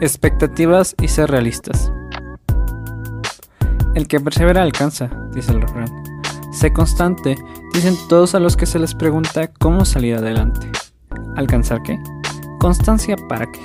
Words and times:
Expectativas 0.00 0.94
y 1.00 1.08
ser 1.08 1.30
realistas. 1.30 1.92
El 3.94 4.06
que 4.06 4.20
persevera 4.20 4.62
alcanza, 4.62 5.10
dice 5.34 5.52
el 5.52 5.60
refrán. 5.60 5.88
Sé 6.52 6.72
constante, 6.72 7.36
dicen 7.74 7.96
todos 8.08 8.34
a 8.34 8.40
los 8.40 8.56
que 8.56 8.66
se 8.66 8.78
les 8.78 8.94
pregunta 8.94 9.48
cómo 9.48 9.84
salir 9.84 10.14
adelante. 10.14 10.70
¿Alcanzar 11.36 11.82
qué? 11.82 11.98
Constancia 12.58 13.16
para 13.28 13.50
qué. 13.50 13.60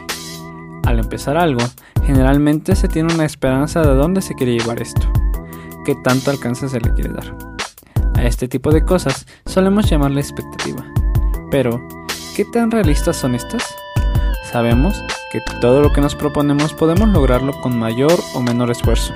Al 0.85 0.99
empezar 0.99 1.37
algo, 1.37 1.61
generalmente 2.03 2.75
se 2.75 2.87
tiene 2.87 3.13
una 3.13 3.25
esperanza 3.25 3.81
de 3.81 3.95
dónde 3.95 4.21
se 4.21 4.35
quiere 4.35 4.57
llevar 4.57 4.81
esto, 4.81 5.11
qué 5.85 5.95
tanto 6.03 6.31
alcance 6.31 6.67
se 6.67 6.79
le 6.79 6.93
quiere 6.93 7.13
dar. 7.13 7.37
A 8.15 8.23
este 8.23 8.47
tipo 8.47 8.71
de 8.71 8.83
cosas 8.83 9.25
solemos 9.45 9.89
llamarle 9.89 10.21
expectativa. 10.21 10.85
Pero, 11.51 11.81
¿qué 12.35 12.45
tan 12.45 12.71
realistas 12.71 13.17
son 13.17 13.35
estas? 13.35 13.75
Sabemos 14.53 15.03
que 15.31 15.41
todo 15.61 15.81
lo 15.81 15.91
que 15.91 15.99
nos 15.99 16.13
proponemos 16.13 16.75
podemos 16.75 17.09
lograrlo 17.09 17.59
con 17.59 17.75
mayor 17.75 18.13
o 18.35 18.41
menor 18.43 18.69
esfuerzo. 18.69 19.11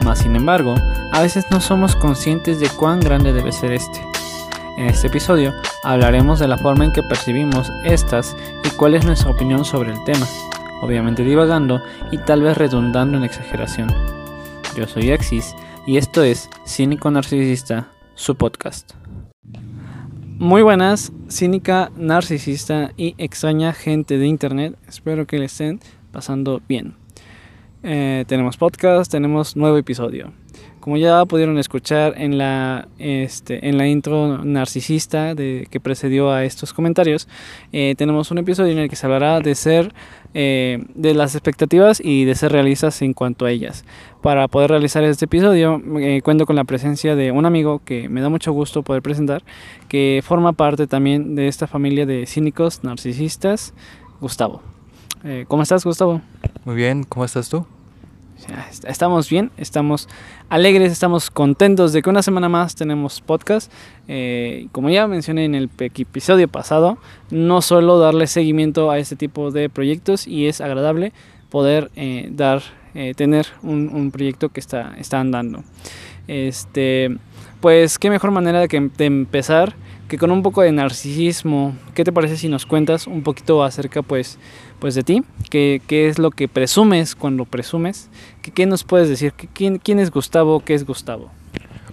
Mas 0.00 0.18
sin 0.18 0.34
embargo, 0.34 0.74
a 1.12 1.22
veces 1.22 1.44
no 1.52 1.60
somos 1.60 1.94
conscientes 1.94 2.58
de 2.58 2.68
cuán 2.68 2.98
grande 2.98 3.32
debe 3.32 3.52
ser 3.52 3.70
este. 3.70 4.04
En 4.76 4.86
este 4.86 5.06
episodio 5.06 5.54
hablaremos 5.84 6.40
de 6.40 6.48
la 6.48 6.58
forma 6.58 6.84
en 6.84 6.92
que 6.92 7.04
percibimos 7.04 7.70
estas 7.84 8.36
y 8.64 8.70
cuál 8.70 8.96
es 8.96 9.04
nuestra 9.04 9.30
opinión 9.30 9.64
sobre 9.64 9.92
el 9.92 10.02
tema, 10.02 10.26
obviamente 10.82 11.22
divagando 11.22 11.80
y 12.10 12.18
tal 12.18 12.42
vez 12.42 12.58
redundando 12.58 13.16
en 13.16 13.22
exageración. 13.22 13.94
Yo 14.74 14.88
soy 14.88 15.12
Axis 15.12 15.54
y 15.86 15.98
esto 15.98 16.24
es 16.24 16.50
Cínico 16.66 17.12
Narcisista, 17.12 17.86
su 18.16 18.34
podcast. 18.34 18.94
Muy 20.38 20.62
buenas, 20.62 21.12
cínica, 21.28 21.90
narcisista 21.96 22.92
y 22.96 23.16
extraña 23.18 23.72
gente 23.72 24.18
de 24.18 24.28
internet. 24.28 24.78
Espero 24.86 25.26
que 25.26 25.36
le 25.36 25.46
estén 25.46 25.80
pasando 26.12 26.62
bien. 26.68 26.94
Eh, 27.82 28.24
tenemos 28.28 28.56
podcast, 28.56 29.10
tenemos 29.10 29.56
nuevo 29.56 29.76
episodio. 29.78 30.32
Como 30.88 30.96
ya 30.96 31.22
pudieron 31.26 31.58
escuchar 31.58 32.14
en 32.16 32.38
la, 32.38 32.88
este, 32.98 33.68
en 33.68 33.76
la 33.76 33.86
intro 33.86 34.42
narcisista 34.42 35.34
de, 35.34 35.68
que 35.70 35.80
precedió 35.80 36.30
a 36.30 36.44
estos 36.44 36.72
comentarios, 36.72 37.28
eh, 37.72 37.94
tenemos 37.98 38.30
un 38.30 38.38
episodio 38.38 38.72
en 38.72 38.78
el 38.78 38.88
que 38.88 38.96
se 38.96 39.04
hablará 39.04 39.40
de 39.40 39.54
ser, 39.54 39.92
eh, 40.32 40.82
de 40.94 41.12
las 41.12 41.34
expectativas 41.34 42.00
y 42.02 42.24
de 42.24 42.34
ser 42.34 42.52
realistas 42.52 43.02
en 43.02 43.12
cuanto 43.12 43.44
a 43.44 43.50
ellas. 43.50 43.84
Para 44.22 44.48
poder 44.48 44.70
realizar 44.70 45.04
este 45.04 45.26
episodio, 45.26 45.78
eh, 45.98 46.22
cuento 46.22 46.46
con 46.46 46.56
la 46.56 46.64
presencia 46.64 47.14
de 47.14 47.32
un 47.32 47.44
amigo 47.44 47.82
que 47.84 48.08
me 48.08 48.22
da 48.22 48.30
mucho 48.30 48.52
gusto 48.52 48.82
poder 48.82 49.02
presentar, 49.02 49.42
que 49.88 50.22
forma 50.24 50.54
parte 50.54 50.86
también 50.86 51.34
de 51.34 51.48
esta 51.48 51.66
familia 51.66 52.06
de 52.06 52.24
cínicos 52.24 52.82
narcisistas, 52.82 53.74
Gustavo. 54.22 54.62
¿Cómo 55.48 55.64
estás, 55.64 55.84
Gustavo? 55.84 56.22
Muy 56.64 56.76
bien, 56.76 57.04
¿cómo 57.04 57.26
estás 57.26 57.50
tú? 57.50 57.66
Estamos 58.86 59.28
bien, 59.28 59.50
estamos 59.56 60.08
alegres, 60.48 60.92
estamos 60.92 61.30
contentos 61.30 61.92
de 61.92 62.02
que 62.02 62.10
una 62.10 62.22
semana 62.22 62.48
más 62.48 62.74
tenemos 62.74 63.20
podcast. 63.20 63.72
Eh, 64.06 64.68
como 64.72 64.90
ya 64.90 65.06
mencioné 65.06 65.44
en 65.44 65.54
el 65.54 65.70
episodio 65.78 66.48
pasado, 66.48 66.98
no 67.30 67.60
suelo 67.62 67.98
darle 67.98 68.26
seguimiento 68.26 68.90
a 68.90 68.98
este 68.98 69.16
tipo 69.16 69.50
de 69.50 69.68
proyectos 69.68 70.26
y 70.26 70.46
es 70.46 70.60
agradable 70.60 71.12
poder 71.50 71.90
eh, 71.96 72.28
dar, 72.30 72.62
eh, 72.94 73.14
tener 73.14 73.46
un, 73.62 74.10
proyecto 74.10 74.50
que 74.50 74.60
está, 74.60 74.94
está 74.98 75.20
andando. 75.20 75.64
Este, 76.26 77.16
pues 77.60 77.98
qué 77.98 78.08
mejor 78.10 78.30
manera 78.30 78.60
de, 78.60 78.68
que, 78.68 78.80
de 78.80 79.04
empezar 79.06 79.74
que 80.08 80.16
con 80.16 80.30
un 80.30 80.42
poco 80.42 80.62
de 80.62 80.72
narcisismo. 80.72 81.76
¿Qué 81.94 82.02
te 82.02 82.12
parece 82.12 82.36
si 82.36 82.48
nos 82.48 82.64
cuentas 82.64 83.06
un 83.06 83.22
poquito 83.22 83.62
acerca 83.62 84.02
pues, 84.02 84.38
pues 84.78 84.94
de 84.94 85.02
ti? 85.02 85.22
¿Qué, 85.50 85.80
¿Qué, 85.86 86.08
es 86.08 86.18
lo 86.18 86.30
que 86.30 86.48
presumes 86.48 87.14
cuando 87.14 87.44
presumes? 87.44 88.08
¿Qué, 88.42 88.50
qué 88.50 88.66
nos 88.66 88.84
puedes 88.84 89.08
decir? 89.08 89.32
¿Quién, 89.52 89.78
¿Quién 89.78 89.98
es 89.98 90.10
Gustavo? 90.10 90.60
¿Qué 90.60 90.74
es 90.74 90.84
Gustavo? 90.84 91.30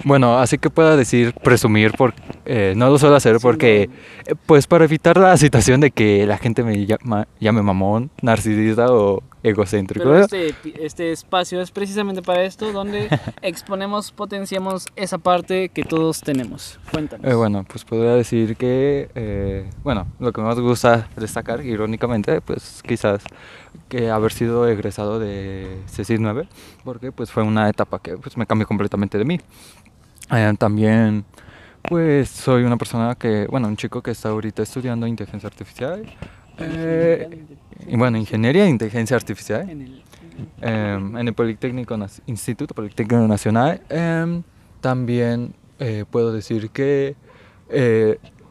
Bueno, 0.04 0.38
así 0.38 0.58
que 0.58 0.70
pueda 0.70 0.96
decir 0.96 1.34
presumir, 1.34 1.94
por, 1.94 2.14
eh, 2.46 2.74
no 2.76 2.90
lo 2.90 3.00
suelo 3.00 3.16
hacer 3.16 3.38
porque, 3.42 3.90
eh, 4.26 4.36
pues 4.46 4.68
para 4.68 4.86
evitar 4.86 5.18
la 5.18 5.36
situación 5.38 5.80
de 5.80 5.92
que 5.92 6.26
la 6.28 6.38
gente 6.38 6.64
me 6.64 6.86
llame 6.86 7.62
mamón, 7.62 8.12
narcisista 8.22 8.92
o 8.92 9.24
egocéntrico. 9.50 10.16
este, 10.16 10.56
este, 10.80 11.12
espacio 11.12 11.62
es 11.62 11.72
precisamente 11.72 12.22
para 12.22 12.44
esto, 12.44 12.72
donde 12.72 13.08
exponemos, 13.42 14.12
potenciamos 14.12 14.86
esa 14.96 15.18
parte 15.18 15.70
que 15.70 15.84
todos 15.84 16.22
tenemos. 16.22 16.80
Cuéntanos. 16.92 17.30
Eh, 17.30 17.36
bueno, 17.36 17.66
pues 17.68 17.84
podría 17.86 18.14
decir 18.14 18.56
que, 18.56 19.66
bueno, 19.84 20.08
lo 20.20 20.32
que 20.32 20.42
más 20.42 20.60
gusta 20.60 21.08
destacar, 21.16 21.66
irónicamente, 21.66 22.42
pues 22.42 22.82
quizás 22.86 23.24
que 23.90 24.10
haber 24.10 24.32
sido 24.32 24.68
egresado 24.68 25.20
de 25.20 25.82
CECIS 25.88 26.20
9, 26.20 26.48
porque 26.84 27.12
pues 27.12 27.32
fue 27.32 27.44
una 27.44 27.70
etapa 27.70 28.00
que 28.00 28.18
pues, 28.18 28.38
me 28.38 28.46
cambió 28.46 28.68
completamente 28.68 29.18
de 29.18 29.26
mí. 29.26 29.40
Eh, 30.32 30.54
también, 30.58 31.26
pues 31.84 32.30
soy 32.30 32.64
una 32.64 32.78
persona 32.78 33.16
que, 33.16 33.48
bueno, 33.48 33.68
un 33.68 33.78
chico 33.78 34.02
que 34.02 34.12
está 34.12 34.30
ahorita 34.30 34.64
estudiando 34.64 35.08
inteligencia 35.08 35.48
artificial. 35.48 36.06
Eh, 36.60 37.44
y 37.88 37.96
bueno, 37.96 38.18
ingeniería 38.18 38.64
de 38.64 38.70
inteligencia 38.70 39.16
artificial. 39.16 39.70
En 39.70 39.82
el, 39.82 40.04
em, 40.62 41.18
en 41.18 41.28
el 41.28 41.34
Politécnico, 41.34 41.98
Instituto 42.28 42.74
Politécnico 42.74 43.28
Nacional. 43.28 43.82
Em, 43.90 44.44
también 44.82 45.54
eh, 45.80 46.06
puedo 46.10 46.32
decir 46.32 46.70
que 46.70 47.16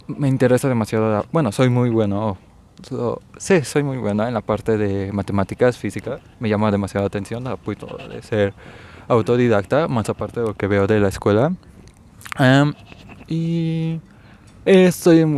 me 0.07 0.29
interesa 0.29 0.69
demasiado, 0.69 1.25
bueno, 1.33 1.53
soy 1.53 1.71
muy 1.71 1.89
bueno, 1.89 2.37
sí, 3.39 3.63
soy 3.63 3.83
muy 3.83 3.99
bueno 3.99 4.27
en 4.27 4.35
la 4.35 4.41
parte 4.41 4.77
de 4.77 5.13
matemáticas, 5.13 5.79
física. 5.79 6.21
Me 6.41 6.49
llama 6.49 6.71
demasiado 6.71 7.05
la 7.05 7.09
atención, 7.09 7.47
a 7.47 7.57
punto 7.57 7.97
de 8.09 8.23
ser 8.23 8.55
autodidacta, 9.09 9.89
más 9.89 10.09
aparte 10.09 10.41
de 10.41 10.47
lo 10.47 10.55
que 10.55 10.67
veo 10.67 10.87
de 10.87 11.01
la 11.01 11.09
escuela. 11.09 11.53
y 13.29 14.01
estoy, 14.65 15.21
en 15.21 15.35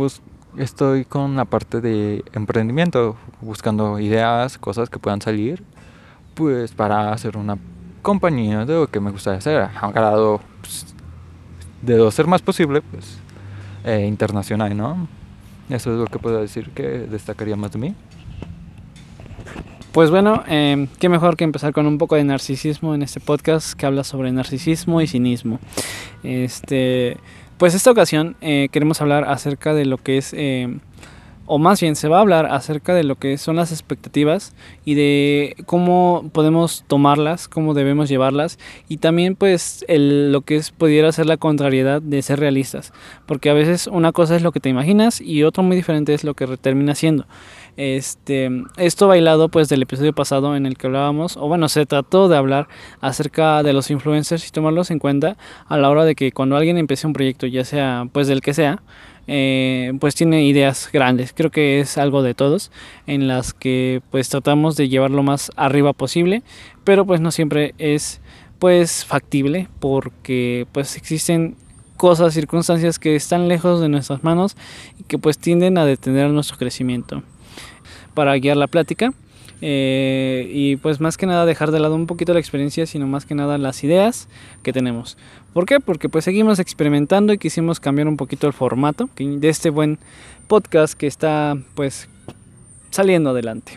estoy 0.57 1.05
con 1.05 1.35
la 1.35 1.45
parte 1.45 1.81
de 1.81 2.23
emprendimiento, 2.33 3.15
buscando 3.41 3.99
ideas, 3.99 4.57
cosas 4.57 4.89
que 4.89 4.99
puedan 4.99 5.21
salir, 5.21 5.63
pues 6.33 6.71
para 6.73 7.11
hacer 7.11 7.37
una 7.37 7.57
compañía 8.01 8.65
de 8.65 8.73
lo 8.73 8.87
que 8.87 8.99
me 8.99 9.11
gustaría 9.11 9.39
hacer, 9.39 9.61
a 9.61 9.91
grado 9.91 10.41
pues, 10.61 10.95
de 11.81 11.97
lo 11.97 12.11
ser 12.11 12.27
más 12.27 12.41
posible, 12.41 12.81
pues 12.81 13.19
eh, 13.83 14.05
internacional, 14.07 14.75
¿no? 14.75 15.07
Eso 15.69 15.91
es 15.91 15.99
lo 15.99 16.05
que 16.05 16.19
puedo 16.19 16.39
decir 16.39 16.69
que 16.71 16.83
destacaría 16.83 17.55
más 17.55 17.71
de 17.71 17.79
mí. 17.79 17.95
Pues 19.91 20.11
bueno, 20.11 20.43
eh, 20.47 20.87
qué 20.99 21.09
mejor 21.09 21.35
que 21.37 21.43
empezar 21.43 21.73
con 21.73 21.87
un 21.87 21.97
poco 21.97 22.15
de 22.15 22.23
narcisismo 22.23 22.93
en 22.93 23.01
este 23.01 23.19
podcast 23.19 23.73
que 23.73 23.85
habla 23.85 24.03
sobre 24.03 24.31
narcisismo 24.31 25.01
y 25.01 25.07
cinismo. 25.07 25.59
Este, 26.23 27.17
pues 27.57 27.73
esta 27.73 27.91
ocasión 27.91 28.35
eh, 28.41 28.69
queremos 28.71 29.01
hablar 29.01 29.25
acerca 29.25 29.73
de 29.73 29.85
lo 29.85 29.97
que 29.97 30.17
es, 30.17 30.33
eh, 30.33 30.77
o 31.47 31.57
más 31.57 31.81
bien 31.81 31.95
se 31.95 32.07
va 32.07 32.17
a 32.17 32.21
hablar 32.21 32.45
acerca 32.45 32.93
de 32.93 33.03
lo 33.03 33.15
que 33.15 33.37
son 33.37 33.55
las 33.55 33.71
expectativas 33.71 34.53
y 34.85 34.93
de 34.93 35.55
cómo 35.65 36.29
podemos 36.33 36.83
tomarlas, 36.87 37.47
cómo 37.47 37.73
debemos 37.73 38.09
llevarlas 38.09 38.59
y 38.87 38.97
también 38.97 39.35
pues 39.35 39.83
el, 39.87 40.31
lo 40.31 40.41
que 40.41 40.57
es 40.57 40.71
pudiera 40.71 41.11
ser 41.11 41.25
la 41.25 41.37
contrariedad 41.37 42.01
de 42.01 42.21
ser 42.21 42.39
realistas, 42.39 42.93
porque 43.25 43.49
a 43.49 43.53
veces 43.53 43.87
una 43.87 44.11
cosa 44.11 44.35
es 44.35 44.43
lo 44.43 44.51
que 44.51 44.59
te 44.59 44.69
imaginas 44.69 45.21
y 45.21 45.43
otro 45.43 45.63
muy 45.63 45.75
diferente 45.75 46.13
es 46.13 46.23
lo 46.23 46.33
que 46.33 46.45
termina 46.57 46.93
siendo. 46.93 47.25
Este, 47.77 48.49
esto 48.77 49.07
bailado 49.07 49.49
pues 49.49 49.69
del 49.69 49.83
episodio 49.83 50.11
pasado 50.11 50.55
en 50.55 50.65
el 50.65 50.77
que 50.77 50.87
hablábamos, 50.87 51.37
o 51.37 51.47
bueno, 51.47 51.69
se 51.69 51.85
trató 51.85 52.27
de 52.27 52.35
hablar 52.35 52.67
acerca 53.01 53.61
de 53.61 53.71
los 53.71 53.91
influencers 53.91 54.47
y 54.47 54.51
tomarlos 54.51 54.89
en 54.89 54.97
cuenta 54.97 55.37
a 55.67 55.77
la 55.77 55.89
hora 55.89 56.03
de 56.03 56.15
que 56.15 56.31
cuando 56.31 56.57
alguien 56.57 56.77
empiece 56.77 57.05
un 57.05 57.13
proyecto, 57.13 57.45
ya 57.45 57.63
sea 57.63 58.07
pues 58.11 58.27
del 58.27 58.41
que 58.41 58.55
sea, 58.55 58.81
eh, 59.27 59.93
pues 59.99 60.15
tiene 60.15 60.45
ideas 60.45 60.89
grandes. 60.91 61.33
Creo 61.33 61.51
que 61.51 61.79
es 61.79 61.97
algo 61.97 62.23
de 62.23 62.33
todos 62.33 62.71
en 63.05 63.27
las 63.27 63.53
que 63.53 64.01
pues 64.09 64.29
tratamos 64.29 64.75
de 64.75 64.89
llevar 64.89 65.11
lo 65.11 65.23
más 65.23 65.51
arriba 65.55 65.93
posible, 65.93 66.43
pero 66.83 67.05
pues 67.05 67.21
no 67.21 67.31
siempre 67.31 67.75
es 67.77 68.21
pues 68.59 69.05
factible 69.05 69.67
porque 69.79 70.65
pues 70.71 70.95
existen 70.95 71.55
cosas, 71.97 72.33
circunstancias 72.33 72.99
que 72.99 73.15
están 73.15 73.47
lejos 73.47 73.81
de 73.81 73.89
nuestras 73.89 74.23
manos 74.23 74.55
y 74.99 75.03
que 75.03 75.17
pues 75.17 75.37
tienden 75.37 75.77
a 75.77 75.85
detener 75.85 76.29
nuestro 76.29 76.57
crecimiento 76.57 77.23
para 78.13 78.35
guiar 78.37 78.57
la 78.57 78.67
plática. 78.67 79.13
Eh, 79.61 80.49
y 80.51 80.75
pues 80.77 80.99
más 80.99 81.17
que 81.17 81.25
nada 81.25 81.45
dejar 81.45 81.71
de 81.71 81.79
lado 81.79 81.95
un 81.95 82.05
poquito 82.05 82.33
la 82.33 82.39
experiencia, 82.39 82.85
sino 82.85 83.07
más 83.07 83.25
que 83.25 83.35
nada 83.35 83.57
las 83.57 83.83
ideas 83.83 84.27
que 84.63 84.73
tenemos. 84.73 85.17
¿Por 85.53 85.65
qué? 85.65 85.79
Porque 85.79 86.09
pues 86.09 86.25
seguimos 86.25 86.59
experimentando 86.59 87.33
y 87.33 87.37
quisimos 87.37 87.79
cambiar 87.79 88.07
un 88.07 88.17
poquito 88.17 88.47
el 88.47 88.53
formato 88.53 89.09
de 89.17 89.49
este 89.49 89.69
buen 89.69 89.97
podcast 90.47 90.93
que 90.93 91.07
está 91.07 91.55
pues 91.75 92.07
saliendo 92.91 93.31
adelante. 93.31 93.73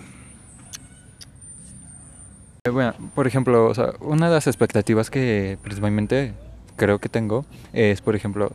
Eh, 2.64 2.70
bueno, 2.70 2.92
por 3.14 3.26
ejemplo, 3.26 3.72
una 4.00 4.28
de 4.28 4.34
las 4.34 4.46
expectativas 4.46 5.08
que 5.08 5.56
principalmente 5.62 6.34
creo 6.76 6.98
que 6.98 7.08
tengo 7.08 7.46
es, 7.72 8.02
por 8.02 8.14
ejemplo, 8.16 8.52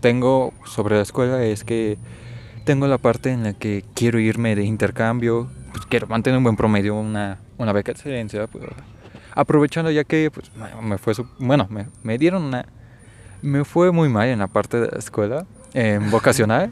tengo 0.00 0.54
sobre 0.64 0.96
la 0.96 1.02
escuela 1.02 1.44
es 1.44 1.64
que 1.64 1.98
tengo 2.64 2.86
la 2.86 2.98
parte 2.98 3.30
en 3.30 3.42
la 3.42 3.52
que 3.52 3.84
quiero 3.94 4.18
irme 4.20 4.54
de 4.56 4.64
intercambio, 4.64 5.50
pues, 5.72 5.86
quiero 5.86 6.06
mantener 6.06 6.38
un 6.38 6.44
buen 6.44 6.56
promedio, 6.56 6.94
una, 6.94 7.38
una 7.58 7.72
beca 7.72 7.92
de 7.92 7.98
excelencia, 7.98 8.46
pues, 8.46 8.64
aprovechando 9.34 9.90
ya 9.90 10.04
que 10.04 10.30
pues, 10.30 10.50
me 10.82 10.98
fue, 10.98 11.14
bueno, 11.38 11.66
me, 11.70 11.86
me 12.02 12.18
dieron 12.18 12.42
una, 12.42 12.66
me 13.40 13.64
fue 13.64 13.90
muy 13.90 14.08
mal 14.08 14.28
en 14.28 14.38
la 14.38 14.46
parte 14.46 14.80
de 14.80 14.88
la 14.90 14.98
escuela, 14.98 15.46
en 15.74 16.10
vocacional, 16.12 16.70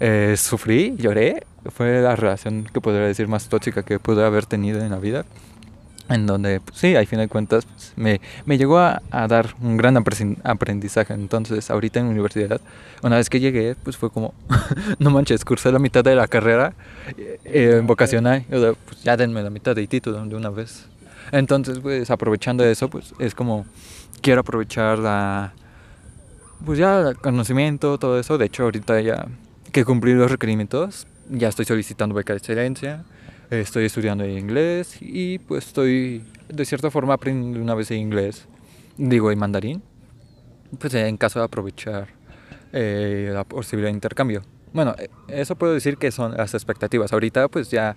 eh, 0.00 0.34
sufrí, 0.36 0.96
lloré, 0.96 1.44
fue 1.74 2.00
la 2.00 2.16
relación 2.16 2.64
que 2.64 2.80
podría 2.80 3.06
decir 3.06 3.28
más 3.28 3.48
tóxica 3.48 3.82
que 3.82 3.98
pude 3.98 4.24
haber 4.24 4.46
tenido 4.46 4.80
en 4.80 4.90
la 4.90 4.98
vida 4.98 5.24
en 6.08 6.26
donde, 6.26 6.60
pues, 6.60 6.78
sí, 6.78 6.96
al 6.96 7.06
fin 7.06 7.18
de 7.18 7.28
cuentas, 7.28 7.66
pues, 7.66 7.92
me, 7.96 8.20
me, 8.46 8.58
llegó 8.58 8.78
a, 8.78 9.02
a, 9.10 9.28
dar 9.28 9.54
un 9.60 9.76
gran 9.76 9.96
aprendizaje. 9.96 11.14
Entonces, 11.14 11.70
ahorita 11.70 12.00
en 12.00 12.06
la 12.06 12.12
universidad, 12.12 12.60
una 13.02 13.16
vez 13.16 13.28
que 13.28 13.40
llegué, 13.40 13.76
pues 13.82 13.96
fue 13.96 14.10
como, 14.10 14.34
no 14.98 15.10
manches, 15.10 15.44
cursé 15.44 15.70
la 15.70 15.78
mitad 15.78 16.02
de 16.02 16.14
la 16.14 16.26
carrera 16.26 16.72
eh, 17.44 17.82
vocacional, 17.84 18.44
pues 18.48 19.02
ya 19.02 19.16
denme 19.16 19.42
la 19.42 19.50
mitad 19.50 19.74
de 19.76 19.86
título 19.86 20.24
de 20.24 20.36
una 20.36 20.50
vez. 20.50 20.86
Entonces, 21.30 21.78
pues 21.80 22.10
aprovechando 22.10 22.64
eso, 22.64 22.88
pues 22.88 23.12
es 23.18 23.34
como, 23.34 23.66
quiero 24.22 24.40
aprovechar 24.40 24.98
la, 24.98 25.52
pues 26.64 26.78
ya 26.78 27.00
el 27.00 27.16
conocimiento, 27.16 27.98
todo 27.98 28.18
eso. 28.18 28.38
De 28.38 28.46
hecho, 28.46 28.64
ahorita 28.64 29.00
ya 29.00 29.26
que 29.72 29.84
cumplí 29.84 30.14
los 30.14 30.30
requerimientos, 30.30 31.06
ya 31.28 31.48
estoy 31.48 31.66
solicitando 31.66 32.14
beca 32.14 32.32
de 32.32 32.38
excelencia 32.38 33.04
estoy 33.50 33.86
estudiando 33.86 34.26
inglés 34.26 34.98
y 35.00 35.38
pues 35.38 35.66
estoy 35.66 36.24
de 36.48 36.64
cierta 36.64 36.90
forma 36.90 37.14
aprendiendo 37.14 37.60
una 37.60 37.74
vez 37.74 37.90
inglés, 37.90 38.46
digo 38.96 39.30
en 39.30 39.38
mandarín, 39.38 39.82
pues 40.78 40.94
en 40.94 41.16
caso 41.16 41.38
de 41.38 41.44
aprovechar 41.44 42.08
eh, 42.72 43.30
la 43.32 43.44
posibilidad 43.44 43.88
de 43.88 43.94
intercambio. 43.94 44.42
Bueno, 44.72 44.94
eso 45.28 45.56
puedo 45.56 45.72
decir 45.72 45.96
que 45.96 46.10
son 46.10 46.36
las 46.36 46.54
expectativas. 46.54 47.12
Ahorita 47.12 47.48
pues 47.48 47.70
ya 47.70 47.96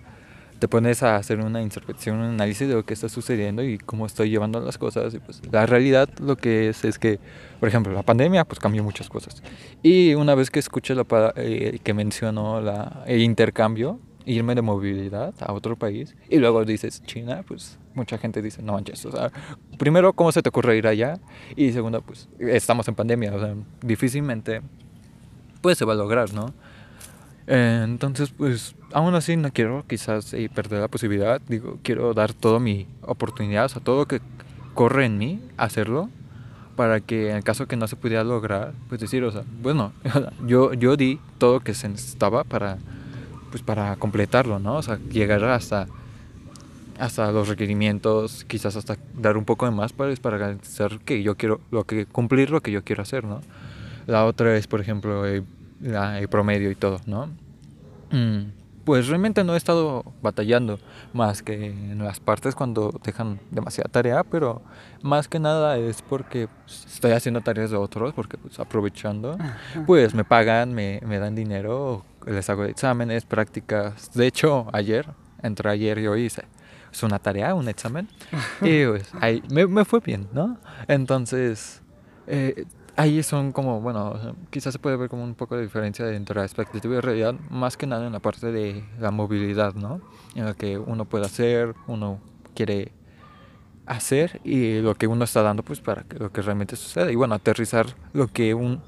te 0.59 0.67
pones 0.67 1.01
a 1.03 1.15
hacer 1.15 1.39
una 1.39 1.61
introspección, 1.61 2.17
un 2.17 2.23
análisis 2.23 2.67
de 2.67 2.75
lo 2.75 2.85
que 2.85 2.93
está 2.93 3.09
sucediendo 3.09 3.63
y 3.63 3.77
cómo 3.79 4.05
estoy 4.05 4.29
llevando 4.29 4.59
las 4.61 4.77
cosas. 4.77 5.13
Y 5.13 5.19
pues 5.19 5.41
la 5.51 5.65
realidad 5.65 6.07
lo 6.19 6.37
que 6.37 6.69
es 6.69 6.85
es 6.85 6.99
que, 6.99 7.19
por 7.59 7.67
ejemplo, 7.67 7.91
la 7.91 8.03
pandemia 8.03 8.45
pues 8.45 8.59
cambió 8.59 8.83
muchas 8.83 9.09
cosas. 9.09 9.41
Y 9.81 10.13
una 10.13 10.35
vez 10.35 10.51
que 10.51 10.59
escuché 10.59 10.95
la, 10.95 11.05
eh, 11.35 11.79
que 11.83 11.93
mencionó 11.93 12.61
la, 12.61 13.03
el 13.07 13.21
intercambio, 13.21 13.99
irme 14.25 14.55
de 14.55 14.61
movilidad 14.61 15.33
a 15.39 15.53
otro 15.53 15.75
país 15.75 16.15
y 16.29 16.37
luego 16.37 16.63
dices 16.65 17.03
China, 17.03 17.43
pues 17.47 17.77
mucha 17.93 18.17
gente 18.17 18.41
dice, 18.41 18.61
no 18.61 18.73
manches, 18.73 19.05
o 19.05 19.11
sea, 19.11 19.31
primero, 19.77 20.13
¿cómo 20.13 20.31
se 20.31 20.41
te 20.41 20.49
ocurre 20.49 20.77
ir 20.77 20.87
allá? 20.87 21.19
Y 21.55 21.71
segundo, 21.71 22.01
pues 22.01 22.29
estamos 22.39 22.87
en 22.87 22.95
pandemia, 22.95 23.33
o 23.35 23.39
sea, 23.39 23.55
difícilmente 23.81 24.61
pues 25.61 25.77
se 25.77 25.85
va 25.85 25.93
a 25.93 25.95
lograr, 25.95 26.33
¿no? 26.33 26.53
entonces, 27.47 28.29
pues 28.29 28.75
aún 28.93 29.13
así 29.13 29.35
no 29.35 29.51
quiero 29.51 29.83
quizás 29.85 30.33
eh, 30.33 30.49
perder 30.53 30.79
la 30.79 30.87
posibilidad, 30.87 31.41
digo, 31.49 31.79
quiero 31.83 32.13
dar 32.13 32.33
toda 32.33 32.59
mi 32.59 32.87
oportunidad, 33.01 33.65
o 33.65 33.69
sea, 33.69 33.81
todo 33.81 33.97
lo 33.97 34.05
que 34.05 34.21
corre 34.73 35.05
en 35.05 35.17
mí, 35.17 35.41
hacerlo, 35.57 36.09
para 36.75 37.01
que 37.01 37.29
en 37.29 37.37
el 37.37 37.43
caso 37.43 37.67
que 37.67 37.75
no 37.75 37.87
se 37.87 37.95
pudiera 37.95 38.23
lograr, 38.23 38.73
pues 38.87 39.01
decir, 39.01 39.23
o 39.23 39.31
sea, 39.31 39.43
bueno, 39.61 39.91
yo, 40.47 40.73
yo 40.73 40.95
di 40.95 41.19
todo 41.39 41.55
lo 41.55 41.59
que 41.59 41.73
se 41.73 41.89
necesitaba 41.89 42.43
para 42.43 42.77
pues 43.51 43.61
para 43.61 43.95
completarlo, 43.97 44.57
¿no? 44.57 44.77
O 44.77 44.81
sea, 44.81 44.97
llegar 45.11 45.43
hasta, 45.43 45.87
hasta 46.97 47.31
los 47.31 47.47
requerimientos, 47.47 48.45
quizás 48.45 48.75
hasta 48.75 48.97
dar 49.13 49.37
un 49.37 49.45
poco 49.45 49.65
de 49.65 49.71
más 49.71 49.93
para, 49.93 50.15
para 50.15 50.37
garantizar 50.37 50.99
que 51.01 51.21
yo 51.21 51.35
quiero, 51.35 51.61
lo 51.69 51.83
que, 51.83 52.05
cumplir 52.05 52.49
lo 52.49 52.61
que 52.61 52.71
yo 52.71 52.83
quiero 52.83 53.03
hacer, 53.03 53.25
¿no? 53.25 53.41
La 54.07 54.25
otra 54.25 54.55
es, 54.57 54.65
por 54.67 54.81
ejemplo, 54.81 55.25
el, 55.25 55.45
promedio 56.29 56.71
y 56.71 56.75
todo, 56.75 57.01
¿no? 57.05 57.27
Mm, 58.11 58.51
pues 58.85 59.07
realmente 59.07 59.43
no 59.43 59.53
he 59.53 59.57
estado 59.57 60.03
batallando 60.21 60.79
más 61.13 61.43
que 61.43 61.67
en 61.67 62.03
las 62.03 62.19
partes 62.19 62.55
cuando 62.55 62.99
dejan 63.03 63.39
demasiada 63.51 63.89
tarea, 63.91 64.23
pero 64.23 64.61
más 65.01 65.27
que 65.27 65.39
nada 65.39 65.77
es 65.77 66.01
porque 66.01 66.47
pues, 66.65 66.85
estoy 66.85 67.11
haciendo 67.11 67.41
tareas 67.41 67.69
de 67.71 67.77
otros, 67.77 68.13
porque 68.13 68.37
pues 68.37 68.59
aprovechando, 68.59 69.37
pues 69.85 70.15
me 70.15 70.23
pagan, 70.23 70.73
me, 70.73 70.99
me 71.05 71.19
dan 71.19 71.35
dinero 71.35 72.03
les 72.25 72.49
hago 72.49 72.65
exámenes, 72.65 73.25
prácticas. 73.25 74.11
De 74.13 74.27
hecho, 74.27 74.67
ayer, 74.73 75.07
entre 75.41 75.69
ayer 75.69 75.97
y 75.99 76.07
hoy 76.07 76.25
hice 76.25 76.43
es 76.91 77.03
una 77.03 77.19
tarea, 77.19 77.55
un 77.55 77.69
examen. 77.69 78.07
y 78.61 78.85
pues 78.85 79.11
ahí 79.19 79.41
me, 79.49 79.65
me, 79.67 79.85
fue 79.85 79.99
bien, 79.99 80.27
¿no? 80.33 80.57
Entonces, 80.87 81.81
eh, 82.27 82.65
ahí 82.95 83.23
son 83.23 83.51
como, 83.51 83.81
bueno, 83.81 84.35
quizás 84.49 84.73
se 84.73 84.79
puede 84.79 84.97
ver 84.97 85.09
como 85.09 85.23
un 85.23 85.35
poco 85.35 85.55
de 85.55 85.63
diferencia 85.63 86.09
entre 86.11 86.35
la 86.35 86.45
expectativa 86.45 86.93
y 86.93 86.95
la 86.95 87.01
realidad, 87.01 87.35
más 87.49 87.77
que 87.77 87.87
nada 87.87 88.05
en 88.05 88.13
la 88.13 88.19
parte 88.19 88.51
de 88.51 88.83
la 88.99 89.11
movilidad, 89.11 89.73
¿no? 89.73 90.01
En 90.35 90.45
la 90.45 90.53
que 90.53 90.77
uno 90.77 91.05
puede 91.05 91.25
hacer, 91.25 91.73
uno 91.87 92.19
quiere 92.53 92.91
hacer 93.85 94.39
y 94.43 94.79
lo 94.79 94.95
que 94.95 95.07
uno 95.07 95.23
está 95.23 95.41
dando 95.41 95.63
pues 95.63 95.81
para 95.81 96.03
que 96.03 96.17
lo 96.17 96.31
que 96.31 96.41
realmente 96.41 96.75
suceda 96.75 97.11
y 97.11 97.15
bueno 97.15 97.33
aterrizar 97.33 97.87
lo 98.13 98.27
que 98.27 98.53
un 98.53 98.81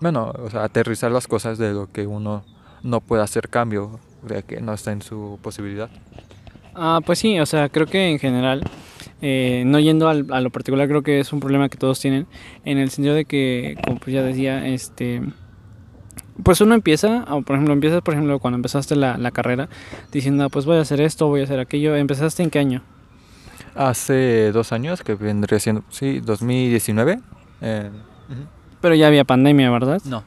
bueno, 0.00 0.32
o 0.36 0.50
sea, 0.50 0.64
aterrizar 0.64 1.10
las 1.10 1.26
cosas 1.26 1.58
de 1.58 1.72
lo 1.72 1.90
que 1.90 2.06
uno 2.06 2.44
no 2.82 3.00
puede 3.00 3.22
hacer 3.22 3.48
cambio, 3.48 3.98
de 4.22 4.42
que 4.42 4.60
no 4.60 4.72
está 4.72 4.92
en 4.92 5.02
su 5.02 5.38
posibilidad. 5.42 5.90
Ah, 6.74 7.00
pues 7.04 7.18
sí, 7.18 7.38
o 7.40 7.46
sea, 7.46 7.68
creo 7.68 7.86
que 7.86 8.08
en 8.08 8.18
general, 8.18 8.62
eh, 9.20 9.64
no 9.66 9.80
yendo 9.80 10.08
al, 10.08 10.26
a 10.30 10.40
lo 10.40 10.50
particular, 10.50 10.86
creo 10.88 11.02
que 11.02 11.20
es 11.20 11.32
un 11.32 11.40
problema 11.40 11.68
que 11.68 11.76
todos 11.76 11.98
tienen, 11.98 12.26
en 12.64 12.78
el 12.78 12.90
sentido 12.90 13.14
de 13.14 13.24
que, 13.24 13.76
como 13.84 13.98
pues 13.98 14.14
ya 14.14 14.22
decía, 14.22 14.66
este, 14.68 15.22
pues 16.42 16.60
uno 16.60 16.74
empieza, 16.74 17.24
o 17.28 17.42
por 17.42 17.56
ejemplo, 17.56 17.74
empiezas, 17.74 18.00
por 18.02 18.14
ejemplo, 18.14 18.38
cuando 18.38 18.56
empezaste 18.56 18.94
la, 18.94 19.18
la 19.18 19.32
carrera, 19.32 19.68
diciendo, 20.12 20.44
ah, 20.44 20.48
pues 20.48 20.66
voy 20.66 20.76
a 20.76 20.82
hacer 20.82 21.00
esto, 21.00 21.26
voy 21.26 21.40
a 21.40 21.44
hacer 21.44 21.58
aquello, 21.58 21.96
¿empezaste 21.96 22.42
en 22.42 22.50
qué 22.50 22.60
año? 22.60 22.82
Hace 23.74 24.52
dos 24.52 24.72
años, 24.72 25.02
que 25.02 25.14
vendría 25.14 25.58
siendo, 25.58 25.82
sí, 25.90 26.20
2019. 26.20 27.20
Eh, 27.60 27.90
pero 28.80 28.94
ya 28.94 29.06
había 29.06 29.24
pandemia, 29.24 29.70
¿verdad? 29.70 30.00
No. 30.04 30.24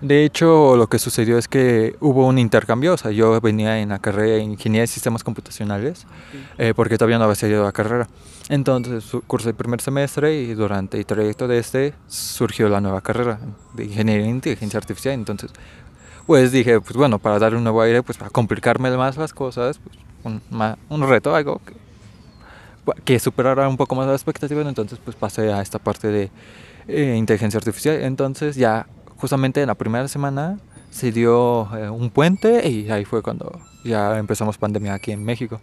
De 0.00 0.24
hecho, 0.24 0.76
lo 0.76 0.86
que 0.86 1.00
sucedió 1.00 1.38
es 1.38 1.48
que 1.48 1.96
hubo 1.98 2.24
un 2.26 2.38
intercambio, 2.38 2.94
o 2.94 2.96
sea, 2.96 3.10
yo 3.10 3.40
venía 3.40 3.80
en 3.80 3.88
la 3.88 3.98
carrera 3.98 4.36
de 4.36 4.42
Ingeniería 4.42 4.82
de 4.82 4.86
Sistemas 4.86 5.24
Computacionales, 5.24 6.06
eh, 6.56 6.72
porque 6.76 6.96
todavía 6.96 7.18
no 7.18 7.24
había 7.24 7.34
salido 7.34 7.64
la 7.64 7.72
carrera. 7.72 8.06
Entonces, 8.48 9.04
cursé 9.26 9.48
el 9.48 9.54
primer 9.56 9.80
semestre 9.80 10.36
y 10.36 10.54
durante 10.54 10.98
el 10.98 11.04
trayecto 11.04 11.48
de 11.48 11.58
este 11.58 11.94
surgió 12.06 12.68
la 12.68 12.80
nueva 12.80 13.00
carrera 13.00 13.40
de 13.74 13.86
Ingeniería 13.86 14.24
de 14.24 14.30
Inteligencia 14.30 14.78
Artificial. 14.78 15.14
Entonces, 15.14 15.50
pues 16.26 16.52
dije, 16.52 16.80
pues 16.80 16.94
bueno, 16.96 17.18
para 17.18 17.40
darle 17.40 17.58
un 17.58 17.64
nuevo 17.64 17.82
aire, 17.82 18.02
pues 18.04 18.18
para 18.18 18.30
complicarme 18.30 18.96
más 18.96 19.16
las 19.16 19.32
cosas, 19.32 19.80
pues 19.80 19.96
un, 20.22 20.40
un 20.88 21.08
reto, 21.08 21.34
algo 21.34 21.60
que, 21.64 21.74
que 23.04 23.18
superara 23.18 23.68
un 23.68 23.76
poco 23.76 23.96
más 23.96 24.06
las 24.06 24.16
expectativas, 24.16 24.66
entonces 24.66 25.00
pues 25.04 25.16
pasé 25.16 25.52
a 25.52 25.60
esta 25.60 25.78
parte 25.78 26.08
de 26.08 26.30
eh, 26.88 27.14
inteligencia 27.16 27.58
artificial. 27.58 28.02
Entonces 28.02 28.56
ya 28.56 28.86
justamente 29.16 29.60
en 29.60 29.68
la 29.68 29.74
primera 29.74 30.08
semana 30.08 30.58
se 30.90 31.12
dio 31.12 31.68
eh, 31.76 31.90
un 31.90 32.10
puente 32.10 32.68
y 32.68 32.90
ahí 32.90 33.04
fue 33.04 33.22
cuando 33.22 33.60
ya 33.84 34.18
empezamos 34.18 34.58
pandemia 34.58 34.94
aquí 34.94 35.12
en 35.12 35.24
México. 35.24 35.60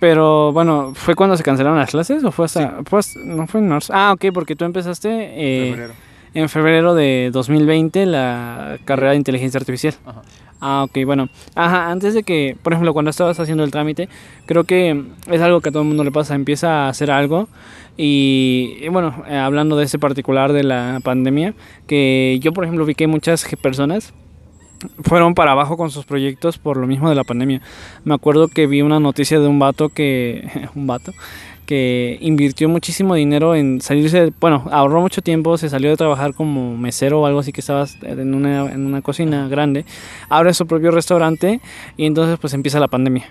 Pero 0.00 0.52
bueno, 0.52 0.92
¿fue 0.94 1.14
cuando 1.14 1.36
se 1.36 1.42
cancelaron 1.42 1.78
las 1.78 1.90
clases 1.90 2.24
o 2.24 2.32
fue 2.32 2.46
hasta... 2.46 2.82
Pues, 2.82 3.14
no 3.16 3.46
fue 3.46 3.60
en 3.60 3.68
marzo. 3.68 3.92
Ah, 3.94 4.12
ok, 4.12 4.26
porque 4.34 4.56
tú 4.56 4.64
empezaste 4.64 5.08
eh, 5.10 5.88
en 6.34 6.48
febrero 6.48 6.94
de 6.94 7.30
2020 7.32 8.06
la 8.06 8.78
carrera 8.84 9.12
de 9.12 9.18
inteligencia 9.18 9.58
artificial. 9.58 9.94
Ajá. 10.04 10.22
Ah, 10.64 10.84
ok, 10.84 11.04
bueno. 11.04 11.28
Ajá, 11.56 11.90
antes 11.90 12.14
de 12.14 12.22
que, 12.22 12.56
por 12.62 12.72
ejemplo, 12.72 12.92
cuando 12.92 13.10
estabas 13.10 13.40
haciendo 13.40 13.64
el 13.64 13.72
trámite, 13.72 14.08
creo 14.46 14.62
que 14.62 15.02
es 15.28 15.40
algo 15.40 15.60
que 15.60 15.70
a 15.70 15.72
todo 15.72 15.82
el 15.82 15.88
mundo 15.88 16.04
le 16.04 16.12
pasa, 16.12 16.36
empieza 16.36 16.86
a 16.86 16.88
hacer 16.88 17.10
algo 17.10 17.48
y, 17.96 18.86
bueno, 18.92 19.24
eh, 19.28 19.36
hablando 19.36 19.76
de 19.76 19.86
ese 19.86 19.98
particular 19.98 20.52
de 20.52 20.62
la 20.62 21.00
pandemia, 21.02 21.54
que 21.88 22.38
yo, 22.40 22.52
por 22.52 22.62
ejemplo, 22.62 22.86
vi 22.86 22.94
que 22.94 23.08
muchas 23.08 23.44
personas 23.60 24.14
fueron 25.02 25.34
para 25.34 25.50
abajo 25.50 25.76
con 25.76 25.90
sus 25.90 26.04
proyectos 26.04 26.58
por 26.58 26.76
lo 26.76 26.86
mismo 26.86 27.08
de 27.08 27.16
la 27.16 27.24
pandemia. 27.24 27.60
Me 28.04 28.14
acuerdo 28.14 28.46
que 28.46 28.68
vi 28.68 28.82
una 28.82 29.00
noticia 29.00 29.40
de 29.40 29.48
un 29.48 29.58
vato 29.58 29.88
que, 29.88 30.48
un 30.76 30.86
vato, 30.86 31.12
que 31.72 32.18
invirtió 32.20 32.68
muchísimo 32.68 33.14
dinero 33.14 33.54
en 33.54 33.80
salirse, 33.80 34.30
bueno, 34.38 34.68
ahorró 34.70 35.00
mucho 35.00 35.22
tiempo, 35.22 35.56
se 35.56 35.70
salió 35.70 35.88
de 35.88 35.96
trabajar 35.96 36.34
como 36.34 36.76
mesero 36.76 37.22
o 37.22 37.24
algo 37.24 37.38
así 37.38 37.50
que 37.50 37.62
estaba 37.62 37.86
en 38.02 38.34
una, 38.34 38.70
en 38.70 38.84
una 38.84 39.00
cocina 39.00 39.48
grande, 39.48 39.86
abre 40.28 40.52
su 40.52 40.66
propio 40.66 40.90
restaurante 40.90 41.62
y 41.96 42.04
entonces 42.04 42.38
pues 42.38 42.52
empieza 42.52 42.78
la 42.78 42.88
pandemia 42.88 43.24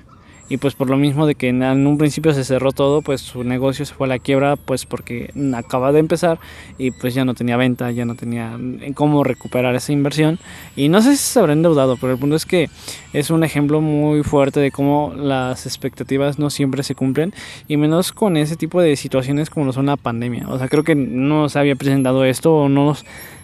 y 0.51 0.58
pues 0.58 0.75
por 0.75 0.89
lo 0.89 0.98
mismo 0.98 1.25
de 1.27 1.36
que 1.36 1.48
en 1.48 1.63
un 1.63 1.98
principio 1.98 2.34
se 2.34 2.43
cerró 2.43 2.74
todo, 2.74 3.01
pues 3.01 3.22
su 3.22 3.46
negocio 3.46 3.86
se 3.86 3.93
fue 3.93 4.08
a 4.08 4.10
la 4.10 4.20
quiebra, 4.20 4.58
pues 4.58 4.86
porque 4.86 5.31
acaba 5.55 5.93
de 5.93 6.00
empezar 6.00 6.39
y 6.77 6.91
pues 6.91 7.13
ya 7.13 7.24
no 7.24 7.36
tenía 7.36 7.55
venta, 7.55 7.89
ya 7.91 8.03
no 8.03 8.15
tenía 8.15 8.60
cómo 8.93 9.24
recuperar 9.24 9.74
esa 9.75 9.93
inversión. 9.93 10.39
Y 10.75 10.89
no 10.89 11.01
sé 11.01 11.12
si 11.12 11.24
se 11.24 11.39
habrá 11.39 11.53
endeudado, 11.53 11.96
pero 11.96 12.12
el 12.12 12.20
punto 12.20 12.36
es 12.36 12.46
que 12.46 12.70
es 13.13 13.29
un 13.29 13.46
ejemplo 13.46 13.79
muy 13.79 14.24
fuerte 14.24 14.60
de 14.60 14.72
cómo 14.72 15.13
las 15.15 15.65
expectativas 15.65 16.38
no 16.38 16.50
siempre 16.50 16.84
se 16.84 16.96
cumplen 16.96 17.34
y 17.70 17.77
menos 17.77 18.12
con 18.12 18.36
ese 18.36 18.58
tipo 18.58 18.81
de 18.81 18.98
situaciones 18.98 19.50
como 19.50 19.67
lo 19.67 19.72
son 19.72 19.86
la 19.86 19.96
pandemia. 19.96 20.50
O 20.50 20.58
sea, 20.58 20.67
creo 20.67 20.84
que 20.84 20.96
no 20.96 21.48
se 21.48 21.60
había 21.60 21.77
presentado 21.77 22.25
esto 22.25 22.53
o 22.53 22.67
no 22.67 22.98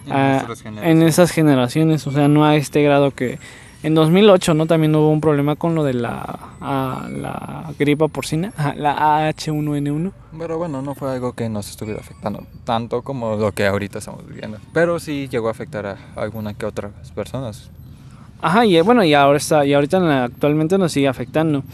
en, 0.08 0.78
en 0.84 1.02
esas 1.02 1.30
generaciones, 1.30 2.06
o 2.06 2.10
sea, 2.10 2.28
no 2.28 2.44
a 2.44 2.56
este 2.56 2.82
grado 2.82 3.12
que 3.12 3.38
En 3.82 3.94
2008, 3.94 4.54
¿no? 4.54 4.66
También 4.66 4.94
hubo 4.96 5.08
un 5.08 5.20
problema 5.20 5.54
con 5.54 5.76
lo 5.76 5.84
de 5.84 5.94
la, 5.94 6.38
ah, 6.60 7.08
la 7.10 7.72
gripa 7.78 8.08
porcina, 8.08 8.52
la 8.76 9.30
H1N1. 9.30 10.12
Pero 10.36 10.58
bueno, 10.58 10.82
no 10.82 10.96
fue 10.96 11.12
algo 11.12 11.32
que 11.32 11.48
nos 11.48 11.70
estuviera 11.70 12.00
afectando 12.00 12.44
tanto 12.64 13.02
como 13.02 13.36
lo 13.36 13.52
que 13.52 13.66
ahorita 13.66 13.98
estamos 13.98 14.26
viviendo. 14.26 14.58
Pero 14.72 14.98
sí 14.98 15.28
llegó 15.28 15.48
a 15.48 15.52
afectar 15.52 15.86
a 15.86 15.96
alguna 16.16 16.54
que 16.54 16.66
otras 16.66 16.92
personas. 17.14 17.70
Ajá, 18.40 18.64
y 18.64 18.76
eh, 18.76 18.82
bueno, 18.82 19.02
y 19.02 19.14
ahora 19.14 19.36
está, 19.36 19.66
y 19.66 19.74
ahorita 19.74 20.24
actualmente 20.24 20.78
nos 20.78 20.92
sigue 20.92 21.08
afectando. 21.08 21.64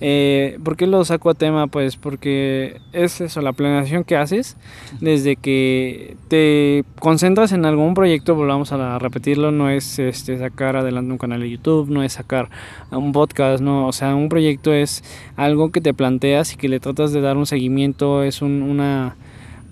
Eh, 0.00 0.56
¿Por 0.62 0.76
qué 0.76 0.86
lo 0.86 1.04
saco 1.04 1.30
a 1.30 1.34
tema? 1.34 1.66
Pues 1.66 1.96
porque 1.96 2.80
es 2.92 3.20
eso, 3.20 3.40
la 3.40 3.52
planeación 3.52 4.04
que 4.04 4.16
haces 4.16 4.56
desde 5.00 5.34
que 5.34 6.16
te 6.28 6.84
concentras 7.00 7.50
en 7.50 7.64
algún 7.64 7.94
proyecto, 7.94 8.36
volvamos 8.36 8.70
a 8.70 8.98
repetirlo, 9.00 9.50
no 9.50 9.68
es 9.68 9.98
este, 9.98 10.38
sacar 10.38 10.76
adelante 10.76 11.10
un 11.10 11.18
canal 11.18 11.40
de 11.40 11.50
YouTube, 11.50 11.90
no 11.90 12.04
es 12.04 12.12
sacar 12.12 12.50
un 12.92 13.10
podcast, 13.10 13.60
no, 13.60 13.88
o 13.88 13.92
sea, 13.92 14.14
un 14.14 14.28
proyecto 14.28 14.72
es 14.72 15.02
algo 15.36 15.72
que 15.72 15.80
te 15.80 15.92
planteas 15.92 16.52
y 16.52 16.56
que 16.56 16.68
le 16.68 16.78
tratas 16.78 17.12
de 17.12 17.20
dar 17.20 17.36
un 17.36 17.46
seguimiento, 17.46 18.22
es 18.22 18.42
un, 18.42 18.62
una 18.62 19.16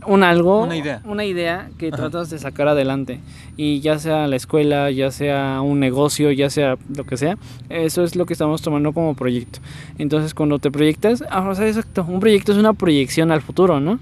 un 0.07 0.23
algo, 0.23 0.63
una 0.63 0.77
idea, 0.77 1.03
una 1.05 1.25
idea 1.25 1.71
que 1.79 1.91
tratas 1.91 2.31
de 2.31 2.39
sacar 2.39 2.69
adelante. 2.69 3.21
Y 3.57 3.81
ya 3.81 3.99
sea 3.99 4.27
la 4.27 4.37
escuela, 4.37 4.91
ya 4.91 5.11
sea 5.11 5.61
un 5.61 5.81
negocio, 5.81 6.31
ya 6.31 6.51
sea 6.51 6.77
lo 6.95 7.05
que 7.05 7.17
sea, 7.17 7.37
eso 7.69 8.03
es 8.03 8.17
lo 8.17 8.27
que 8.27 8.33
estamos 8.33 8.63
tomando 8.63 8.93
como 8.93 9.15
proyecto. 9.15 9.61
Entonces, 9.99 10.35
cuando 10.35 10.59
te 10.59 10.71
proyectas, 10.71 11.25
ah, 11.31 11.47
o 11.49 11.55
sea, 11.55 11.69
exacto, 11.69 12.05
un 12.09 12.21
proyecto 12.21 12.53
es 12.53 12.59
una 12.59 12.73
proyección 12.73 13.31
al 13.31 13.43
futuro, 13.43 13.81
¿no? 13.81 13.99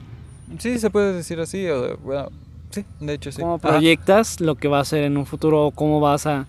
Sí, 0.59 0.79
se 0.79 0.91
puede 0.91 1.13
decir 1.13 1.41
así, 1.41 1.67
bueno, 2.03 2.29
sí, 2.71 2.85
de 3.01 3.15
hecho 3.15 3.33
sí. 3.33 3.43
Como 3.43 3.59
proyectas 3.59 4.41
lo 4.41 4.55
que 4.55 4.69
va 4.69 4.81
a 4.81 4.85
ser 4.85 5.05
en 5.05 5.17
un 5.17 5.27
futuro 5.27 5.67
o 5.67 5.71
cómo 5.73 6.01
vas 6.01 6.27
a... 6.27 6.47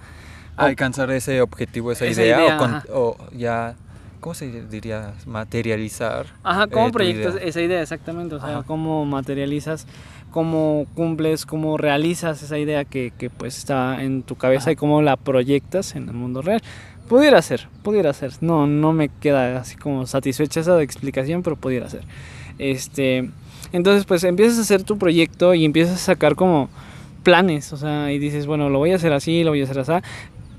alcanzar 0.56 1.12
ese 1.12 1.42
objetivo, 1.42 1.92
esa, 1.92 2.06
idea, 2.06 2.84
o 2.94 3.18
ya 3.36 3.76
¿cómo 4.20 4.34
se 4.34 4.66
diría? 4.66 5.14
Materializar. 5.26 6.28
Ajá, 6.44 6.68
¿cómo 6.68 6.88
eh, 6.88 6.92
proyectas 6.92 7.36
esa 7.42 7.62
idea 7.62 7.82
exactamente? 7.82 8.36
O 8.36 8.40
sea, 8.40 8.64
¿cómo 8.64 9.06
materializas, 9.06 9.88
cómo 10.32 10.86
cumples, 10.96 11.46
cómo 11.46 11.78
realizas 11.78 12.42
esa 12.44 12.58
idea 12.58 12.86
que, 12.86 13.12
que 13.18 13.30
pues 13.30 13.58
está 13.58 14.04
en 14.04 14.24
tu 14.24 14.36
cabeza 14.36 14.72
y 14.72 14.76
cómo 14.76 15.02
la 15.02 15.18
proyectas 15.18 15.96
en 15.96 16.10
el 16.10 16.16
mundo 16.16 16.42
real? 16.42 16.62
Pudiera 17.08 17.42
ser, 17.42 17.68
pudiera 17.82 18.14
ser. 18.14 18.34
No, 18.42 18.68
no 18.68 18.94
me 18.94 19.10
queda 19.10 19.60
así 19.60 19.76
como 19.76 20.06
satisfecha 20.06 20.60
esa 20.60 20.82
explicación, 20.82 21.42
pero 21.42 21.56
pudiera 21.56 21.90
ser. 21.90 22.04
Este, 22.60 23.30
entonces 23.72 24.06
pues 24.06 24.24
empiezas 24.24 24.60
a 24.60 24.62
hacer 24.62 24.84
tu 24.84 24.98
proyecto 24.98 25.54
y 25.54 25.66
empiezas 25.66 25.96
a 25.96 26.06
sacar 26.14 26.36
como 26.36 26.70
planes, 27.24 27.74
o 27.74 27.78
sea, 27.78 28.12
y 28.12 28.20
dices, 28.20 28.46
bueno, 28.48 28.70
lo 28.70 28.80
voy 28.80 28.92
a 28.92 28.96
hacer 28.96 29.14
así, 29.14 29.44
lo 29.44 29.52
voy 29.52 29.62
a 29.62 29.64
hacer 29.66 29.80
así, 29.80 29.92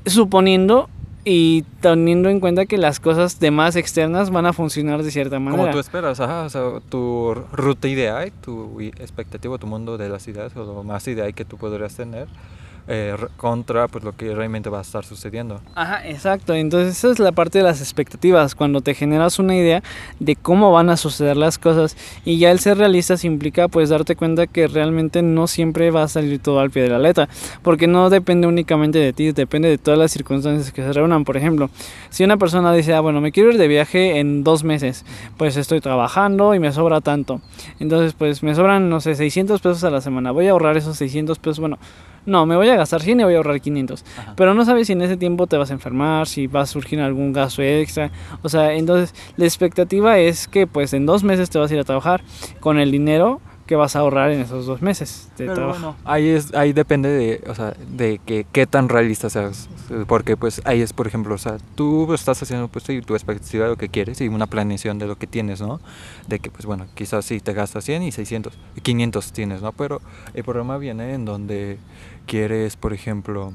suponiendo 0.06 0.88
y 1.24 1.62
teniendo 1.80 2.28
en 2.28 2.40
cuenta 2.40 2.66
que 2.66 2.78
las 2.78 3.00
cosas 3.00 3.40
demás 3.40 3.76
externas 3.76 4.30
van 4.30 4.46
a 4.46 4.52
funcionar 4.52 5.02
de 5.02 5.10
cierta 5.10 5.38
manera. 5.38 5.62
Como 5.62 5.72
tú 5.72 5.78
esperas, 5.78 6.20
ajá, 6.20 6.44
o 6.44 6.50
sea, 6.50 6.80
tu 6.88 7.34
ruta 7.52 7.88
ideal, 7.88 8.32
tu 8.40 8.80
expectativa, 8.80 9.58
tu 9.58 9.66
mundo 9.66 9.98
de 9.98 10.08
las 10.08 10.26
ideas 10.28 10.56
o 10.56 10.64
lo 10.64 10.82
más 10.82 11.06
ideal 11.08 11.34
que 11.34 11.44
tú 11.44 11.56
podrías 11.56 11.94
tener 11.94 12.28
eh, 12.92 13.14
contra 13.36 13.86
pues 13.86 14.02
lo 14.02 14.16
que 14.16 14.34
realmente 14.34 14.68
va 14.68 14.78
a 14.78 14.82
estar 14.82 15.04
sucediendo. 15.04 15.60
Ajá, 15.76 16.04
exacto. 16.08 16.54
Entonces 16.54 16.98
esa 16.98 17.12
es 17.12 17.20
la 17.20 17.30
parte 17.30 17.58
de 17.58 17.64
las 17.64 17.80
expectativas, 17.80 18.56
cuando 18.56 18.80
te 18.80 18.94
generas 18.94 19.38
una 19.38 19.54
idea 19.54 19.80
de 20.18 20.34
cómo 20.34 20.72
van 20.72 20.90
a 20.90 20.96
suceder 20.96 21.36
las 21.36 21.56
cosas 21.56 21.96
y 22.24 22.38
ya 22.38 22.50
el 22.50 22.58
ser 22.58 22.78
realistas 22.78 23.24
implica 23.24 23.68
pues 23.68 23.90
darte 23.90 24.16
cuenta 24.16 24.48
que 24.48 24.66
realmente 24.66 25.22
no 25.22 25.46
siempre 25.46 25.92
va 25.92 26.02
a 26.02 26.08
salir 26.08 26.40
todo 26.40 26.58
al 26.58 26.70
pie 26.72 26.82
de 26.82 26.88
la 26.88 26.98
letra, 26.98 27.28
porque 27.62 27.86
no 27.86 28.10
depende 28.10 28.48
únicamente 28.48 28.98
de 28.98 29.12
ti, 29.12 29.30
depende 29.30 29.68
de 29.68 29.78
todas 29.78 29.96
las 29.96 30.10
circunstancias 30.10 30.72
que 30.72 30.82
se 30.82 30.92
reúnan. 30.92 31.24
Por 31.24 31.36
ejemplo, 31.36 31.70
si 32.08 32.24
una 32.24 32.38
persona 32.38 32.72
dice, 32.72 32.92
ah, 32.94 33.00
bueno, 33.00 33.20
me 33.20 33.30
quiero 33.30 33.50
ir 33.50 33.58
de 33.58 33.68
viaje 33.68 34.18
en 34.18 34.42
dos 34.42 34.64
meses, 34.64 35.04
pues 35.36 35.56
estoy 35.56 35.80
trabajando 35.80 36.56
y 36.56 36.58
me 36.58 36.72
sobra 36.72 37.00
tanto. 37.00 37.40
Entonces 37.78 38.14
pues 38.14 38.42
me 38.42 38.56
sobran, 38.56 38.90
no 38.90 39.00
sé, 39.00 39.14
600 39.14 39.60
pesos 39.60 39.84
a 39.84 39.90
la 39.90 40.00
semana, 40.00 40.32
voy 40.32 40.48
a 40.48 40.50
ahorrar 40.50 40.76
esos 40.76 40.96
600 40.96 41.38
pesos, 41.38 41.60
bueno, 41.60 41.78
no, 42.26 42.46
me 42.46 42.56
voy 42.56 42.68
a 42.68 42.76
gastar 42.76 43.02
100 43.02 43.20
y 43.20 43.24
voy 43.24 43.34
a 43.34 43.36
ahorrar 43.38 43.60
500. 43.60 44.04
Pero 44.36 44.54
no 44.54 44.64
sabes 44.64 44.86
si 44.86 44.92
en 44.92 45.02
ese 45.02 45.16
tiempo 45.16 45.46
te 45.46 45.56
vas 45.56 45.70
a 45.70 45.74
enfermar, 45.74 46.26
si 46.26 46.46
va 46.46 46.62
a 46.62 46.66
surgir 46.66 47.00
algún 47.00 47.32
gasto 47.32 47.62
extra. 47.62 48.10
O 48.42 48.48
sea, 48.48 48.72
entonces 48.74 49.14
la 49.36 49.44
expectativa 49.44 50.18
es 50.18 50.48
que 50.48 50.66
pues 50.66 50.92
en 50.92 51.06
dos 51.06 51.24
meses 51.24 51.50
te 51.50 51.58
vas 51.58 51.70
a 51.70 51.74
ir 51.74 51.80
a 51.80 51.84
trabajar 51.84 52.22
con 52.60 52.78
el 52.78 52.90
dinero 52.90 53.40
que 53.70 53.76
vas 53.76 53.94
a 53.94 54.00
ahorrar 54.00 54.32
en 54.32 54.40
esos 54.40 54.66
dos 54.66 54.82
meses 54.82 55.30
de 55.38 55.46
trabajo. 55.46 55.94
ahí, 56.04 56.26
es, 56.26 56.52
ahí 56.54 56.72
depende 56.72 57.08
de, 57.08 57.40
o 57.48 57.54
sea, 57.54 57.72
de 57.88 58.20
que, 58.26 58.44
qué 58.50 58.66
tan 58.66 58.88
realista 58.88 59.30
seas. 59.30 59.68
Porque 60.08 60.36
pues 60.36 60.60
ahí 60.64 60.80
es, 60.80 60.92
por 60.92 61.06
ejemplo, 61.06 61.36
o 61.36 61.38
sea, 61.38 61.58
tú 61.76 62.12
estás 62.12 62.42
haciendo 62.42 62.66
pues 62.66 62.82
tu 62.82 63.14
expectativa 63.14 63.66
de 63.66 63.70
lo 63.70 63.76
que 63.76 63.88
quieres 63.88 64.20
y 64.20 64.26
una 64.26 64.48
planeación 64.48 64.98
de 64.98 65.06
lo 65.06 65.14
que 65.18 65.28
tienes, 65.28 65.60
¿no? 65.60 65.80
De 66.26 66.40
que 66.40 66.50
pues 66.50 66.66
bueno, 66.66 66.86
quizás 66.96 67.24
sí 67.24 67.38
te 67.38 67.52
gastas 67.52 67.84
100 67.84 68.02
y 68.02 68.10
600, 68.10 68.58
500 68.82 69.32
tienes, 69.32 69.62
¿no? 69.62 69.70
Pero 69.70 70.00
el 70.34 70.42
problema 70.42 70.76
viene 70.76 71.14
en 71.14 71.24
donde 71.24 71.78
quieres, 72.26 72.76
por 72.76 72.92
ejemplo, 72.92 73.52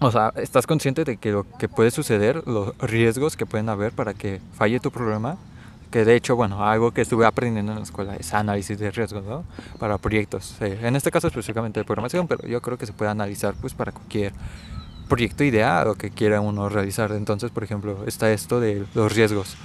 o 0.00 0.10
sea, 0.12 0.32
estás 0.36 0.66
consciente 0.66 1.04
de 1.04 1.16
que 1.16 1.32
lo 1.32 1.46
que 1.58 1.68
puede 1.68 1.90
suceder, 1.90 2.42
los 2.46 2.76
riesgos 2.78 3.36
que 3.36 3.46
pueden 3.46 3.68
haber 3.68 3.92
para 3.92 4.14
que 4.14 4.40
falle 4.54 4.80
tu 4.80 4.90
programa 4.90 5.38
que 5.90 6.04
de 6.04 6.14
hecho, 6.16 6.36
bueno, 6.36 6.64
algo 6.64 6.92
que 6.92 7.00
estuve 7.00 7.24
aprendiendo 7.24 7.72
en 7.72 7.78
la 7.78 7.84
escuela 7.84 8.14
es 8.16 8.34
análisis 8.34 8.78
de 8.78 8.90
riesgos, 8.90 9.24
¿no? 9.24 9.44
Para 9.78 9.96
proyectos, 9.98 10.56
en 10.60 10.96
este 10.96 11.10
caso 11.10 11.28
específicamente 11.28 11.80
de 11.80 11.84
programación, 11.84 12.28
pero 12.28 12.46
yo 12.46 12.60
creo 12.60 12.76
que 12.76 12.86
se 12.86 12.92
puede 12.92 13.10
analizar 13.10 13.54
pues 13.60 13.74
para 13.74 13.92
cualquier 13.92 14.32
proyecto 15.08 15.44
ideado 15.44 15.94
que 15.94 16.10
quiera 16.10 16.40
uno 16.40 16.68
realizar. 16.68 17.12
Entonces, 17.12 17.50
por 17.50 17.64
ejemplo, 17.64 18.04
está 18.06 18.30
esto 18.30 18.60
de 18.60 18.84
los 18.94 19.14
riesgos. 19.14 19.56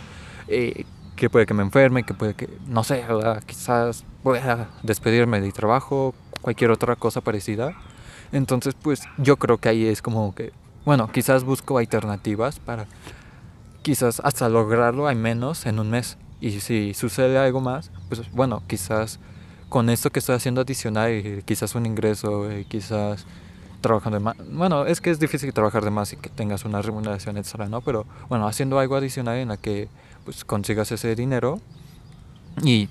Eh, 0.48 0.86
que 1.18 1.30
puede 1.30 1.46
que 1.46 1.54
me 1.54 1.62
enferme, 1.62 2.04
que 2.04 2.14
puede 2.14 2.34
que, 2.34 2.50
no 2.68 2.84
sé, 2.84 3.06
quizás 3.46 4.04
pueda 4.24 4.70
despedirme 4.82 5.42
de 5.42 5.52
trabajo, 5.52 6.16
cualquier 6.42 6.72
otra 6.72 6.96
cosa 6.96 7.22
parecida. 7.22 7.76
Entonces, 8.34 8.76
pues 8.76 9.04
yo 9.18 9.38
creo 9.38 9.60
que 9.60 9.70
ahí 9.70 9.86
es 9.86 10.02
como 10.02 10.36
que, 10.36 10.52
bueno, 10.86 11.10
quizás 11.10 11.44
busco 11.44 11.78
alternativas 11.78 12.60
para 12.60 12.88
quizás 13.84 14.22
hasta 14.24 14.50
lograrlo 14.50 15.08
hay 15.08 15.16
menos 15.16 15.66
en 15.66 15.80
un 15.80 15.90
mes. 15.92 16.18
Y 16.42 16.60
si 16.60 16.94
sucede 16.94 17.38
algo 17.38 17.62
más, 17.62 17.92
pues 18.10 18.30
bueno, 18.34 18.64
quizás 18.68 19.20
con 19.70 19.90
esto 19.90 20.10
que 20.10 20.20
estoy 20.20 20.36
haciendo 20.36 20.62
adicional, 20.62 21.44
quizás 21.46 21.76
un 21.76 21.86
ingreso, 21.86 22.48
quizás 22.68 23.26
trabajando 23.82 24.18
de 24.18 24.24
más. 24.24 24.36
Bueno, 24.52 24.86
es 24.88 25.00
que 25.00 25.12
es 25.12 25.20
difícil 25.20 25.54
trabajar 25.54 25.84
de 25.84 25.92
más 25.92 26.12
y 26.14 26.18
que 26.18 26.30
tengas 26.30 26.66
una 26.66 26.82
remuneración 26.82 27.38
extra, 27.38 27.68
¿no? 27.68 27.82
Pero 27.82 28.06
bueno, 28.30 28.48
haciendo 28.48 28.80
algo 28.80 28.96
adicional 28.96 29.38
en 29.38 29.50
la 29.50 29.58
que 29.58 29.90
pues 30.26 30.44
consigas 30.44 30.92
ese 30.92 31.16
dinero 31.16 31.60
y 32.64 32.90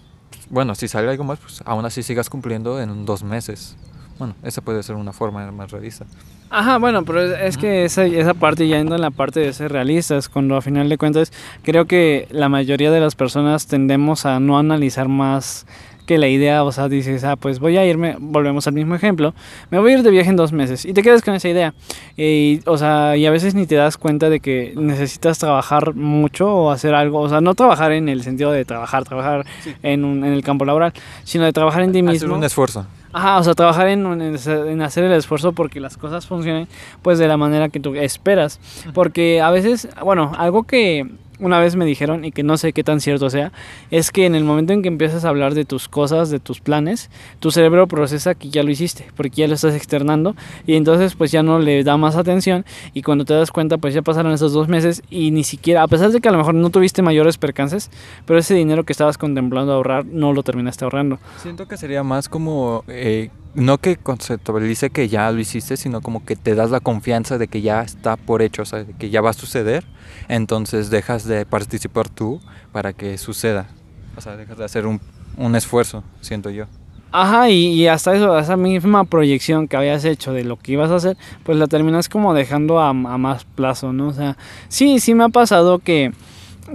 bueno, 0.51 0.75
si 0.75 0.87
sale 0.89 1.11
algo 1.11 1.25
más, 1.25 1.39
pues 1.41 1.63
aún 1.65 1.85
así 1.85 2.03
sigas 2.03 2.31
cumpliendo 2.31 2.81
en 2.81 3.05
dos 3.07 3.23
meses. 3.23 3.77
Bueno, 4.23 4.37
esa 4.45 4.63
puede 4.63 4.85
ser 4.85 4.95
una 4.95 5.13
forma 5.13 5.51
más 5.51 5.73
realista. 5.73 6.07
Ajá, 6.49 6.79
bueno, 6.79 7.05
pero 7.05 7.23
es 7.23 7.59
que 7.59 7.85
esa, 7.85 8.05
esa 8.05 8.35
parte 8.35 8.69
ya 8.69 8.79
entra 8.79 8.95
en 8.95 9.03
la 9.03 9.11
parte 9.11 9.41
de 9.41 9.53
ser 9.53 9.73
realistas, 9.73 10.29
cuando 10.29 10.55
a 10.55 10.63
final 10.63 10.89
de 10.89 10.97
cuentas 10.97 11.33
creo 11.65 11.87
que 11.87 12.29
la 12.31 12.49
mayoría 12.49 12.93
de 12.93 13.01
las 13.01 13.17
personas 13.17 13.67
tendemos 13.67 14.25
a 14.25 14.39
no 14.39 14.61
analizar 14.61 15.09
más 15.09 15.67
que 16.13 16.19
la 16.19 16.29
idea, 16.29 16.63
o 16.63 16.71
sea, 16.73 16.91
dices, 16.91 17.25
ah, 17.25 17.37
pues 17.37 17.59
voy 17.59 17.79
a 17.79 17.87
irme, 17.87 18.17
volvemos 18.21 18.67
al 18.67 18.75
mismo 18.75 18.95
ejemplo, 18.95 19.33
me 19.71 19.79
voy 19.79 19.93
a 19.93 19.95
ir 19.95 20.03
de 20.03 20.11
viaje 20.11 20.29
en 20.29 20.37
dos 20.37 20.53
meses 20.53 20.85
y 20.85 20.93
te 20.93 21.03
quedas 21.03 21.23
con 21.23 21.33
esa 21.33 21.49
idea. 21.49 21.73
Y, 22.19 22.61
o 22.67 22.77
sea, 22.77 23.17
y 23.17 23.25
a 23.25 23.31
veces 23.31 23.55
ni 23.55 23.67
te 23.67 23.77
das 23.77 23.97
cuenta 23.97 24.29
de 24.29 24.41
que 24.41 24.75
necesitas 24.77 25.39
trabajar 25.39 25.95
mucho 25.95 26.55
o 26.55 26.71
hacer 26.71 26.95
algo, 26.95 27.21
o 27.21 27.31
sea, 27.31 27.41
no 27.41 27.55
trabajar 27.55 27.93
en 27.93 28.11
el 28.11 28.23
sentido 28.23 28.53
de 28.53 28.67
trabajar, 28.67 29.05
trabajar 29.05 29.47
en, 29.83 30.05
un, 30.05 30.23
en 30.23 30.35
el 30.35 30.43
campo 30.43 30.67
laboral, 30.67 30.93
sino 31.25 31.45
de 31.45 31.55
trabajar 31.55 31.81
en 31.81 31.93
ti 31.93 32.03
mismo. 32.03 32.27
Hacer 32.27 32.31
un 32.31 32.45
esfuerzo. 32.45 32.87
Ajá, 33.15 33.39
o 33.39 33.45
sea, 33.45 33.55
trabajar 33.55 33.89
en, 33.89 34.21
en, 34.21 34.83
hacer 34.83 35.05
el 35.05 35.13
esfuerzo 35.13 35.53
porque 35.53 35.81
las 35.81 35.97
cosas 35.97 36.27
funcionen 36.27 36.69
pues 37.01 37.19
de 37.19 37.27
la 37.27 37.39
manera 37.39 37.71
que 37.71 37.81
tú 37.81 37.95
esperas. 37.95 38.61
Porque 38.93 39.41
a 39.41 39.51
veces, 39.51 39.89
bueno, 40.03 40.33
algo 40.37 40.65
que 40.65 41.07
una 41.43 41.59
vez 41.59 41.77
me 41.77 41.85
dijeron, 41.85 42.25
y 42.25 42.33
que 42.33 42.43
no 42.43 42.57
sé 42.57 42.73
qué 42.73 42.85
tan 42.85 43.01
cierto 43.01 43.29
sea, 43.29 43.53
es 43.91 44.11
que 44.11 44.25
en 44.25 44.35
el 44.35 44.45
momento 44.45 44.73
en 44.73 44.81
que 44.81 44.89
empiezas 44.89 45.25
a 45.25 45.29
hablar 45.29 45.55
de 45.55 45.65
tus 45.65 45.89
cosas, 45.89 46.31
de 46.31 46.41
tus 46.41 46.61
planes, 46.61 47.11
tu 47.41 47.51
cerebro 47.51 47.87
procesa 47.87 48.35
que 48.35 48.49
ya 48.49 48.63
lo 48.63 48.71
hiciste, 48.71 49.07
porque 49.17 49.43
ya 49.43 49.49
lo 49.49 49.55
estás 49.55 49.75
externando, 49.75 50.35
y 50.67 50.75
entonces 50.75 51.15
pues 51.15 51.31
ya 51.33 51.43
no 51.43 51.59
le 51.59 51.85
da 51.85 51.97
más 51.97 52.17
atención, 52.17 52.65
y 52.95 53.03
cuando 53.03 53.25
te 53.25 53.35
das 53.35 53.51
cuenta 53.51 53.77
pues 53.77 53.93
ya 53.93 54.03
pasaron 54.03 54.33
esos 54.33 54.53
dos 54.53 54.69
meses 54.69 55.03
y 55.11 55.31
ni 55.33 55.45
siquiera, 55.45 55.83
a 55.83 55.89
pesar 55.89 56.11
de 56.11 56.21
que 56.21 56.29
a 56.29 56.33
lo 56.33 56.39
mejor 56.39 56.55
no 56.55 56.71
tuviste 56.71 57.03
mayores 57.03 57.37
percances, 57.37 57.91
pero 58.25 58.39
ese 58.39 58.55
dinero 58.55 58.85
que 58.85 58.93
estabas 58.93 59.19
contemplando 59.19 59.73
ahorrar 59.73 60.07
no 60.07 60.33
lo 60.33 60.43
terminaste 60.43 60.85
ahorrando. 60.85 61.19
Siento 61.39 61.67
que 61.67 61.77
sería 61.77 62.03
más 62.03 62.29
como... 62.29 62.85
Eh, 62.89 63.31
no 63.55 63.79
que 63.79 63.97
conceptualice 63.97 64.91
que 64.91 65.09
ya 65.09 65.31
lo 65.31 65.41
hiciste, 65.41 65.77
sino 65.77 66.01
como 66.01 66.25
que 66.25 66.37
te 66.37 66.55
das 66.55 66.71
la 66.71 66.81
confianza 66.81 67.39
de 67.39 67.49
que 67.49 67.61
ya 67.61 67.83
está 67.83 68.17
por 68.17 68.43
hecho, 68.43 68.63
o 68.63 68.65
sea, 68.65 68.85
que 68.99 69.11
ya 69.11 69.21
va 69.21 69.31
a 69.31 69.35
suceder, 69.35 69.85
entonces 70.29 70.91
dejas 70.91 71.25
de 71.25 71.45
participar 71.45 72.09
tú 72.09 72.41
para 72.73 72.93
que 72.93 73.19
suceda. 73.19 73.69
O 74.17 74.21
sea, 74.21 74.37
dejas 74.37 74.59
de 74.59 74.65
hacer 74.65 74.87
un, 74.87 75.01
un 75.37 75.57
esfuerzo, 75.57 76.03
siento 76.21 76.51
yo. 76.51 76.67
Ajá, 77.15 77.51
y, 77.51 77.87
hasta 77.89 78.15
eso, 78.15 78.39
esa 78.39 78.57
misma 78.57 79.05
proyección 79.05 79.69
que 79.69 79.77
habías 79.77 80.03
hecho 80.07 80.33
de 80.33 80.45
lo 80.45 80.59
que 80.59 80.73
ibas 80.73 80.91
a 80.91 80.97
hacer, 80.97 81.19
pues 81.45 81.59
la 81.59 81.67
terminas 81.67 82.09
como 82.09 82.33
dejando 82.33 82.81
a, 82.81 82.89
a 82.89 82.93
más 82.93 83.45
plazo, 83.45 83.93
¿no? 83.93 84.09
O 84.09 84.13
sea, 84.15 84.39
sí, 84.69 84.99
sí 84.99 85.15
me 85.15 85.25
ha 85.25 85.29
pasado 85.29 85.79
que 85.79 86.13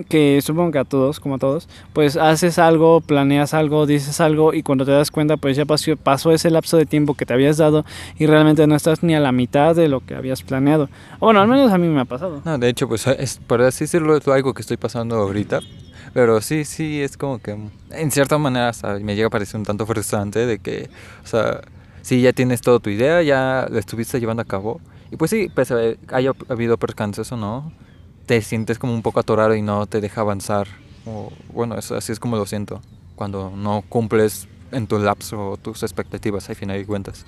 que 0.03 0.41
supongo 0.41 0.71
que 0.71 0.79
a 0.79 0.85
todos, 0.85 1.19
como 1.19 1.35
a 1.35 1.37
todos, 1.37 1.67
pues 1.93 2.17
haces 2.17 2.59
algo, 2.59 3.01
planeas 3.01 3.53
algo, 3.53 3.85
dices 3.85 4.19
algo 4.21 4.53
y 4.53 4.63
cuando 4.63 4.85
te 4.85 4.91
das 4.91 5.11
cuenta 5.11 5.37
pues 5.37 5.57
ya 5.57 5.65
pasó, 5.65 5.95
pasó 5.95 6.31
ese 6.31 6.49
lapso 6.49 6.77
de 6.77 6.85
tiempo 6.85 7.13
que 7.13 7.25
te 7.25 7.33
habías 7.33 7.57
dado 7.57 7.85
y 8.17 8.25
realmente 8.25 8.65
no 8.67 8.75
estás 8.75 9.03
ni 9.03 9.15
a 9.15 9.19
la 9.19 9.31
mitad 9.31 9.75
de 9.75 9.87
lo 9.87 10.01
que 10.01 10.15
habías 10.15 10.43
planeado. 10.43 10.89
Bueno, 11.19 11.41
al 11.41 11.47
menos 11.47 11.71
a 11.71 11.77
mí 11.77 11.87
me 11.87 12.01
ha 12.01 12.05
pasado. 12.05 12.41
No, 12.45 12.57
de 12.57 12.69
hecho 12.69 12.87
pues 12.87 13.07
es, 13.07 13.37
por 13.37 13.61
así 13.61 13.85
decirlo 13.85 14.17
es 14.17 14.27
algo 14.27 14.53
que 14.53 14.61
estoy 14.61 14.77
pasando 14.77 15.15
ahorita. 15.15 15.61
Pero 16.13 16.41
sí, 16.41 16.65
sí, 16.65 17.01
es 17.01 17.15
como 17.15 17.37
que 17.39 17.55
en 17.91 18.11
cierta 18.11 18.37
manera 18.37 18.71
me 19.01 19.15
llega 19.15 19.27
a 19.27 19.29
parecer 19.29 19.59
un 19.59 19.65
tanto 19.65 19.85
frustrante 19.85 20.45
de 20.47 20.57
que, 20.57 20.89
o 21.23 21.27
sea, 21.27 21.61
si 22.01 22.21
ya 22.21 22.33
tienes 22.33 22.61
toda 22.61 22.79
tu 22.79 22.89
idea, 22.89 23.21
ya 23.21 23.67
la 23.69 23.79
estuviste 23.79 24.19
llevando 24.19 24.41
a 24.41 24.45
cabo. 24.45 24.79
Y 25.11 25.17
pues 25.17 25.31
sí, 25.31 25.49
pese 25.53 25.99
a 26.09 26.15
haya 26.15 26.31
habido 26.49 26.77
percances 26.77 27.31
o 27.31 27.37
no, 27.37 27.71
te 28.27 28.41
sientes 28.41 28.77
como 28.77 28.93
un 28.93 29.01
poco 29.01 29.19
atorado 29.19 29.55
y 29.55 29.63
no 29.63 29.87
te 29.87 29.99
deja 30.01 30.21
avanzar. 30.21 30.67
O, 31.05 31.31
bueno, 31.51 31.75
así 31.75 32.11
es 32.11 32.19
como 32.19 32.35
lo 32.37 32.45
siento, 32.45 32.81
cuando 33.15 33.51
no 33.55 33.83
cumples 33.89 34.47
en 34.71 34.85
tu 34.85 34.99
lapso 34.99 35.57
tus 35.61 35.81
expectativas, 35.81 36.49
al 36.49 36.55
final 36.55 36.77
de 36.77 36.85
cuentas. 36.85 37.25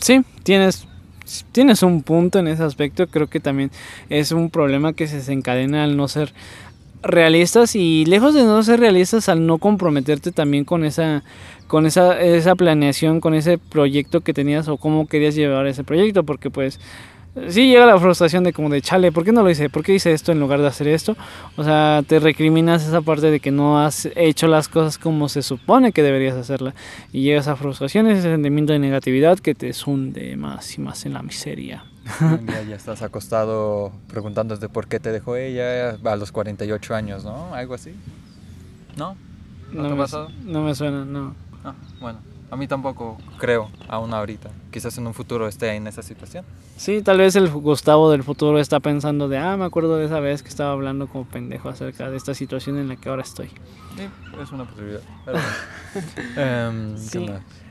Sí, 0.00 0.22
tienes, 0.42 0.86
tienes 1.52 1.82
un 1.84 2.02
punto 2.02 2.40
en 2.40 2.48
ese 2.48 2.64
aspecto. 2.64 3.06
Creo 3.06 3.28
que 3.28 3.38
también 3.38 3.70
es 4.10 4.32
un 4.32 4.50
problema 4.50 4.92
que 4.92 5.06
se 5.06 5.16
desencadena 5.16 5.84
al 5.84 5.96
no 5.96 6.08
ser 6.08 6.34
realistas 7.02 7.76
y 7.76 8.04
lejos 8.06 8.34
de 8.34 8.44
no 8.44 8.62
ser 8.62 8.80
realistas 8.80 9.28
al 9.28 9.46
no 9.46 9.58
comprometerte 9.58 10.32
también 10.32 10.64
con 10.64 10.84
esa 10.84 11.22
con 11.66 11.86
esa, 11.86 12.20
esa 12.20 12.54
planeación, 12.54 13.20
con 13.20 13.34
ese 13.34 13.58
proyecto 13.58 14.20
que 14.20 14.34
tenías 14.34 14.68
o 14.68 14.76
cómo 14.76 15.06
querías 15.06 15.34
llevar 15.34 15.66
ese 15.66 15.82
proyecto, 15.82 16.24
porque 16.24 16.50
pues 16.50 16.78
sí 17.48 17.68
llega 17.68 17.86
la 17.86 17.98
frustración 17.98 18.44
de 18.44 18.52
como 18.52 18.68
de 18.68 18.80
chale, 18.82 19.12
¿por 19.12 19.24
qué 19.24 19.32
no 19.32 19.42
lo 19.42 19.50
hice? 19.50 19.68
¿Por 19.68 19.82
qué 19.82 19.94
hice 19.94 20.12
esto 20.12 20.32
en 20.32 20.40
lugar 20.40 20.60
de 20.60 20.66
hacer 20.66 20.88
esto? 20.88 21.16
O 21.56 21.64
sea, 21.64 22.02
te 22.06 22.18
recriminas 22.18 22.86
esa 22.86 23.00
parte 23.00 23.30
de 23.30 23.40
que 23.40 23.50
no 23.50 23.80
has 23.80 24.08
hecho 24.14 24.46
las 24.46 24.68
cosas 24.68 24.98
como 24.98 25.28
se 25.28 25.42
supone 25.42 25.92
que 25.92 26.02
deberías 26.02 26.36
hacerla. 26.36 26.74
Y 27.12 27.22
llega 27.22 27.40
esa 27.40 27.56
frustración, 27.56 28.06
ese 28.06 28.22
sentimiento 28.22 28.72
de 28.72 28.78
negatividad 28.78 29.38
que 29.38 29.54
te 29.54 29.72
hunde 29.86 30.36
más 30.36 30.76
y 30.78 30.80
más 30.80 31.06
en 31.06 31.14
la 31.14 31.22
miseria. 31.22 31.84
Ya, 32.20 32.62
ya 32.68 32.76
estás 32.76 33.02
acostado 33.02 33.92
preguntándote 34.08 34.68
por 34.68 34.86
qué 34.88 35.00
te 35.00 35.10
dejó 35.10 35.36
ella 35.36 35.98
a 36.04 36.16
los 36.16 36.32
48 36.32 36.94
años, 36.94 37.24
¿no? 37.24 37.54
Algo 37.54 37.74
así. 37.74 37.94
¿No? 38.96 39.16
¿No, 39.72 39.88
te 39.88 39.92
ha 39.92 39.96
pasado? 39.96 40.28
No 40.44 40.62
me 40.62 40.74
suena, 40.74 41.04
no. 41.04 41.34
Ah, 41.64 41.74
bueno. 42.00 42.33
A 42.50 42.56
mí 42.56 42.68
tampoco 42.68 43.18
creo, 43.38 43.68
aún 43.88 44.14
ahorita. 44.14 44.50
Quizás 44.70 44.96
en 44.98 45.06
un 45.06 45.14
futuro 45.14 45.48
esté 45.48 45.74
en 45.74 45.86
esa 45.86 46.02
situación. 46.02 46.44
Sí, 46.76 47.02
tal 47.02 47.18
vez 47.18 47.36
el 47.36 47.48
Gustavo 47.48 48.10
del 48.10 48.22
futuro 48.22 48.58
está 48.58 48.80
pensando 48.80 49.28
de, 49.28 49.38
ah, 49.38 49.56
me 49.56 49.64
acuerdo 49.64 49.96
de 49.96 50.06
esa 50.06 50.20
vez 50.20 50.42
que 50.42 50.48
estaba 50.48 50.72
hablando 50.72 51.06
como 51.06 51.24
pendejo 51.24 51.68
acerca 51.68 52.10
de 52.10 52.16
esta 52.16 52.34
situación 52.34 52.78
en 52.78 52.88
la 52.88 52.96
que 52.96 53.08
ahora 53.08 53.22
estoy. 53.22 53.48
Sí, 53.48 54.08
es 54.42 54.52
una 54.52 54.64
posibilidad. 54.64 55.00
Em, 56.36 56.98
sí. 56.98 57.26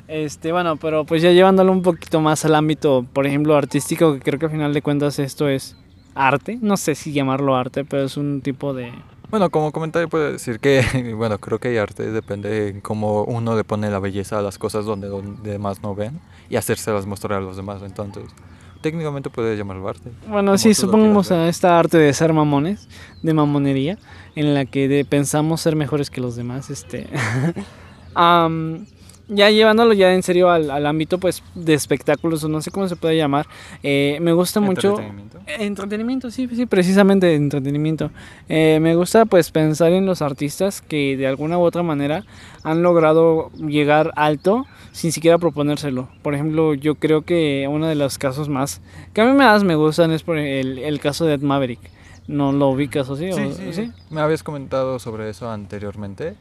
Este, 0.08 0.52
bueno, 0.52 0.78
pero 0.78 1.06
pues 1.06 1.22
ya 1.22 1.32
llevándolo 1.32 1.72
un 1.72 1.82
poquito 1.82 2.20
más 2.22 2.44
al 2.46 2.56
ámbito, 2.56 3.06
por 3.14 3.26
ejemplo, 3.26 3.56
artístico, 3.56 4.14
que 4.14 4.20
creo 4.20 4.40
que 4.40 4.46
al 4.46 4.52
final 4.52 4.74
de 4.74 4.82
cuentas 4.82 5.20
esto 5.20 5.48
es 5.48 5.76
arte. 6.16 6.58
No 6.62 6.78
sé 6.78 6.96
si 6.96 7.14
llamarlo 7.14 7.56
arte, 7.56 7.86
pero 7.86 8.04
es 8.04 8.18
un 8.18 8.42
tipo 8.42 8.74
de 8.74 8.92
bueno, 9.34 9.50
como 9.50 9.72
comentario 9.72 10.08
puedo 10.10 10.32
decir 10.32 10.60
que, 10.60 10.84
bueno, 11.18 11.40
creo 11.40 11.58
que 11.58 11.70
hay 11.70 11.78
arte 11.78 12.12
depende 12.12 12.68
en 12.68 12.82
cómo 12.82 13.24
uno 13.24 13.56
le 13.56 13.64
pone 13.64 13.90
la 13.90 13.98
belleza 13.98 14.38
a 14.38 14.44
las 14.44 14.60
cosas 14.60 14.86
donde 14.86 15.10
los 15.10 15.42
demás 15.42 15.82
no 15.82 15.96
ven 15.96 16.20
y 16.52 16.56
hacérselas 16.56 17.08
mostrar 17.08 17.40
a 17.40 17.42
los 17.42 17.58
demás. 17.58 17.82
Entonces, 17.84 18.26
técnicamente 18.82 19.32
puede 19.32 19.58
llamarlo 19.58 19.90
arte. 19.90 20.12
Bueno, 20.28 20.56
sí, 20.60 20.76
supongamos 20.76 21.32
a 21.32 21.48
esta 21.48 21.80
arte 21.80 21.98
de 21.98 22.14
ser 22.14 22.32
mamones, 22.32 22.88
de 23.24 23.34
mamonería, 23.34 23.98
en 24.36 24.54
la 24.54 24.66
que 24.66 25.04
pensamos 25.10 25.62
ser 25.62 25.76
mejores 25.76 26.12
que 26.12 26.22
los 26.22 26.36
demás. 26.36 26.70
Este. 26.70 27.08
ya 29.34 29.50
llevándolo 29.50 29.94
ya 29.94 30.14
en 30.14 30.24
serio 30.24 30.50
al, 30.50 30.70
al, 30.72 30.86
ámbito 30.86 31.18
pues 31.18 31.44
de 31.56 31.74
espectáculos 31.74 32.44
o 32.44 32.50
no 32.50 32.62
sé 32.62 32.72
cómo 32.72 32.88
se 32.88 32.96
puede 32.96 33.18
llamar 33.18 33.48
eh, 33.82 34.18
me 34.22 34.34
gusta 34.34 34.60
mucho 34.60 34.90
entretenimiento 34.90 35.34
entretenimiento 35.48 36.32
sí 36.32 36.48
sí 36.54 36.66
precisamente 36.66 37.36
entretenimiento. 37.36 38.12
Eh, 38.50 38.80
me 38.82 38.96
gusta 38.96 39.26
pues 39.26 39.52
pensar 39.52 39.92
en 39.92 40.06
los 40.06 40.22
artistas 40.22 40.82
que 40.82 41.18
de 41.18 41.28
alguna 41.28 41.58
u 41.58 41.62
otra 41.62 41.84
manera 41.84 42.24
han 42.64 42.82
logrado 42.82 43.52
llegar 43.52 44.12
alto 44.16 44.66
sin 44.92 45.12
siquiera 45.12 45.38
proponérselo. 45.38 46.10
Por 46.22 46.34
ejemplo 46.34 46.74
yo 46.74 46.96
creo 46.96 47.24
que 47.24 47.68
uno 47.70 47.88
de 47.88 47.96
los 47.96 48.18
casos 48.18 48.50
más 48.50 48.82
que 49.14 49.22
a 49.22 49.26
mí 49.26 49.34
más 49.34 49.64
me 49.64 49.76
gustan 49.76 50.12
es 50.12 50.24
por 50.24 50.38
el, 50.38 50.80
el 50.80 51.00
caso 51.00 51.26
de 51.26 51.36
Ed 51.36 51.42
Maverick. 51.42 51.92
No 52.26 52.54
lo 52.54 52.70
ubicas 52.70 53.10
o 53.10 53.18
sí, 53.18 53.34
sí, 53.34 53.54
sí, 53.54 53.74
sí 53.74 53.92
me 54.10 54.22
habías 54.22 54.44
comentado 54.44 54.98
sobre 54.98 55.30
eso 55.30 55.50
anteriormente 55.52 56.36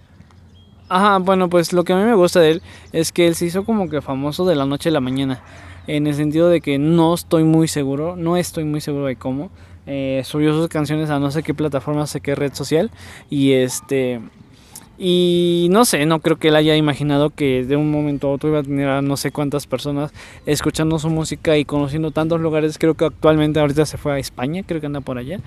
Ajá, 0.95 1.17
bueno, 1.21 1.49
pues 1.49 1.73
lo 1.73 1.85
que 1.85 1.95
a 1.95 1.97
mí 1.97 2.03
me 2.03 2.15
gusta 2.15 2.41
de 2.41 2.51
él 2.51 2.63
es 2.93 3.13
que 3.13 3.27
él 3.27 3.35
se 3.35 3.47
hizo 3.47 3.65
como 3.65 3.89
que 3.89 4.03
famoso 4.03 4.45
de 4.45 4.55
la 4.55 4.67
noche 4.67 4.91
a 4.91 4.93
la 4.93 5.01
mañana. 5.01 5.43
En 5.87 6.07
el 6.07 6.15
sentido 6.15 6.51
de 6.51 6.61
que 6.61 6.79
no 6.79 7.15
estoy 7.15 7.45
muy 7.45 7.67
seguro, 7.67 8.15
no 8.15 8.37
estoy 8.37 8.65
muy 8.65 8.83
seguro 8.83 9.07
de 9.07 9.17
cómo. 9.17 9.51
Eh, 9.87 10.21
subió 10.27 10.53
sus 10.53 10.69
canciones 10.69 11.09
a 11.09 11.19
no 11.19 11.31
sé 11.31 11.43
qué 11.43 11.55
plataforma, 11.55 12.07
sé 12.07 12.21
qué 12.21 12.35
red 12.35 12.53
social. 12.53 12.91
Y 13.31 13.53
este. 13.53 14.21
Y 15.05 15.67
no 15.73 15.85
sé, 15.85 16.07
no 16.07 16.21
creo 16.21 16.37
que 16.37 16.47
él 16.47 16.55
haya 16.55 16.77
imaginado 16.77 17.31
que 17.31 17.65
de 17.65 17.75
un 17.75 17.91
momento 17.91 18.29
a 18.29 18.31
otro 18.31 18.51
iba 18.51 18.61
a 18.61 18.63
tener 18.63 18.89
a 18.89 19.03
no 19.03 19.17
sé 19.17 19.33
cuántas 19.33 19.67
personas 19.67 20.13
escuchando 20.47 20.97
su 21.01 21.11
música 21.11 21.59
y 21.59 21.65
conociendo 21.65 22.13
tantos 22.13 22.41
lugares. 22.41 22.79
Creo 22.79 22.95
que 22.95 23.07
actualmente 23.07 23.59
ahorita 23.59 23.85
se 23.85 23.99
fue 23.99 24.13
a 24.13 24.19
España, 24.19 24.63
creo 24.65 24.81
que 24.81 24.87
anda 24.87 25.01
por 25.01 25.19
allá. 25.19 25.41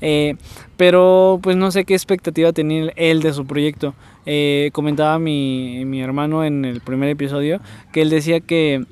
Eh, 0.00 0.36
pero 0.76 1.40
pues 1.42 1.56
no 1.56 1.72
sé 1.72 1.84
qué 1.84 1.94
expectativa 1.94 2.52
tenía 2.52 2.92
él 2.94 3.20
de 3.20 3.32
su 3.32 3.46
proyecto. 3.46 3.94
Eh, 4.26 4.70
comentaba 4.72 5.18
mi, 5.18 5.84
mi 5.86 6.00
hermano 6.00 6.44
en 6.44 6.64
el 6.64 6.80
primer 6.80 7.08
episodio 7.08 7.60
que 7.92 8.02
él 8.02 8.10
decía 8.10 8.38
que 8.38 8.84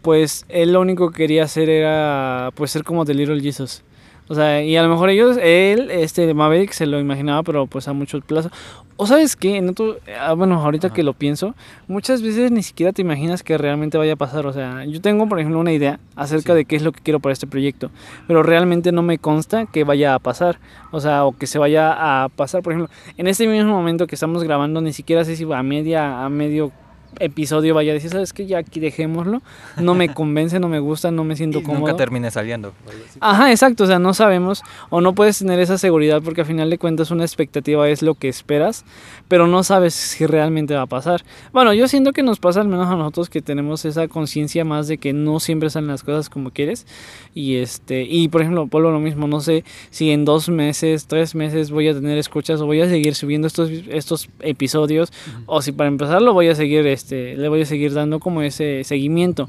pues 0.00 0.46
él 0.48 0.72
lo 0.72 0.80
único 0.80 1.10
que 1.10 1.18
quería 1.18 1.44
hacer 1.44 1.68
era 1.68 2.50
pues 2.54 2.70
ser 2.70 2.82
como 2.82 3.04
The 3.04 3.12
Little 3.12 3.42
Jesus. 3.42 3.82
O 4.30 4.34
sea, 4.36 4.62
y 4.62 4.76
a 4.76 4.82
lo 4.84 4.88
mejor 4.88 5.10
ellos, 5.10 5.36
él, 5.42 5.90
este 5.90 6.32
Maverick 6.34 6.70
se 6.70 6.86
lo 6.86 7.00
imaginaba, 7.00 7.42
pero 7.42 7.66
pues 7.66 7.88
a 7.88 7.92
mucho 7.92 8.20
plazo. 8.20 8.48
O 8.94 9.04
sabes 9.04 9.34
qué, 9.34 9.56
en 9.56 9.74
ah, 10.20 10.34
bueno, 10.34 10.62
ahorita 10.62 10.92
que 10.92 11.02
lo 11.02 11.14
pienso, 11.14 11.56
muchas 11.88 12.22
veces 12.22 12.52
ni 12.52 12.62
siquiera 12.62 12.92
te 12.92 13.02
imaginas 13.02 13.42
que 13.42 13.58
realmente 13.58 13.98
vaya 13.98 14.12
a 14.12 14.16
pasar. 14.16 14.46
O 14.46 14.52
sea, 14.52 14.84
yo 14.84 15.00
tengo, 15.00 15.28
por 15.28 15.40
ejemplo, 15.40 15.58
una 15.58 15.72
idea 15.72 15.98
acerca 16.14 16.54
de 16.54 16.64
qué 16.64 16.76
es 16.76 16.82
lo 16.82 16.92
que 16.92 17.00
quiero 17.00 17.18
para 17.18 17.32
este 17.32 17.48
proyecto, 17.48 17.90
pero 18.28 18.44
realmente 18.44 18.92
no 18.92 19.02
me 19.02 19.18
consta 19.18 19.66
que 19.66 19.82
vaya 19.82 20.14
a 20.14 20.20
pasar. 20.20 20.60
O 20.92 21.00
sea, 21.00 21.24
o 21.24 21.32
que 21.36 21.48
se 21.48 21.58
vaya 21.58 21.90
a 22.24 22.28
pasar. 22.28 22.62
Por 22.62 22.74
ejemplo, 22.74 22.94
en 23.16 23.26
este 23.26 23.48
mismo 23.48 23.72
momento 23.72 24.06
que 24.06 24.14
estamos 24.14 24.44
grabando, 24.44 24.80
ni 24.80 24.92
siquiera 24.92 25.24
sé 25.24 25.34
si 25.34 25.44
a 25.52 25.62
media, 25.64 26.24
a 26.24 26.28
medio 26.28 26.70
episodio 27.18 27.74
vaya 27.74 27.92
a 27.92 27.94
decir, 27.94 28.10
¿sabes 28.10 28.32
qué? 28.32 28.46
Ya 28.46 28.58
aquí 28.58 28.80
dejémoslo. 28.80 29.42
No 29.76 29.94
me 29.94 30.12
convence, 30.12 30.60
no 30.60 30.68
me 30.68 30.78
gusta, 30.78 31.10
no 31.10 31.24
me 31.24 31.36
siento 31.36 31.58
y 31.58 31.62
cómodo. 31.62 31.80
Nunca 31.80 31.96
termine 31.96 32.30
saliendo. 32.30 32.72
Ajá, 33.20 33.50
exacto. 33.50 33.84
O 33.84 33.86
sea, 33.86 33.98
no 33.98 34.14
sabemos 34.14 34.62
o 34.90 35.00
no 35.00 35.14
puedes 35.14 35.38
tener 35.38 35.60
esa 35.60 35.78
seguridad 35.78 36.22
porque 36.22 36.42
al 36.42 36.46
final 36.46 36.70
de 36.70 36.78
cuentas 36.78 37.10
una 37.10 37.24
expectativa 37.24 37.88
es 37.88 38.02
lo 38.02 38.14
que 38.14 38.28
esperas, 38.28 38.84
pero 39.28 39.46
no 39.46 39.62
sabes 39.62 39.94
si 39.94 40.26
realmente 40.26 40.74
va 40.74 40.82
a 40.82 40.86
pasar. 40.86 41.24
Bueno, 41.52 41.72
yo 41.74 41.88
siento 41.88 42.12
que 42.12 42.22
nos 42.22 42.38
pasa 42.38 42.60
al 42.60 42.68
menos 42.68 42.88
a 42.88 42.96
nosotros 42.96 43.28
que 43.28 43.42
tenemos 43.42 43.84
esa 43.84 44.08
conciencia 44.08 44.64
más 44.64 44.88
de 44.88 44.98
que 44.98 45.12
no 45.12 45.40
siempre 45.40 45.70
salen 45.70 45.88
las 45.88 46.02
cosas 46.02 46.28
como 46.28 46.50
quieres. 46.50 46.86
Y 47.34 47.56
este, 47.56 48.02
y 48.02 48.28
por 48.28 48.42
ejemplo, 48.42 48.66
Polo 48.66 48.90
lo 48.90 49.00
mismo, 49.00 49.26
no 49.26 49.40
sé 49.40 49.64
si 49.90 50.10
en 50.10 50.24
dos 50.24 50.48
meses, 50.48 51.06
tres 51.06 51.34
meses 51.34 51.70
voy 51.70 51.88
a 51.88 51.94
tener 51.94 52.18
escuchas 52.18 52.60
o 52.60 52.66
voy 52.66 52.80
a 52.80 52.88
seguir 52.88 53.14
subiendo 53.14 53.46
estos, 53.46 53.70
estos 53.88 54.28
episodios, 54.40 55.12
o 55.46 55.62
si 55.62 55.72
para 55.72 55.88
empezar 55.88 56.22
lo 56.22 56.32
voy 56.32 56.48
a 56.48 56.54
seguir 56.54 56.86
este, 57.00 57.36
le 57.36 57.48
voy 57.48 57.62
a 57.62 57.66
seguir 57.66 57.92
dando 57.92 58.20
como 58.20 58.42
ese 58.42 58.84
seguimiento. 58.84 59.48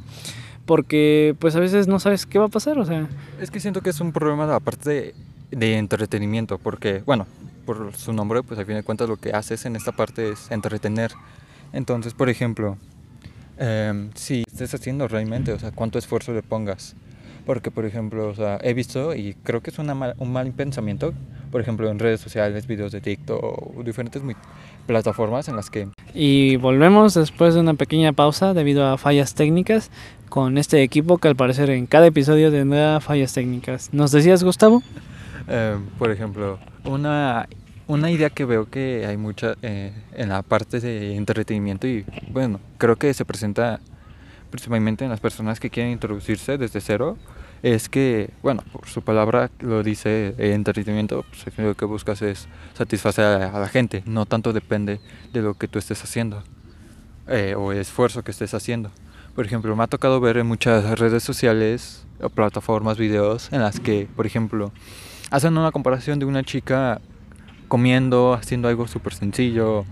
Porque 0.66 1.36
pues 1.40 1.56
a 1.56 1.60
veces 1.60 1.88
no 1.88 2.00
sabes 2.00 2.26
qué 2.26 2.40
va 2.40 2.46
a 2.46 2.50
pasar, 2.50 2.80
o 2.80 2.86
sea... 2.86 3.10
Es 3.42 3.52
que 3.52 3.60
siento 3.60 3.82
que 3.82 3.90
es 3.90 4.00
un 4.00 4.14
problema 4.14 4.56
aparte 4.56 4.90
de, 4.90 5.16
de 5.52 5.78
entretenimiento, 5.78 6.58
porque, 6.58 7.04
bueno, 7.06 7.28
por 7.66 7.96
su 7.96 8.14
nombre, 8.14 8.42
pues 8.44 8.60
al 8.60 8.66
fin 8.66 8.76
de 8.76 8.84
cuentas 8.84 9.10
lo 9.10 9.18
que 9.18 9.32
haces 9.32 9.66
en 9.66 9.76
esta 9.76 9.92
parte 9.92 10.32
es 10.32 10.50
entretener. 10.50 11.12
Entonces, 11.74 12.14
por 12.14 12.30
ejemplo, 12.30 12.78
em, 13.58 14.12
si 14.16 14.44
estés 14.48 14.74
haciendo 14.74 15.08
realmente, 15.08 15.52
o 15.52 15.60
sea, 15.60 15.72
cuánto 15.72 16.00
esfuerzo 16.00 16.34
le 16.34 16.44
pongas. 16.44 16.96
Porque, 17.46 17.72
por 17.72 17.86
ejemplo, 17.86 18.30
o 18.30 18.36
sea, 18.36 18.60
he 18.62 18.74
visto 18.74 19.16
y 19.16 19.36
creo 19.44 19.62
que 19.62 19.72
es 19.72 19.80
una 19.80 20.16
un 20.18 20.32
mal 20.32 20.52
pensamiento, 20.52 21.14
por 21.52 21.62
ejemplo, 21.62 21.90
en 21.90 22.00
redes 22.00 22.22
sociales, 22.22 22.66
videos 22.66 22.92
de 22.92 23.02
TikTok 23.02 23.44
o 23.44 23.84
diferentes 23.84 24.22
plataformas 24.88 25.48
en 25.48 25.56
las 25.56 25.70
que... 25.70 25.90
Y 26.14 26.56
volvemos 26.58 27.14
después 27.14 27.54
de 27.54 27.60
una 27.60 27.74
pequeña 27.74 28.14
pausa 28.14 28.54
debido 28.54 28.86
a 28.88 28.98
fallas 28.98 29.36
técnicas 29.36 29.92
con 30.30 30.58
este 30.58 30.82
equipo 30.82 31.18
que 31.18 31.28
al 31.28 31.36
parecer 31.36 31.70
en 31.70 31.86
cada 31.86 32.08
episodio 32.08 32.52
tendrá 32.52 33.02
fallas 33.02 33.34
técnicas. 33.34 33.90
¿Nos 33.94 34.12
decías, 34.12 34.44
Gustavo? 34.44 34.82
Eh, 35.48 35.78
por 36.00 36.12
ejemplo, 36.12 36.58
una, 36.86 37.48
una 37.88 38.10
idea 38.10 38.30
que 38.30 38.46
veo 38.46 38.70
que 38.70 39.06
hay 39.06 39.18
mucha 39.18 39.56
eh, 39.62 39.92
en 40.14 40.30
la 40.30 40.42
parte 40.42 40.80
de 40.80 41.16
entretenimiento 41.16 41.88
y 41.88 42.06
bueno, 42.32 42.62
creo 42.78 42.96
que 42.96 43.14
se 43.14 43.26
presenta 43.26 43.82
principalmente 44.50 45.04
en 45.04 45.10
las 45.10 45.20
personas 45.20 45.60
que 45.60 45.70
quieren 45.70 45.92
introducirse 45.92 46.58
desde 46.58 46.80
cero, 46.80 47.18
es 47.64 47.90
que, 47.90 48.32
bueno, 48.42 48.64
por 48.72 48.88
su 48.88 49.02
palabra 49.02 49.52
lo 49.60 49.84
dice, 49.84 50.34
el 50.38 50.52
entretenimiento, 50.52 51.24
pues 51.30 51.58
lo 51.58 51.76
que 51.76 51.86
buscas 51.86 52.22
es 52.22 52.48
satisfacer 52.74 53.26
a 53.26 53.60
la 53.60 53.68
gente, 53.68 54.04
no 54.06 54.26
tanto 54.26 54.52
depende 54.54 55.00
de 55.32 55.42
lo 55.42 55.54
que 55.54 55.68
tú 55.68 55.78
estés 55.78 56.04
haciendo 56.04 56.44
eh, 57.28 57.56
o 57.56 57.72
el 57.72 57.78
esfuerzo 57.78 58.24
que 58.24 58.32
estés 58.32 58.54
haciendo. 58.54 58.92
Por 59.36 59.46
ejemplo, 59.46 59.76
me 59.76 59.84
ha 59.84 59.88
tocado 59.88 60.20
ver 60.20 60.38
en 60.38 60.48
muchas 60.48 61.00
redes 61.00 61.24
sociales 61.24 62.06
o 62.22 62.30
plataformas, 62.30 62.98
videos, 62.98 63.52
en 63.54 63.62
las 63.62 63.80
que, 63.80 64.08
por 64.16 64.26
ejemplo, 64.26 64.72
hacen 65.30 65.58
una 65.58 65.72
comparación 65.72 66.20
de 66.20 66.26
una 66.26 66.44
chica 66.44 67.00
comiendo, 67.68 68.34
haciendo 68.34 68.68
algo 68.68 68.88
súper 68.88 69.14
sencillo, 69.14 69.86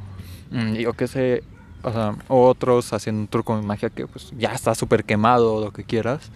mm, 0.52 0.74
yo 0.74 0.94
qué 0.94 1.08
sé, 1.08 1.44
o 1.84 1.92
sea, 1.94 2.16
otros 2.28 2.92
haciendo 2.92 3.22
un 3.22 3.28
truco 3.28 3.56
de 3.56 3.62
magia 3.62 3.90
que 3.90 4.06
pues 4.06 4.34
ya 4.38 4.52
está 4.52 4.76
súper 4.76 5.06
quemado 5.06 5.56
o 5.56 5.62
lo 5.66 5.72
que 5.72 5.86
quieras, 5.86 6.30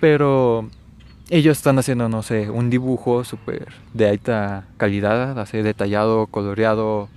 pero 0.00 0.68
ellos 1.30 1.56
están 1.56 1.78
haciendo, 1.78 2.08
no 2.08 2.22
sé, 2.22 2.50
un 2.50 2.70
dibujo 2.70 3.24
súper 3.24 3.68
de 3.94 4.08
alta 4.08 4.66
calidad, 4.76 5.38
así 5.38 5.58
detallado, 5.58 6.26
coloreado, 6.26 7.08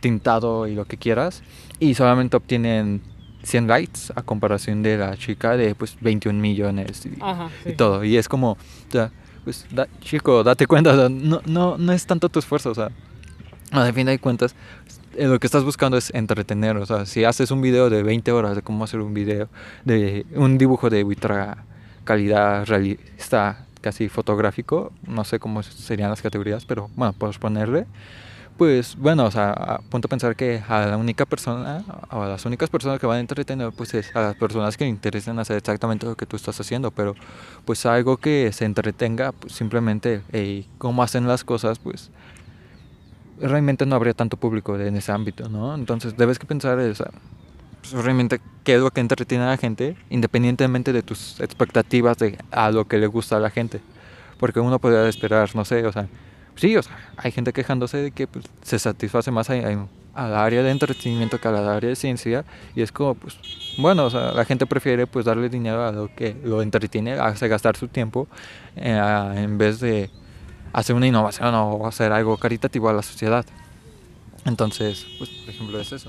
tintado 0.00 0.66
y 0.66 0.74
lo 0.74 0.84
que 0.84 0.96
quieras, 0.96 1.42
y 1.78 1.94
solamente 1.94 2.36
obtienen 2.36 3.02
100 3.44 3.68
likes 3.68 4.00
a 4.14 4.22
comparación 4.22 4.82
de 4.82 4.98
la 4.98 5.16
chica 5.16 5.56
de 5.56 5.74
pues 5.74 5.96
21 6.00 6.38
millones 6.38 7.06
y, 7.64 7.72
todo. 7.72 8.04
Y 8.04 8.16
es 8.16 8.28
como, 8.28 8.56
ya, 8.90 9.10
pues 9.44 9.66
chico, 10.00 10.42
date 10.42 10.66
cuenta, 10.66 11.08
no, 11.08 11.40
no, 11.46 11.78
no 11.78 11.92
es 11.92 12.06
tanto 12.06 12.28
tu 12.28 12.38
esfuerzo, 12.38 12.70
o 12.70 12.74
sea, 12.74 12.90
a 13.70 13.92
fin 13.92 14.06
de 14.06 14.18
cuentas, 14.18 14.54
eh, 15.16 15.26
lo 15.26 15.38
que 15.38 15.46
estás 15.46 15.64
buscando 15.64 15.96
es 15.96 16.12
entretener, 16.14 16.76
o 16.76 16.86
sea, 16.86 17.06
si 17.06 17.24
haces 17.24 17.50
un 17.50 17.60
video 17.60 17.90
de 17.90 18.02
20 18.02 18.32
horas 18.32 18.56
de 18.56 18.62
cómo 18.62 18.84
hacer 18.84 19.00
un 19.00 19.14
video, 19.14 19.48
de 19.84 20.26
un 20.34 20.58
dibujo 20.58 20.90
de 20.90 21.04
ultra 21.04 21.64
calidad 22.04 22.66
realista, 22.66 23.66
casi 23.80 24.08
fotográfico, 24.08 24.92
no 25.06 25.24
sé 25.24 25.38
cómo 25.38 25.62
serían 25.62 26.10
las 26.10 26.22
categorías, 26.22 26.64
pero 26.64 26.90
bueno, 26.94 27.12
puedes 27.12 27.38
ponerle 27.38 27.86
pues 28.56 28.96
bueno, 28.96 29.24
o 29.24 29.30
sea, 29.30 29.80
punto 29.88 30.06
a 30.06 30.10
pensar 30.10 30.36
que 30.36 30.62
a 30.68 30.86
la 30.86 30.96
única 30.96 31.26
persona, 31.26 31.84
o 32.10 32.22
a 32.22 32.28
las 32.28 32.44
únicas 32.44 32.70
personas 32.70 33.00
que 33.00 33.06
van 33.06 33.16
a 33.16 33.20
entretener, 33.20 33.72
pues 33.72 33.94
es 33.94 34.14
a 34.14 34.20
las 34.20 34.36
personas 34.36 34.76
que 34.76 34.86
interesan 34.86 35.38
hacer 35.38 35.56
exactamente 35.56 36.06
lo 36.06 36.14
que 36.14 36.26
tú 36.26 36.36
estás 36.36 36.60
haciendo, 36.60 36.90
pero 36.90 37.14
pues 37.64 37.84
algo 37.86 38.18
que 38.18 38.52
se 38.52 38.64
entretenga, 38.64 39.32
pues 39.32 39.54
simplemente 39.54 40.22
hey, 40.32 40.68
cómo 40.78 41.02
hacen 41.02 41.26
las 41.26 41.44
cosas, 41.44 41.78
pues 41.78 42.10
realmente 43.40 43.86
no 43.86 43.96
habría 43.96 44.14
tanto 44.14 44.36
público 44.36 44.78
en 44.78 44.96
ese 44.96 45.12
ámbito, 45.12 45.48
¿no? 45.48 45.74
Entonces 45.74 46.16
debes 46.16 46.38
que 46.38 46.46
pensar, 46.46 46.78
o 46.78 46.94
sea, 46.94 47.10
pues, 47.82 48.04
realmente 48.04 48.40
qué 48.64 48.76
es 48.76 48.80
lo 48.80 48.90
que 48.90 49.00
entretiene 49.00 49.44
a 49.44 49.48
la 49.48 49.56
gente, 49.56 49.96
independientemente 50.08 50.92
de 50.92 51.02
tus 51.02 51.40
expectativas 51.40 52.16
de 52.18 52.38
a 52.50 52.70
lo 52.70 52.86
que 52.86 52.98
le 52.98 53.08
gusta 53.08 53.36
a 53.36 53.40
la 53.40 53.50
gente, 53.50 53.80
porque 54.38 54.60
uno 54.60 54.78
podría 54.78 55.08
esperar, 55.08 55.54
no 55.54 55.64
sé, 55.64 55.84
o 55.84 55.92
sea, 55.92 56.06
sí, 56.54 56.76
o 56.76 56.82
sea, 56.82 56.96
hay 57.16 57.32
gente 57.32 57.52
quejándose 57.52 57.98
de 57.98 58.10
que 58.12 58.26
pues, 58.26 58.44
se 58.62 58.78
satisface 58.78 59.30
más 59.32 59.50
a, 59.50 59.56
la 60.14 60.44
área 60.44 60.62
de 60.62 60.70
entretenimiento 60.70 61.40
que 61.40 61.48
a 61.48 61.50
la 61.50 61.74
área 61.74 61.90
de 61.90 61.96
ciencia 61.96 62.44
y 62.76 62.82
es 62.82 62.92
como, 62.92 63.14
pues, 63.14 63.38
bueno, 63.78 64.04
o 64.04 64.10
sea, 64.10 64.32
la 64.32 64.44
gente 64.44 64.66
prefiere 64.66 65.06
pues 65.06 65.24
darle 65.24 65.48
dinero 65.48 65.84
a 65.84 65.90
lo 65.90 66.14
que 66.14 66.36
lo 66.44 66.62
entretiene, 66.62 67.14
hace 67.14 67.48
gastar 67.48 67.76
su 67.76 67.88
tiempo 67.88 68.28
eh, 68.76 69.32
en 69.36 69.58
vez 69.58 69.80
de 69.80 70.10
hacer 70.72 70.94
una 70.94 71.06
innovación 71.06 71.54
o 71.54 71.86
hacer 71.86 72.12
algo 72.12 72.36
caritativo 72.36 72.88
a 72.88 72.92
la 72.92 73.02
sociedad. 73.02 73.44
Entonces, 74.44 75.06
pues, 75.18 75.30
por 75.30 75.50
ejemplo, 75.50 75.80
es 75.80 75.92
eso. 75.92 76.08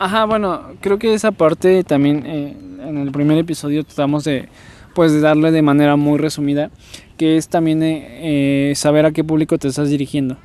Ajá, 0.00 0.24
bueno, 0.24 0.62
creo 0.80 0.98
que 0.98 1.12
esa 1.12 1.30
parte 1.30 1.84
también 1.84 2.24
eh, 2.24 2.56
en 2.88 2.96
el 2.96 3.12
primer 3.12 3.36
episodio 3.36 3.84
tratamos 3.84 4.24
de 4.24 4.48
pues 4.94 5.12
de 5.12 5.20
darle 5.20 5.50
de 5.50 5.60
manera 5.60 5.96
muy 5.96 6.16
resumida, 6.16 6.70
que 7.18 7.36
es 7.36 7.48
también 7.48 7.82
eh, 7.82 8.70
eh, 8.70 8.74
saber 8.76 9.04
a 9.04 9.12
qué 9.12 9.24
público 9.24 9.58
te 9.58 9.68
estás 9.68 9.90
dirigiendo, 9.90 10.38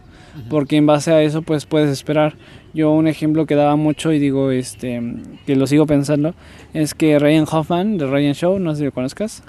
porque 0.49 0.75
en 0.75 0.85
base 0.85 1.13
a 1.13 1.21
eso 1.21 1.41
pues 1.41 1.65
puedes 1.65 1.89
esperar. 1.89 2.35
Yo 2.73 2.91
un 2.91 3.07
ejemplo 3.07 3.45
que 3.45 3.55
daba 3.55 3.77
mucho 3.77 4.11
y 4.11 4.19
digo 4.19 4.51
este 4.51 5.01
que 5.45 5.55
lo 5.55 5.67
sigo 5.67 5.85
pensando 5.85 6.35
es 6.73 6.93
que 6.93 7.17
Ryan 7.17 7.45
Hoffman 7.49 7.97
de 7.97 8.07
Ryan 8.07 8.33
Show, 8.33 8.59
no 8.59 8.73
sé 8.73 8.79
si 8.79 8.83
lo 8.83 8.91
conozcas. 8.91 9.41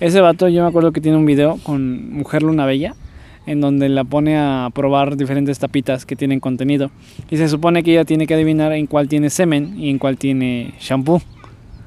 Ese 0.00 0.20
vato 0.20 0.48
yo 0.48 0.62
me 0.62 0.68
acuerdo 0.68 0.90
que 0.90 1.00
tiene 1.00 1.16
un 1.16 1.24
video 1.24 1.60
con 1.62 2.12
Mujer 2.12 2.42
Luna 2.42 2.66
Bella 2.66 2.96
en 3.46 3.60
donde 3.60 3.88
la 3.88 4.04
pone 4.04 4.38
a 4.38 4.68
probar 4.74 5.16
diferentes 5.16 5.58
tapitas 5.58 6.06
que 6.06 6.16
tienen 6.16 6.40
contenido 6.40 6.90
y 7.30 7.36
se 7.36 7.48
supone 7.48 7.82
que 7.82 7.92
ella 7.92 8.04
tiene 8.04 8.26
que 8.26 8.34
adivinar 8.34 8.72
en 8.72 8.86
cuál 8.86 9.08
tiene 9.08 9.30
semen 9.30 9.78
y 9.78 9.90
en 9.90 9.98
cuál 9.98 10.18
tiene 10.18 10.74
shampoo. 10.78 11.22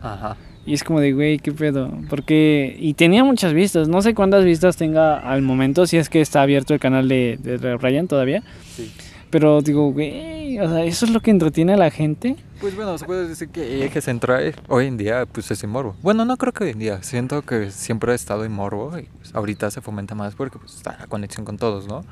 Ajá. 0.01 0.35
Y 0.65 0.73
es 0.73 0.83
como 0.83 1.01
de, 1.01 1.11
güey, 1.11 1.39
qué 1.39 1.51
pedo. 1.51 1.91
Porque. 2.09 2.77
Y 2.79 2.93
tenía 2.93 3.23
muchas 3.23 3.53
vistas. 3.53 3.89
No 3.89 4.01
sé 4.01 4.13
cuántas 4.13 4.45
vistas 4.45 4.77
tenga 4.77 5.17
al 5.17 5.41
momento, 5.41 5.85
si 5.87 5.97
es 5.97 6.09
que 6.09 6.21
está 6.21 6.41
abierto 6.41 6.73
el 6.73 6.79
canal 6.79 7.09
de, 7.09 7.37
de 7.37 7.77
Ryan 7.77 8.07
todavía. 8.07 8.43
Sí. 8.73 8.89
Pero 9.33 9.63
digo, 9.63 9.91
güey, 9.91 10.59
o 10.59 10.69
sea, 10.69 10.85
¿eso 10.85 11.05
es 11.07 11.11
lo 11.11 11.19
que 11.19 11.31
entretiene 11.31 11.73
a 11.73 11.77
la 11.77 11.89
gente? 11.89 12.35
Pues 12.61 12.75
bueno, 12.75 12.95
se 12.99 13.05
puede 13.05 13.27
decir 13.27 13.49
que 13.49 13.83
eje 13.83 13.99
central 13.99 14.53
hoy 14.67 14.85
en 14.85 14.95
día, 14.95 15.25
pues 15.25 15.49
es 15.49 15.63
el 15.63 15.71
morbo. 15.71 15.95
Bueno, 16.03 16.23
no 16.23 16.37
creo 16.37 16.53
que 16.53 16.65
hoy 16.65 16.69
en 16.69 16.77
día. 16.77 17.01
Siento 17.01 17.41
que 17.41 17.71
siempre 17.71 18.11
ha 18.11 18.15
estado 18.15 18.45
en 18.45 18.51
morbo 18.51 18.95
y 18.95 19.09
pues, 19.17 19.33
ahorita 19.33 19.71
se 19.71 19.81
fomenta 19.81 20.13
más 20.13 20.35
porque 20.35 20.59
pues, 20.59 20.75
está 20.75 20.95
la 20.99 21.07
conexión 21.07 21.45
con 21.45 21.57
todos, 21.57 21.87
¿no? 21.87 22.05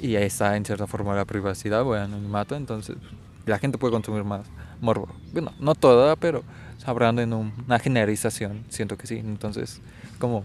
Y 0.00 0.16
ahí 0.16 0.24
está 0.24 0.56
en 0.56 0.64
cierta 0.64 0.86
forma 0.86 1.14
la 1.14 1.26
privacidad 1.26 1.82
o 1.82 1.94
el 1.94 2.00
anonimato, 2.00 2.56
entonces 2.56 2.96
la 3.44 3.58
gente 3.58 3.76
puede 3.76 3.92
consumir 3.92 4.24
más 4.24 4.46
morbo. 4.80 5.08
Bueno, 5.34 5.52
no 5.60 5.74
toda, 5.74 6.16
pero 6.16 6.42
hablando 6.86 7.20
en 7.20 7.34
una 7.34 7.78
generalización, 7.80 8.64
siento 8.70 8.96
que 8.96 9.06
sí. 9.06 9.18
Entonces, 9.18 9.82
como, 10.18 10.44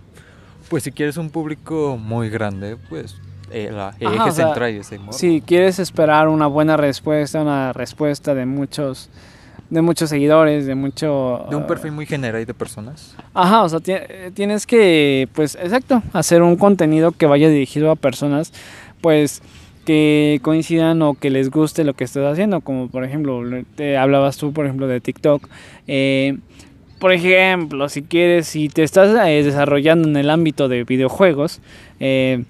pues 0.68 0.84
si 0.84 0.92
quieres 0.92 1.16
un 1.16 1.30
público 1.30 1.96
muy 1.96 2.30
grande, 2.30 2.76
pues 2.90 3.16
el 3.52 3.78
eje 4.00 4.32
central 4.32 4.72
es 4.72 4.92
el 4.92 5.02
Si 5.12 5.42
quieres 5.42 5.80
esperar 5.80 6.28
una 6.28 6.48
buena 6.48 6.78
respuesta, 6.78 7.42
una 7.42 7.74
respuesta 7.74 8.34
de 8.36 8.46
muchos 8.46 9.10
de 9.70 9.82
muchos 9.82 10.10
seguidores, 10.10 10.66
de 10.66 10.76
mucho... 10.76 11.46
De 11.50 11.56
un 11.58 11.68
perfil 11.68 11.92
muy 11.92 12.06
general 12.06 12.46
de 12.46 12.54
personas. 12.54 13.16
Ajá, 13.34 13.64
o 13.64 13.70
sea, 13.70 13.82
tienes 14.34 14.66
que, 14.66 15.28
pues, 15.34 15.56
exacto, 15.56 16.02
hacer 16.14 16.42
un 16.42 16.56
contenido 16.56 17.12
que 17.12 17.26
vaya 17.26 17.50
dirigido 17.50 17.92
a 17.92 17.98
personas, 17.98 18.54
pues, 19.02 19.42
que 19.86 20.40
coincidan 20.42 21.02
o 21.02 21.16
que 21.16 21.30
les 21.30 21.50
guste 21.50 21.84
lo 21.84 21.94
que 21.94 22.04
estás 22.04 22.32
haciendo, 22.32 22.62
como 22.62 22.90
por 22.90 23.04
ejemplo, 23.04 23.42
te 23.76 23.98
hablabas 23.98 24.38
tú, 24.38 24.52
por 24.52 24.66
ejemplo, 24.66 24.88
de 24.88 25.00
TikTok. 25.00 25.48
Eh, 25.88 26.38
por 27.00 27.14
ejemplo, 27.14 27.88
si 27.88 28.02
quieres, 28.02 28.48
si 28.48 28.70
te 28.70 28.84
estás 28.84 29.16
eh, 29.28 29.44
desarrollando 29.44 30.10
en 30.10 30.18
el 30.18 30.30
ámbito 30.30 30.68
de 30.68 30.84
videojuegos, 30.84 31.62
eh, 32.00 32.44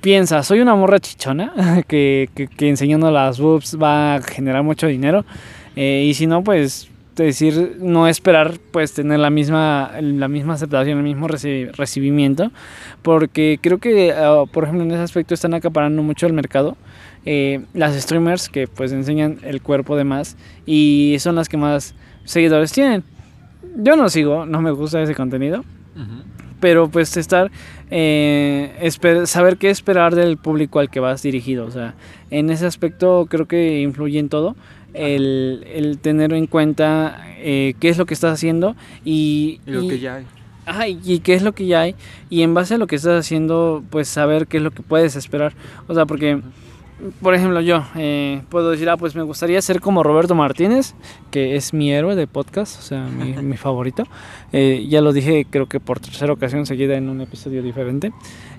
piensa, 0.00 0.42
soy 0.42 0.60
una 0.60 0.74
morra 0.74 1.00
chichona 1.00 1.82
que, 1.88 2.28
que, 2.34 2.68
enseñando 2.68 3.10
las 3.10 3.40
boobs 3.40 3.78
va 3.80 4.16
a 4.16 4.22
generar 4.22 4.62
mucho 4.62 4.86
dinero. 4.86 5.24
y 5.76 6.12
si 6.14 6.26
no, 6.26 6.42
pues 6.42 6.90
decir, 7.16 7.76
no 7.80 8.08
esperar 8.08 8.58
pues 8.70 8.94
tener 8.94 9.18
la 9.18 9.30
misma, 9.30 9.92
la 10.00 10.28
misma 10.28 10.54
aceptación, 10.54 10.98
el 10.98 11.04
mismo 11.04 11.28
recibimiento, 11.28 12.50
porque 13.02 13.58
creo 13.60 13.78
que, 13.78 14.12
ah, 14.12 14.44
por 14.50 14.64
ejemplo, 14.64 14.84
en 14.84 14.90
ese 14.92 15.02
aspecto 15.02 15.34
están 15.34 15.54
acaparando 15.54 16.02
mucho 16.02 16.26
el 16.26 16.32
mercado. 16.32 16.76
Eh, 17.24 17.60
las 17.72 17.94
streamers 17.94 18.48
que 18.48 18.66
pues 18.66 18.90
enseñan 18.90 19.38
el 19.44 19.62
cuerpo 19.62 19.94
de 19.96 20.02
más 20.02 20.36
y 20.66 21.16
son 21.20 21.36
las 21.36 21.48
que 21.48 21.56
más 21.56 21.94
seguidores 22.24 22.72
tienen. 22.72 23.04
Yo 23.76 23.94
no 23.94 24.08
sigo, 24.08 24.44
no 24.44 24.60
me 24.60 24.72
gusta 24.72 25.00
ese 25.00 25.14
contenido, 25.14 25.64
pero 26.58 26.88
pues 26.88 27.16
estar, 27.16 27.50
eh, 27.94 28.90
saber 29.26 29.58
qué 29.58 29.68
esperar 29.68 30.14
del 30.14 30.38
público 30.38 30.78
al 30.78 30.88
que 30.88 30.98
vas 30.98 31.22
dirigido, 31.22 31.66
o 31.66 31.70
sea, 31.70 31.94
en 32.30 32.48
ese 32.48 32.66
aspecto 32.66 33.26
creo 33.28 33.46
que 33.46 33.80
influye 33.82 34.18
en 34.18 34.30
todo 34.30 34.56
el, 34.94 35.66
el 35.72 35.98
tener 35.98 36.32
en 36.32 36.46
cuenta 36.46 37.26
eh, 37.38 37.74
qué 37.80 37.88
es 37.88 37.98
lo 37.98 38.06
que 38.06 38.14
estás 38.14 38.32
haciendo 38.32 38.76
y, 39.04 39.60
lo 39.66 39.88
que 39.88 39.98
ya 39.98 40.22
hay. 40.66 41.00
Y, 41.04 41.18
qué 41.20 41.34
es 41.34 41.42
lo 41.42 41.52
que 41.52 41.66
ya 41.66 41.82
hay. 41.82 41.94
Y 42.30 42.42
en 42.42 42.54
base 42.54 42.74
a 42.74 42.78
lo 42.78 42.86
que 42.86 42.96
estás 42.96 43.18
haciendo, 43.18 43.82
pues 43.90 44.08
saber 44.08 44.46
qué 44.46 44.58
es 44.58 44.62
lo 44.62 44.70
que 44.70 44.82
puedes 44.82 45.16
esperar. 45.16 45.54
O 45.88 45.94
sea, 45.94 46.06
porque, 46.06 46.40
por 47.20 47.34
ejemplo, 47.34 47.60
yo 47.60 47.84
eh, 47.96 48.42
puedo 48.48 48.70
decir, 48.70 48.88
ah, 48.90 48.96
pues 48.96 49.14
me 49.14 49.22
gustaría 49.22 49.60
ser 49.62 49.80
como 49.80 50.02
Roberto 50.02 50.34
Martínez, 50.34 50.94
que 51.30 51.56
es 51.56 51.72
mi 51.72 51.92
héroe 51.92 52.14
de 52.14 52.26
podcast, 52.26 52.78
o 52.78 52.82
sea, 52.82 53.04
mi, 53.04 53.32
mi 53.42 53.56
favorito. 53.56 54.04
Eh, 54.52 54.86
ya 54.88 55.00
lo 55.00 55.12
dije, 55.12 55.46
creo 55.48 55.66
que 55.66 55.80
por 55.80 56.00
tercera 56.00 56.32
ocasión 56.32 56.66
seguida 56.66 56.96
en 56.96 57.08
un 57.08 57.20
episodio 57.20 57.62
diferente. 57.62 58.12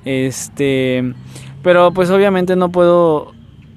Este, 0.06 1.14
pero 1.62 1.92
pues 1.94 2.10
obviamente 2.10 2.56
no 2.56 2.70
puedo 2.70 3.34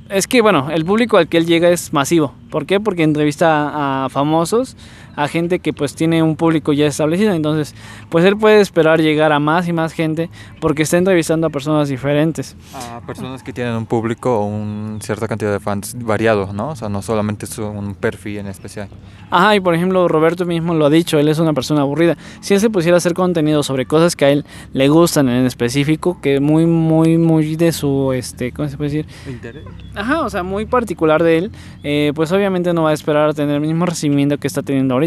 es 0.08 0.28
que, 0.28 0.40
bueno, 0.40 0.68
el 0.70 0.84
público 0.84 1.16
al 1.16 1.28
que 1.28 1.36
él 1.36 1.46
llega 1.46 1.68
es 1.68 1.92
masivo. 1.92 2.32
¿Por 2.50 2.66
qué? 2.66 2.78
Porque 2.78 3.02
entrevista 3.02 4.04
a, 4.04 4.08
famosos, 4.08 4.76
a 5.16 5.28
gente 5.28 5.58
que 5.58 5.72
pues 5.72 5.94
tiene 5.94 6.22
un 6.22 6.36
público 6.36 6.72
ya 6.72 6.86
establecido. 6.86 7.32
Entonces, 7.32 7.74
pues 8.10 8.24
él 8.24 8.36
puede 8.36 8.60
esperar 8.60 9.00
llegar 9.00 9.32
a 9.32 9.38
más 9.38 9.66
y 9.66 9.72
más 9.72 9.92
gente 9.92 10.30
porque 10.60 10.82
está 10.82 10.98
entrevistando 10.98 11.46
a 11.46 11.50
personas 11.50 11.88
diferentes. 11.88 12.56
A 12.74 13.00
personas 13.00 13.42
que 13.42 13.52
tienen 13.52 13.74
un 13.74 13.86
público 13.86 14.38
o 14.38 14.44
una 14.44 15.00
cierta 15.00 15.26
cantidad 15.26 15.52
de 15.52 15.60
fans 15.60 15.96
variados, 15.98 16.54
¿no? 16.54 16.70
O 16.70 16.76
sea, 16.76 16.88
no 16.88 17.02
solamente 17.02 17.46
es 17.46 17.58
un 17.58 17.94
perfil 17.94 18.38
en 18.38 18.46
especial. 18.46 18.88
Ajá, 19.30 19.56
y 19.56 19.60
por 19.60 19.74
ejemplo, 19.74 20.06
Roberto 20.08 20.44
mismo 20.44 20.74
lo 20.74 20.86
ha 20.86 20.90
dicho, 20.90 21.18
él 21.18 21.28
es 21.28 21.38
una 21.38 21.52
persona 21.52 21.80
aburrida. 21.80 22.16
Si 22.40 22.54
él 22.54 22.60
se 22.60 22.70
pusiera 22.70 22.96
a 22.96 22.98
hacer 22.98 23.14
contenido 23.14 23.62
sobre 23.62 23.86
cosas 23.86 24.14
que 24.14 24.24
a 24.26 24.30
él 24.30 24.44
le 24.72 24.88
gustan 24.88 25.28
en 25.28 25.46
específico, 25.46 26.20
que 26.20 26.40
muy, 26.40 26.66
muy, 26.66 27.18
muy 27.18 27.56
de 27.56 27.72
su, 27.72 28.12
este, 28.12 28.52
¿cómo 28.52 28.68
se 28.68 28.76
puede 28.76 28.90
decir? 28.90 29.06
¿Interés? 29.26 29.64
Ajá, 29.94 30.22
o 30.22 30.30
sea, 30.30 30.42
muy 30.42 30.66
particular 30.66 31.22
de 31.22 31.38
él, 31.38 31.52
eh, 31.82 32.12
pues 32.14 32.30
obviamente 32.32 32.72
no 32.72 32.82
va 32.82 32.90
a 32.90 32.92
esperar 32.92 33.30
a 33.30 33.32
tener 33.32 33.56
el 33.56 33.60
mismo 33.60 33.86
recibimiento 33.86 34.38
que 34.38 34.46
está 34.46 34.62
teniendo 34.62 34.94
ahorita. 34.94 35.05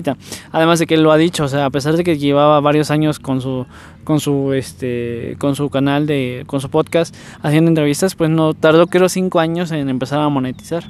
Además 0.51 0.79
de 0.79 0.87
que 0.87 0.95
él 0.95 1.03
lo 1.03 1.11
ha 1.11 1.17
dicho, 1.17 1.43
o 1.43 1.47
sea, 1.47 1.65
a 1.65 1.69
pesar 1.69 1.95
de 1.97 2.03
que 2.03 2.17
llevaba 2.17 2.59
varios 2.59 2.91
años 2.91 3.19
con 3.19 3.41
su, 3.41 3.65
con 4.03 4.19
su, 4.19 4.53
este, 4.53 5.35
con 5.39 5.55
su 5.55 5.69
canal 5.69 6.07
de, 6.07 6.43
con 6.47 6.61
su 6.61 6.69
podcast 6.69 7.15
haciendo 7.41 7.69
entrevistas, 7.69 8.15
pues 8.15 8.29
no 8.29 8.53
tardó 8.53 8.87
creo 8.87 9.09
cinco 9.09 9.39
años 9.39 9.71
en 9.71 9.89
empezar 9.89 10.19
a 10.19 10.29
monetizar. 10.29 10.89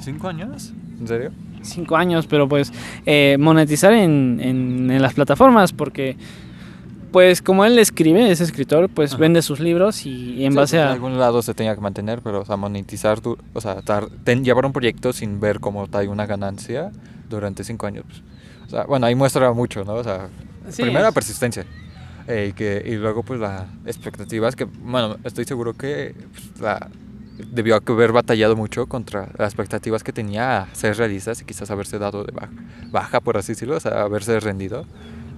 ¿Cinco 0.00 0.28
años? 0.28 0.72
¿En 1.00 1.08
serio? 1.08 1.30
Cinco 1.62 1.96
años, 1.96 2.26
pero 2.26 2.48
pues 2.48 2.72
eh, 3.06 3.36
monetizar 3.40 3.92
en, 3.92 4.38
en, 4.42 4.90
en 4.90 5.02
las 5.02 5.14
plataformas, 5.14 5.72
porque 5.72 6.16
pues 7.12 7.40
como 7.40 7.64
él 7.64 7.78
escribe, 7.78 8.30
es 8.30 8.40
escritor, 8.40 8.88
pues 8.90 9.12
Ajá. 9.12 9.20
vende 9.22 9.40
sus 9.40 9.58
libros 9.58 10.04
y, 10.04 10.34
y 10.34 10.44
en 10.44 10.52
Sí, 10.52 10.56
base 10.58 10.78
a... 10.78 10.86
De 10.86 10.92
algún 10.92 11.18
lado 11.18 11.40
se 11.40 11.54
tenía 11.54 11.74
que 11.74 11.80
mantener, 11.80 12.20
pero, 12.20 12.42
o 12.42 12.44
sea, 12.44 12.56
monetizar, 12.56 13.20
tu, 13.20 13.38
o 13.54 13.60
sea, 13.60 13.76
dar- 13.82 14.08
ten- 14.24 14.44
llevar 14.44 14.66
un 14.66 14.72
proyecto 14.72 15.12
sin 15.14 15.40
ver 15.40 15.58
cómo 15.60 15.86
trae 15.88 16.08
una 16.08 16.26
ganancia 16.26 16.90
durante 17.30 17.64
cinco 17.64 17.86
años. 17.86 18.04
pues. 18.06 18.22
O 18.66 18.70
sea, 18.70 18.84
bueno, 18.84 19.06
ahí 19.06 19.14
muestra 19.14 19.52
mucho, 19.52 19.84
¿no? 19.84 19.94
O 19.94 20.04
sea, 20.04 20.28
Sí, 20.70 20.82
primero 20.82 21.02
la 21.02 21.08
es- 21.08 21.14
persistencia. 21.14 21.64
eh, 22.28 22.48
y, 22.50 22.52
que, 22.54 22.82
y 22.84 22.96
luego, 22.96 23.22
pues, 23.22 23.38
las 23.38 23.64
expectativas 23.84 24.56
que, 24.56 24.64
bueno, 24.64 25.16
estoy 25.24 25.44
seguro 25.44 25.74
que 25.74 26.14
pues, 26.32 26.60
la, 26.60 26.88
debió 27.52 27.76
haber 27.76 28.12
batallado 28.12 28.56
mucho 28.56 28.86
contra 28.86 29.28
las 29.38 29.52
expectativas 29.52 30.02
que 30.02 30.12
tenía 30.12 30.62
a 30.62 30.74
ser 30.74 30.96
realistas 30.96 31.40
y 31.42 31.44
quizás 31.44 31.70
haberse 31.70 31.98
dado 31.98 32.24
de 32.24 32.32
baja, 32.32 32.50
baja 32.90 33.20
por 33.20 33.36
así 33.36 33.52
decirlo, 33.52 33.76
o 33.76 33.80
sea, 33.80 34.02
haberse 34.02 34.40
rendido. 34.40 34.86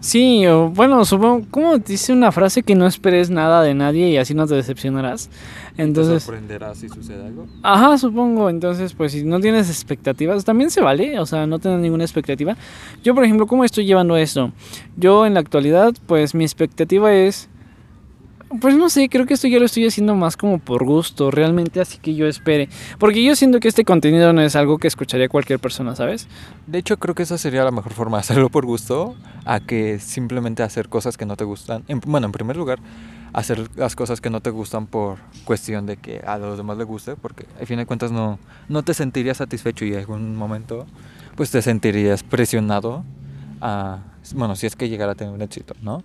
Sí, 0.00 0.46
o 0.46 0.70
bueno, 0.70 1.04
supongo, 1.04 1.46
como 1.50 1.78
dice 1.78 2.12
una 2.12 2.30
frase 2.30 2.62
que 2.62 2.74
no 2.74 2.86
esperes 2.86 3.30
nada 3.30 3.62
de 3.62 3.74
nadie 3.74 4.08
y 4.10 4.16
así 4.16 4.32
no 4.32 4.46
te 4.46 4.54
decepcionarás. 4.54 5.28
Entonces, 5.76 6.22
sorprenderá 6.22 6.74
si 6.74 6.88
sucede 6.88 7.26
algo. 7.26 7.46
ajá, 7.62 7.98
supongo, 7.98 8.48
entonces 8.48 8.94
pues 8.94 9.12
si 9.12 9.24
no 9.24 9.40
tienes 9.40 9.68
expectativas, 9.68 10.44
también 10.44 10.70
se 10.70 10.80
vale, 10.80 11.18
o 11.18 11.26
sea, 11.26 11.46
no 11.46 11.58
tener 11.58 11.80
ninguna 11.80 12.04
expectativa. 12.04 12.56
Yo, 13.02 13.14
por 13.14 13.24
ejemplo, 13.24 13.46
¿cómo 13.46 13.64
estoy 13.64 13.86
llevando 13.86 14.16
esto? 14.16 14.52
Yo 14.96 15.26
en 15.26 15.34
la 15.34 15.40
actualidad, 15.40 15.94
pues 16.06 16.34
mi 16.34 16.44
expectativa 16.44 17.12
es 17.12 17.48
pues 18.60 18.76
no 18.76 18.88
sé, 18.88 19.08
creo 19.08 19.26
que 19.26 19.34
esto 19.34 19.46
ya 19.48 19.58
lo 19.58 19.66
estoy 19.66 19.86
haciendo 19.86 20.14
más 20.14 20.36
como 20.36 20.58
por 20.58 20.84
gusto, 20.84 21.30
realmente 21.30 21.80
así 21.80 21.98
que 21.98 22.14
yo 22.14 22.26
espere. 22.26 22.68
Porque 22.98 23.22
yo 23.22 23.36
siento 23.36 23.60
que 23.60 23.68
este 23.68 23.84
contenido 23.84 24.32
no 24.32 24.40
es 24.40 24.56
algo 24.56 24.78
que 24.78 24.88
escucharía 24.88 25.28
cualquier 25.28 25.58
persona, 25.58 25.94
¿sabes? 25.94 26.26
De 26.66 26.78
hecho, 26.78 26.96
creo 26.98 27.14
que 27.14 27.22
esa 27.24 27.38
sería 27.38 27.64
la 27.64 27.70
mejor 27.70 27.92
forma 27.92 28.18
hacerlo 28.18 28.48
por 28.48 28.64
gusto, 28.66 29.14
a 29.44 29.60
que 29.60 29.98
simplemente 29.98 30.62
hacer 30.62 30.88
cosas 30.88 31.16
que 31.16 31.26
no 31.26 31.36
te 31.36 31.44
gustan. 31.44 31.84
En- 31.88 32.00
bueno, 32.06 32.26
en 32.26 32.32
primer 32.32 32.56
lugar, 32.56 32.78
hacer 33.32 33.68
las 33.76 33.94
cosas 33.94 34.20
que 34.20 34.30
no 34.30 34.40
te 34.40 34.50
gustan 34.50 34.86
por 34.86 35.18
cuestión 35.44 35.84
de 35.86 35.96
que 35.98 36.20
a 36.20 36.38
los 36.38 36.56
demás 36.56 36.78
les 36.78 36.86
guste, 36.86 37.16
porque 37.16 37.44
al 37.60 37.66
fin 37.66 37.76
de 37.76 37.86
cuentas 37.86 38.10
no, 38.10 38.38
no 38.68 38.82
te 38.82 38.94
sentirías 38.94 39.36
satisfecho 39.36 39.84
y 39.84 39.92
en 39.92 39.98
algún 39.98 40.34
momento 40.34 40.86
pues 41.36 41.50
te 41.50 41.60
sentirías 41.62 42.22
presionado 42.22 43.04
a, 43.60 43.98
bueno, 44.34 44.56
si 44.56 44.66
es 44.66 44.74
que 44.76 44.88
llegara 44.88 45.12
a 45.12 45.14
tener 45.14 45.32
un 45.32 45.42
éxito, 45.42 45.74
¿no? 45.82 46.02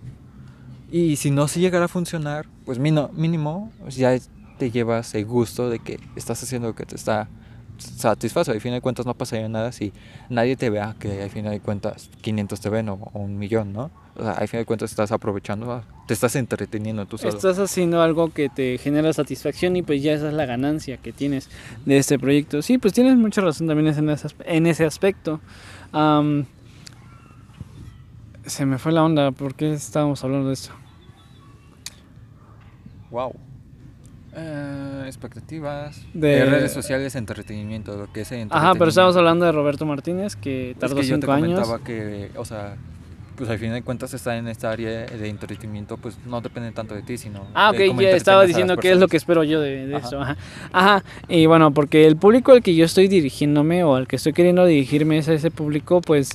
Y 0.90 1.16
si 1.16 1.30
no, 1.30 1.48
si 1.48 1.60
llegara 1.60 1.86
a 1.86 1.88
funcionar, 1.88 2.46
pues 2.64 2.78
mínimo 2.78 3.72
pues, 3.80 3.96
ya 3.96 4.16
te 4.58 4.70
llevas 4.70 5.14
el 5.14 5.24
gusto 5.24 5.70
de 5.70 5.78
que 5.78 5.98
estás 6.16 6.42
haciendo 6.42 6.68
lo 6.68 6.74
que 6.74 6.86
te 6.86 6.94
está 6.94 7.28
satisface. 7.78 8.50
Al 8.50 8.60
final 8.60 8.78
de 8.78 8.82
cuentas 8.82 9.06
no 9.06 9.14
pasaría 9.14 9.48
nada 9.48 9.72
si 9.72 9.92
nadie 10.28 10.56
te 10.56 10.70
vea 10.70 10.94
que 10.98 11.22
al 11.22 11.30
final 11.30 11.52
de 11.52 11.60
cuentas 11.60 12.10
500 12.20 12.60
te 12.60 12.68
ven 12.68 12.88
o, 12.88 12.94
o 13.12 13.18
un 13.18 13.38
millón, 13.38 13.72
¿no? 13.72 13.90
O 14.16 14.22
sea, 14.22 14.32
al 14.32 14.46
final 14.46 14.62
de 14.62 14.66
cuentas 14.66 14.90
estás 14.90 15.10
aprovechando, 15.10 15.82
te 16.06 16.14
estás 16.14 16.36
entreteniendo 16.36 17.04
tú 17.06 17.18
solo. 17.18 17.34
Estás 17.34 17.58
haciendo 17.58 18.00
algo 18.00 18.32
que 18.32 18.48
te 18.48 18.78
genera 18.78 19.12
satisfacción 19.12 19.74
y 19.76 19.82
pues 19.82 20.02
ya 20.02 20.12
esa 20.12 20.28
es 20.28 20.34
la 20.34 20.46
ganancia 20.46 20.98
que 20.98 21.12
tienes 21.12 21.48
de 21.84 21.96
este 21.96 22.18
proyecto. 22.18 22.62
Sí, 22.62 22.78
pues 22.78 22.94
tienes 22.94 23.16
mucha 23.16 23.40
razón 23.40 23.66
también 23.66 23.88
en 23.88 24.66
ese, 24.66 24.84
aspecto. 24.84 25.40
Am, 25.90 26.46
se 28.46 28.66
me 28.66 28.78
fue 28.78 28.92
la 28.92 29.02
onda, 29.04 29.32
¿por 29.32 29.54
qué 29.54 29.72
estábamos 29.72 30.22
hablando 30.24 30.48
de 30.48 30.54
esto? 30.54 30.72
Wow. 33.10 33.34
Eh, 34.36 35.04
expectativas 35.06 36.04
De- 36.12 36.28
de... 36.28 36.44
redes 36.46 36.72
sociales, 36.72 37.14
entretenimiento, 37.14 37.96
lo 37.96 38.12
que 38.12 38.22
es 38.22 38.32
el 38.32 38.48
Ajá, 38.50 38.72
pero 38.72 38.88
estábamos 38.88 39.14
entretenimiento. 39.14 39.18
hablando 39.18 39.46
de 39.46 39.52
Roberto 39.52 39.86
Martínez, 39.86 40.34
que 40.36 40.72
Es 40.72 40.78
tardó 40.78 40.96
que 40.96 41.02
yo 41.04 41.14
te 41.16 41.20
cinco 41.20 41.32
años. 41.32 41.60
comentaba 41.60 41.84
que, 41.84 42.30
o 42.36 42.44
sea, 42.44 42.74
pues 43.36 43.48
al 43.50 43.58
final 43.58 43.74
de 43.76 43.82
cuentas 43.82 44.12
estar 44.14 44.36
en 44.36 44.48
esta 44.48 44.70
área 44.72 45.06
de 45.06 45.28
entretenimiento, 45.28 45.96
pues 45.98 46.18
no 46.26 46.40
depende 46.40 46.72
tanto 46.72 46.94
de 46.96 47.02
ti, 47.02 47.16
sino 47.16 47.46
Ah, 47.54 47.70
de 47.72 47.78
ok, 47.84 47.88
cómo 47.88 48.00
ya 48.02 48.10
estaba 48.10 48.44
diciendo 48.44 48.76
qué 48.76 48.90
es 48.92 48.98
lo 48.98 49.06
que 49.06 49.16
espero 49.16 49.44
yo 49.44 49.60
de, 49.60 49.86
de 49.86 49.94
Ajá. 49.96 50.04
esto. 50.04 50.20
Ajá. 50.20 50.36
Ajá, 50.72 51.04
y 51.28 51.46
bueno, 51.46 51.72
porque 51.72 52.06
el 52.06 52.16
público 52.16 52.50
al 52.52 52.62
que 52.62 52.74
yo 52.74 52.84
estoy 52.84 53.06
dirigiéndome 53.06 53.84
o 53.84 53.94
al 53.94 54.08
que 54.08 54.16
estoy 54.16 54.32
queriendo 54.32 54.64
dirigirme 54.66 55.18
es 55.18 55.28
a 55.28 55.34
ese 55.34 55.52
público, 55.52 56.00
pues 56.00 56.30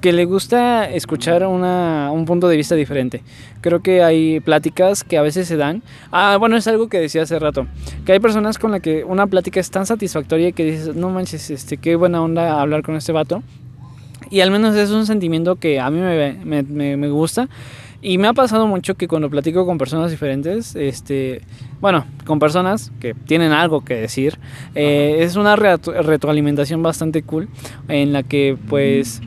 que 0.00 0.12
le 0.12 0.24
gusta 0.24 0.88
escuchar 0.90 1.46
una, 1.46 2.10
un 2.12 2.24
punto 2.26 2.48
de 2.48 2.56
vista 2.56 2.74
diferente. 2.74 3.22
Creo 3.60 3.80
que 3.80 4.02
hay 4.02 4.40
pláticas 4.40 5.02
que 5.04 5.16
a 5.18 5.22
veces 5.22 5.48
se 5.48 5.56
dan. 5.56 5.82
Ah, 6.12 6.36
bueno, 6.38 6.56
es 6.56 6.66
algo 6.68 6.88
que 6.88 6.98
decía 7.00 7.22
hace 7.22 7.38
rato. 7.38 7.66
Que 8.04 8.12
hay 8.12 8.20
personas 8.20 8.58
con 8.58 8.70
las 8.72 8.80
que 8.80 9.04
una 9.04 9.26
plática 9.26 9.58
es 9.58 9.70
tan 9.70 9.86
satisfactoria 9.86 10.52
que 10.52 10.64
dices, 10.64 10.94
no 10.94 11.10
manches, 11.10 11.50
este, 11.50 11.76
qué 11.78 11.96
buena 11.96 12.22
onda 12.22 12.60
hablar 12.60 12.82
con 12.82 12.94
este 12.96 13.12
vato. 13.12 13.42
Y 14.30 14.40
al 14.40 14.50
menos 14.50 14.74
es 14.76 14.90
un 14.90 15.06
sentimiento 15.06 15.56
que 15.56 15.80
a 15.80 15.88
mí 15.90 15.98
me, 16.00 16.34
me, 16.44 16.62
me- 16.62 16.96
me 16.96 17.08
gusta. 17.08 17.48
Y 18.02 18.18
me 18.18 18.28
ha 18.28 18.34
pasado 18.34 18.66
mucho 18.66 18.94
que 18.94 19.08
cuando 19.08 19.30
platico 19.30 19.64
con 19.66 19.78
personas 19.78 20.10
diferentes, 20.10 20.76
este, 20.76 21.40
bueno, 21.80 22.04
con 22.24 22.38
personas 22.38 22.92
que 23.00 23.14
tienen 23.14 23.52
algo 23.52 23.84
que 23.84 23.94
decir, 23.94 24.38
eh, 24.74 25.16
es 25.20 25.34
una 25.36 25.56
retroalimentación 25.56 26.82
bastante 26.82 27.22
cool 27.22 27.48
en 27.88 28.12
la 28.12 28.22
que 28.22 28.56
pues 28.68 29.22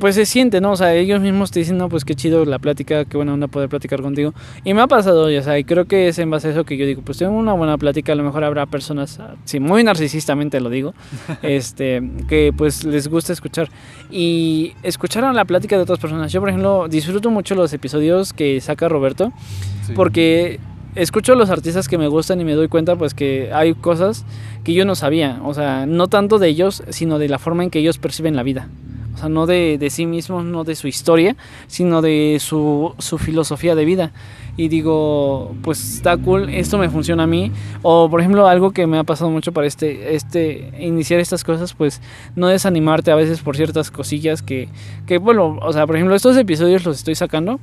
pues 0.00 0.16
se 0.16 0.26
siente, 0.26 0.60
¿no? 0.60 0.72
O 0.72 0.76
sea, 0.76 0.94
ellos 0.94 1.20
mismos 1.20 1.50
te 1.52 1.60
dicen, 1.60 1.78
no, 1.78 1.88
pues 1.88 2.04
qué 2.04 2.14
chido 2.16 2.44
la 2.44 2.58
plática, 2.58 3.04
qué 3.04 3.16
buena 3.16 3.34
onda 3.34 3.46
poder 3.46 3.68
platicar 3.68 4.02
contigo. 4.02 4.34
Y 4.64 4.74
me 4.74 4.80
ha 4.80 4.86
pasado, 4.88 5.30
ya 5.30 5.42
sea, 5.42 5.58
y 5.58 5.64
creo 5.64 5.84
que 5.84 6.08
es 6.08 6.18
en 6.18 6.30
base 6.30 6.48
a 6.48 6.50
eso 6.50 6.64
que 6.64 6.76
yo 6.76 6.86
digo, 6.86 7.02
pues 7.04 7.18
tengo 7.18 7.32
una 7.32 7.52
buena 7.52 7.78
plática, 7.78 8.12
a 8.12 8.16
lo 8.16 8.24
mejor 8.24 8.42
habrá 8.42 8.66
personas, 8.66 9.20
ah, 9.20 9.34
sí, 9.44 9.60
muy 9.60 9.84
narcisistamente 9.84 10.60
lo 10.60 10.70
digo, 10.70 10.94
este, 11.42 12.02
que 12.28 12.52
pues 12.56 12.82
les 12.84 13.06
gusta 13.06 13.32
escuchar. 13.32 13.68
Y 14.10 14.72
escuchar 14.82 15.24
a 15.24 15.32
la 15.32 15.44
plática 15.44 15.76
de 15.76 15.82
otras 15.82 15.98
personas. 16.00 16.32
Yo, 16.32 16.40
por 16.40 16.48
ejemplo, 16.48 16.88
disfruto 16.88 17.30
mucho 17.30 17.54
los 17.54 17.72
episodios 17.72 18.32
que 18.32 18.60
saca 18.60 18.88
Roberto, 18.88 19.32
Sí. 19.86 19.92
porque 19.94 20.58
escucho 20.94 21.34
a 21.34 21.36
los 21.36 21.50
artistas 21.50 21.86
que 21.88 21.96
me 21.98 22.08
gustan 22.08 22.40
y 22.40 22.44
me 22.44 22.54
doy 22.54 22.66
cuenta 22.68 22.96
pues 22.96 23.14
que 23.14 23.50
hay 23.52 23.74
cosas 23.74 24.24
que 24.64 24.72
yo 24.74 24.84
no 24.84 24.94
sabía, 24.96 25.40
o 25.44 25.54
sea, 25.54 25.86
no 25.86 26.08
tanto 26.08 26.38
de 26.38 26.48
ellos, 26.48 26.82
sino 26.90 27.18
de 27.18 27.28
la 27.28 27.38
forma 27.38 27.62
en 27.62 27.70
que 27.70 27.78
ellos 27.78 27.98
perciben 27.98 28.34
la 28.36 28.42
vida. 28.42 28.68
O 29.14 29.18
sea, 29.18 29.28
no 29.28 29.46
de, 29.46 29.76
de 29.78 29.90
sí 29.90 30.06
mismos, 30.06 30.44
no 30.44 30.64
de 30.64 30.76
su 30.76 30.88
historia, 30.88 31.36
sino 31.66 32.02
de 32.02 32.38
su, 32.40 32.94
su 32.98 33.18
filosofía 33.18 33.74
de 33.74 33.84
vida. 33.84 34.12
Y 34.56 34.68
digo, 34.68 35.54
pues 35.62 35.94
está 35.94 36.16
cool, 36.16 36.48
esto 36.50 36.78
me 36.78 36.90
funciona 36.90 37.24
a 37.24 37.26
mí. 37.26 37.50
O 37.82 38.08
por 38.10 38.20
ejemplo, 38.20 38.46
algo 38.46 38.72
que 38.72 38.86
me 38.86 38.98
ha 38.98 39.04
pasado 39.04 39.30
mucho 39.30 39.52
para 39.52 39.66
este, 39.66 40.14
este 40.14 40.72
iniciar 40.78 41.20
estas 41.20 41.44
cosas, 41.44 41.74
pues 41.74 42.00
no 42.36 42.48
desanimarte 42.48 43.10
a 43.10 43.14
veces 43.14 43.40
por 43.40 43.56
ciertas 43.56 43.90
cosillas 43.90 44.42
que, 44.42 44.68
que 45.06 45.18
bueno, 45.18 45.58
o 45.62 45.72
sea, 45.72 45.86
por 45.86 45.96
ejemplo, 45.96 46.14
estos 46.14 46.36
episodios 46.36 46.84
los 46.84 46.98
estoy 46.98 47.14
sacando 47.14 47.60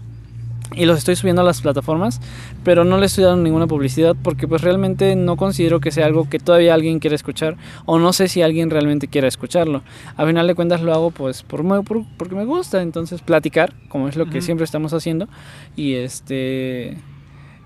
y 0.75 0.85
los 0.85 0.97
estoy 0.97 1.15
subiendo 1.15 1.41
a 1.41 1.45
las 1.45 1.61
plataformas, 1.61 2.19
pero 2.63 2.83
no 2.83 2.97
le 2.97 3.05
estoy 3.05 3.23
dando 3.23 3.41
ninguna 3.43 3.67
publicidad 3.67 4.15
porque 4.21 4.47
pues 4.47 4.61
realmente 4.61 5.15
no 5.15 5.37
considero 5.37 5.79
que 5.79 5.91
sea 5.91 6.05
algo 6.05 6.29
que 6.29 6.39
todavía 6.39 6.73
alguien 6.73 6.99
quiera 6.99 7.15
escuchar 7.15 7.55
o 7.85 7.99
no 7.99 8.11
sé 8.13 8.27
si 8.27 8.41
alguien 8.41 8.69
realmente 8.69 9.07
quiera 9.07 9.27
escucharlo. 9.27 9.81
A 10.17 10.25
final 10.25 10.45
de 10.47 10.55
cuentas 10.55 10.81
lo 10.81 10.93
hago 10.93 11.11
pues 11.11 11.43
por, 11.43 11.63
por- 11.83 12.05
porque 12.17 12.35
me 12.35 12.45
gusta, 12.45 12.81
entonces 12.81 13.21
platicar, 13.21 13.73
como 13.89 14.07
es 14.09 14.15
lo 14.17 14.25
que 14.25 14.39
Ujú. 14.39 14.45
siempre 14.45 14.65
estamos 14.65 14.93
haciendo 14.93 15.27
y 15.75 15.93
este 15.95 16.97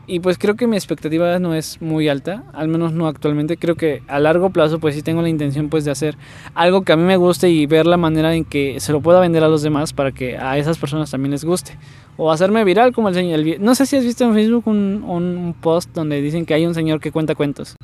y 0.07 0.19
pues 0.19 0.37
creo 0.37 0.55
que 0.55 0.67
mi 0.67 0.75
expectativa 0.75 1.37
no 1.39 1.53
es 1.53 1.81
muy 1.81 2.09
alta, 2.09 2.43
al 2.53 2.67
menos 2.67 2.93
no 2.93 3.07
actualmente. 3.07 3.57
Creo 3.57 3.75
que 3.75 4.03
a 4.07 4.19
largo 4.19 4.49
plazo 4.49 4.79
pues 4.79 4.95
sí 4.95 5.01
tengo 5.01 5.21
la 5.21 5.29
intención 5.29 5.69
pues 5.69 5.85
de 5.85 5.91
hacer 5.91 6.17
algo 6.55 6.81
que 6.83 6.91
a 6.91 6.97
mí 6.97 7.03
me 7.03 7.17
guste 7.17 7.49
y 7.49 7.65
ver 7.65 7.85
la 7.85 7.97
manera 7.97 8.33
en 8.35 8.43
que 8.43 8.79
se 8.79 8.91
lo 8.91 9.01
pueda 9.01 9.19
vender 9.19 9.43
a 9.43 9.47
los 9.47 9.61
demás 9.61 9.93
para 9.93 10.11
que 10.11 10.37
a 10.37 10.57
esas 10.57 10.77
personas 10.77 11.11
también 11.11 11.31
les 11.31 11.45
guste. 11.45 11.77
O 12.17 12.31
hacerme 12.31 12.63
viral 12.63 12.93
como 12.93 13.09
el 13.09 13.15
señor. 13.15 13.39
no 13.59 13.75
sé 13.75 13.85
si 13.85 13.95
has 13.95 14.03
visto 14.03 14.23
en 14.25 14.33
Facebook 14.33 14.63
un, 14.67 15.03
un 15.07 15.55
post 15.59 15.91
donde 15.93 16.21
dicen 16.21 16.45
que 16.45 16.53
hay 16.53 16.65
un 16.65 16.73
señor 16.73 16.99
que 16.99 17.11
cuenta 17.11 17.35
cuentos. 17.35 17.75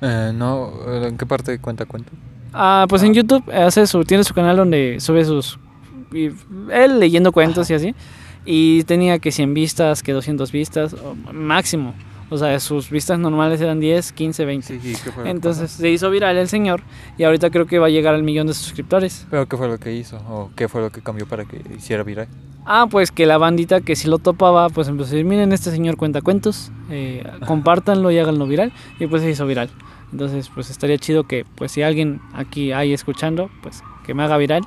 Eh, 0.00 0.32
no, 0.34 0.72
¿en 1.02 1.16
qué 1.16 1.24
parte 1.26 1.58
cuenta 1.58 1.86
cuenta? 1.86 2.10
Ah, 2.52 2.86
pues 2.88 3.02
en 3.02 3.14
YouTube 3.14 3.44
hace 3.52 3.86
su, 3.86 4.04
tiene 4.04 4.24
su 4.24 4.34
canal 4.34 4.56
donde 4.56 4.98
sube 5.00 5.24
sus 5.24 5.58
y 6.12 6.30
él 6.70 7.00
leyendo 7.00 7.32
cuentos 7.32 7.70
y 7.70 7.74
así. 7.74 7.94
Y 8.46 8.84
tenía 8.84 9.18
que 9.18 9.32
100 9.32 9.54
vistas, 9.54 10.02
que 10.02 10.12
200 10.12 10.52
vistas, 10.52 10.96
máximo. 11.32 11.94
O 12.28 12.38
sea, 12.38 12.58
sus 12.58 12.90
vistas 12.90 13.18
normales 13.18 13.60
eran 13.60 13.78
10, 13.78 14.12
15, 14.12 14.44
20. 14.44 14.66
Sí, 14.66 14.80
sí, 14.80 15.00
¿qué 15.02 15.12
fue 15.12 15.22
lo 15.22 15.24
que 15.24 15.30
Entonces 15.30 15.70
se 15.70 15.90
hizo 15.90 16.10
viral 16.10 16.36
el 16.36 16.48
señor 16.48 16.82
y 17.18 17.22
ahorita 17.22 17.50
creo 17.50 17.66
que 17.66 17.78
va 17.78 17.86
a 17.86 17.90
llegar 17.90 18.14
al 18.14 18.24
millón 18.24 18.48
de 18.48 18.54
suscriptores. 18.54 19.26
¿Pero 19.30 19.46
qué 19.46 19.56
fue 19.56 19.68
lo 19.68 19.78
que 19.78 19.94
hizo? 19.94 20.16
¿O 20.28 20.50
qué 20.56 20.68
fue 20.68 20.80
lo 20.80 20.90
que 20.90 21.02
cambió 21.02 21.26
para 21.26 21.44
que 21.44 21.60
hiciera 21.76 22.02
viral? 22.02 22.26
Ah, 22.64 22.88
pues 22.90 23.12
que 23.12 23.26
la 23.26 23.38
bandita 23.38 23.80
que 23.80 23.94
si 23.94 24.08
lo 24.08 24.18
topaba, 24.18 24.68
pues 24.70 24.88
empezó 24.88 25.10
a 25.10 25.12
decir, 25.12 25.24
miren, 25.24 25.52
este 25.52 25.70
señor 25.70 25.96
cuenta 25.96 26.20
cuentos, 26.20 26.72
eh, 26.90 27.24
compártanlo 27.46 28.10
y 28.10 28.18
háganlo 28.18 28.46
viral. 28.46 28.72
Y 28.98 29.06
pues 29.06 29.22
se 29.22 29.30
hizo 29.30 29.46
viral. 29.46 29.70
Entonces, 30.10 30.50
pues 30.52 30.70
estaría 30.70 30.98
chido 30.98 31.24
que, 31.24 31.44
pues 31.54 31.70
si 31.72 31.82
alguien 31.82 32.20
aquí 32.34 32.72
hay 32.72 32.92
escuchando, 32.92 33.50
pues 33.62 33.84
que 34.04 34.14
me 34.14 34.24
haga 34.24 34.36
viral. 34.36 34.62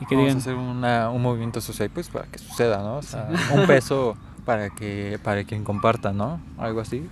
Y 0.00 0.06
que 0.06 0.14
Vamos 0.14 0.28
digan, 0.28 0.36
a 0.36 0.40
hacer 0.40 0.54
una- 0.54 1.10
un 1.10 1.22
movimiento 1.22 1.60
social 1.60 1.90
pues 1.92 2.08
para 2.08 2.26
que 2.26 2.38
suceda, 2.38 2.78
¿no? 2.82 2.96
O 2.98 3.02
sea, 3.02 3.28
un 3.54 3.66
peso 3.66 4.16
para 4.44 4.70
que 4.70 5.18
para 5.22 5.44
quien 5.44 5.64
comparta, 5.64 6.12
¿no? 6.12 6.40
Algo 6.58 6.80
así. 6.80 7.08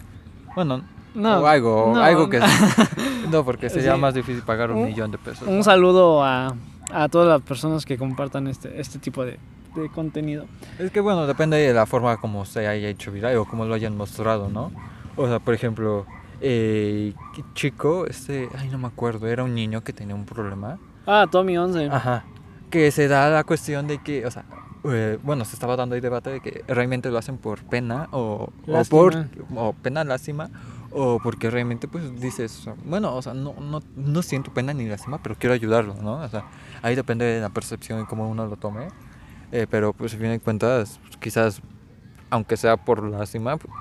Bueno, 0.55 0.83
no, 1.15 1.41
o 1.41 1.47
algo, 1.47 1.93
no, 1.95 2.03
algo 2.03 2.29
que 2.29 2.41
no, 3.31 3.45
porque 3.45 3.71
sería 3.71 3.95
Sí. 3.95 4.01
más 4.01 4.15
difícil 4.15 4.43
pagar 4.43 4.71
un, 4.71 4.79
Un- 4.79 4.85
millón 4.89 5.11
de 5.11 5.19
pesos. 5.19 5.49
un 5.49 5.59
¿no? 5.59 5.63
saludo 5.65 6.23
a, 6.25 6.55
a 6.93 7.09
todas 7.09 7.29
las 7.29 7.41
personas 7.43 7.85
que 7.87 7.97
compartan 7.99 8.47
este, 8.49 8.81
este 8.81 8.99
tipo 8.99 9.25
de, 9.25 9.39
de 9.75 9.89
contenido. 9.89 10.45
Es 10.79 10.91
que 10.91 11.01
bueno, 11.01 11.27
depende 11.27 11.57
de 11.57 11.73
la 11.73 11.87
forma 11.87 12.17
como 12.19 12.45
se 12.45 12.67
haya 12.69 12.89
hecho 12.89 13.11
viral 13.11 13.37
o 13.39 13.45
como 13.47 13.65
lo 13.65 13.75
hayan 13.75 13.97
mostrado, 13.97 14.49
¿no? 14.49 14.71
O 15.17 15.27
sea, 15.27 15.39
por 15.39 15.55
ejemplo, 15.55 16.05
eh, 16.41 17.15
¿qué 17.35 17.43
chico, 17.55 18.07
este, 18.07 18.49
ay 18.59 18.69
no 18.69 18.79
me 18.79 18.89
acuerdo, 18.89 19.27
era 19.29 19.43
un 19.45 19.55
niño 19.55 19.83
que 19.83 19.93
tenía 19.93 20.15
un 20.15 20.27
problema. 20.27 20.79
Ah, 21.07 21.27
Tommy 21.31 21.57
11. 21.57 21.87
Ajá. 21.91 22.25
Que 22.75 22.91
se 22.91 23.07
da 23.07 23.31
la 23.31 23.45
cuestión 23.45 23.87
de 23.87 23.99
que, 24.03 24.27
o 24.27 24.31
sea, 24.33 24.45
eh, 24.85 25.17
bueno, 25.23 25.45
se 25.45 25.55
estaba 25.55 25.77
dando 25.77 25.95
ahí 25.95 26.01
debate 26.01 26.31
de 26.31 26.41
que 26.41 26.65
realmente 26.67 27.09
lo 27.09 27.19
hacen 27.19 27.39
por 27.39 27.63
pena 27.63 28.09
o, 28.11 28.51
o 28.67 28.85
por 28.91 29.29
o 29.55 29.73
pena, 29.75 30.03
lástima 30.03 30.51
o 30.91 31.21
porque 31.23 31.51
realmente 31.51 31.87
pues 31.87 32.21
dices, 32.21 32.69
bueno, 32.85 33.15
o 33.15 33.23
sea, 33.23 33.33
no, 33.33 33.55
no, 33.61 33.81
no 33.95 34.23
siento 34.23 34.53
pena 34.53 34.75
ni 34.75 34.89
lástima, 34.89 35.23
pero 35.23 35.37
quiero 35.37 35.55
ayudarlo, 35.55 35.95
¿no? 36.03 36.15
O 36.15 36.29
sea, 36.29 36.47
ahí 36.83 36.97
depende 36.97 37.25
de 37.25 37.41
la 37.41 37.49
percepción 37.49 38.01
y 38.01 38.07
cómo 38.07 38.29
uno 38.29 38.45
lo 38.47 38.57
tome. 38.57 38.89
Eh, 39.53 39.69
pero 39.71 39.93
pues 39.93 40.13
a 40.15 40.19
fin 40.19 40.31
de 40.31 40.41
cuentas, 40.41 40.99
pues, 41.05 41.17
quizás, 41.19 41.63
aunque 42.29 42.57
sea 42.57 42.77
por 42.77 43.05
lástima, 43.09 43.57
pues, 43.57 43.73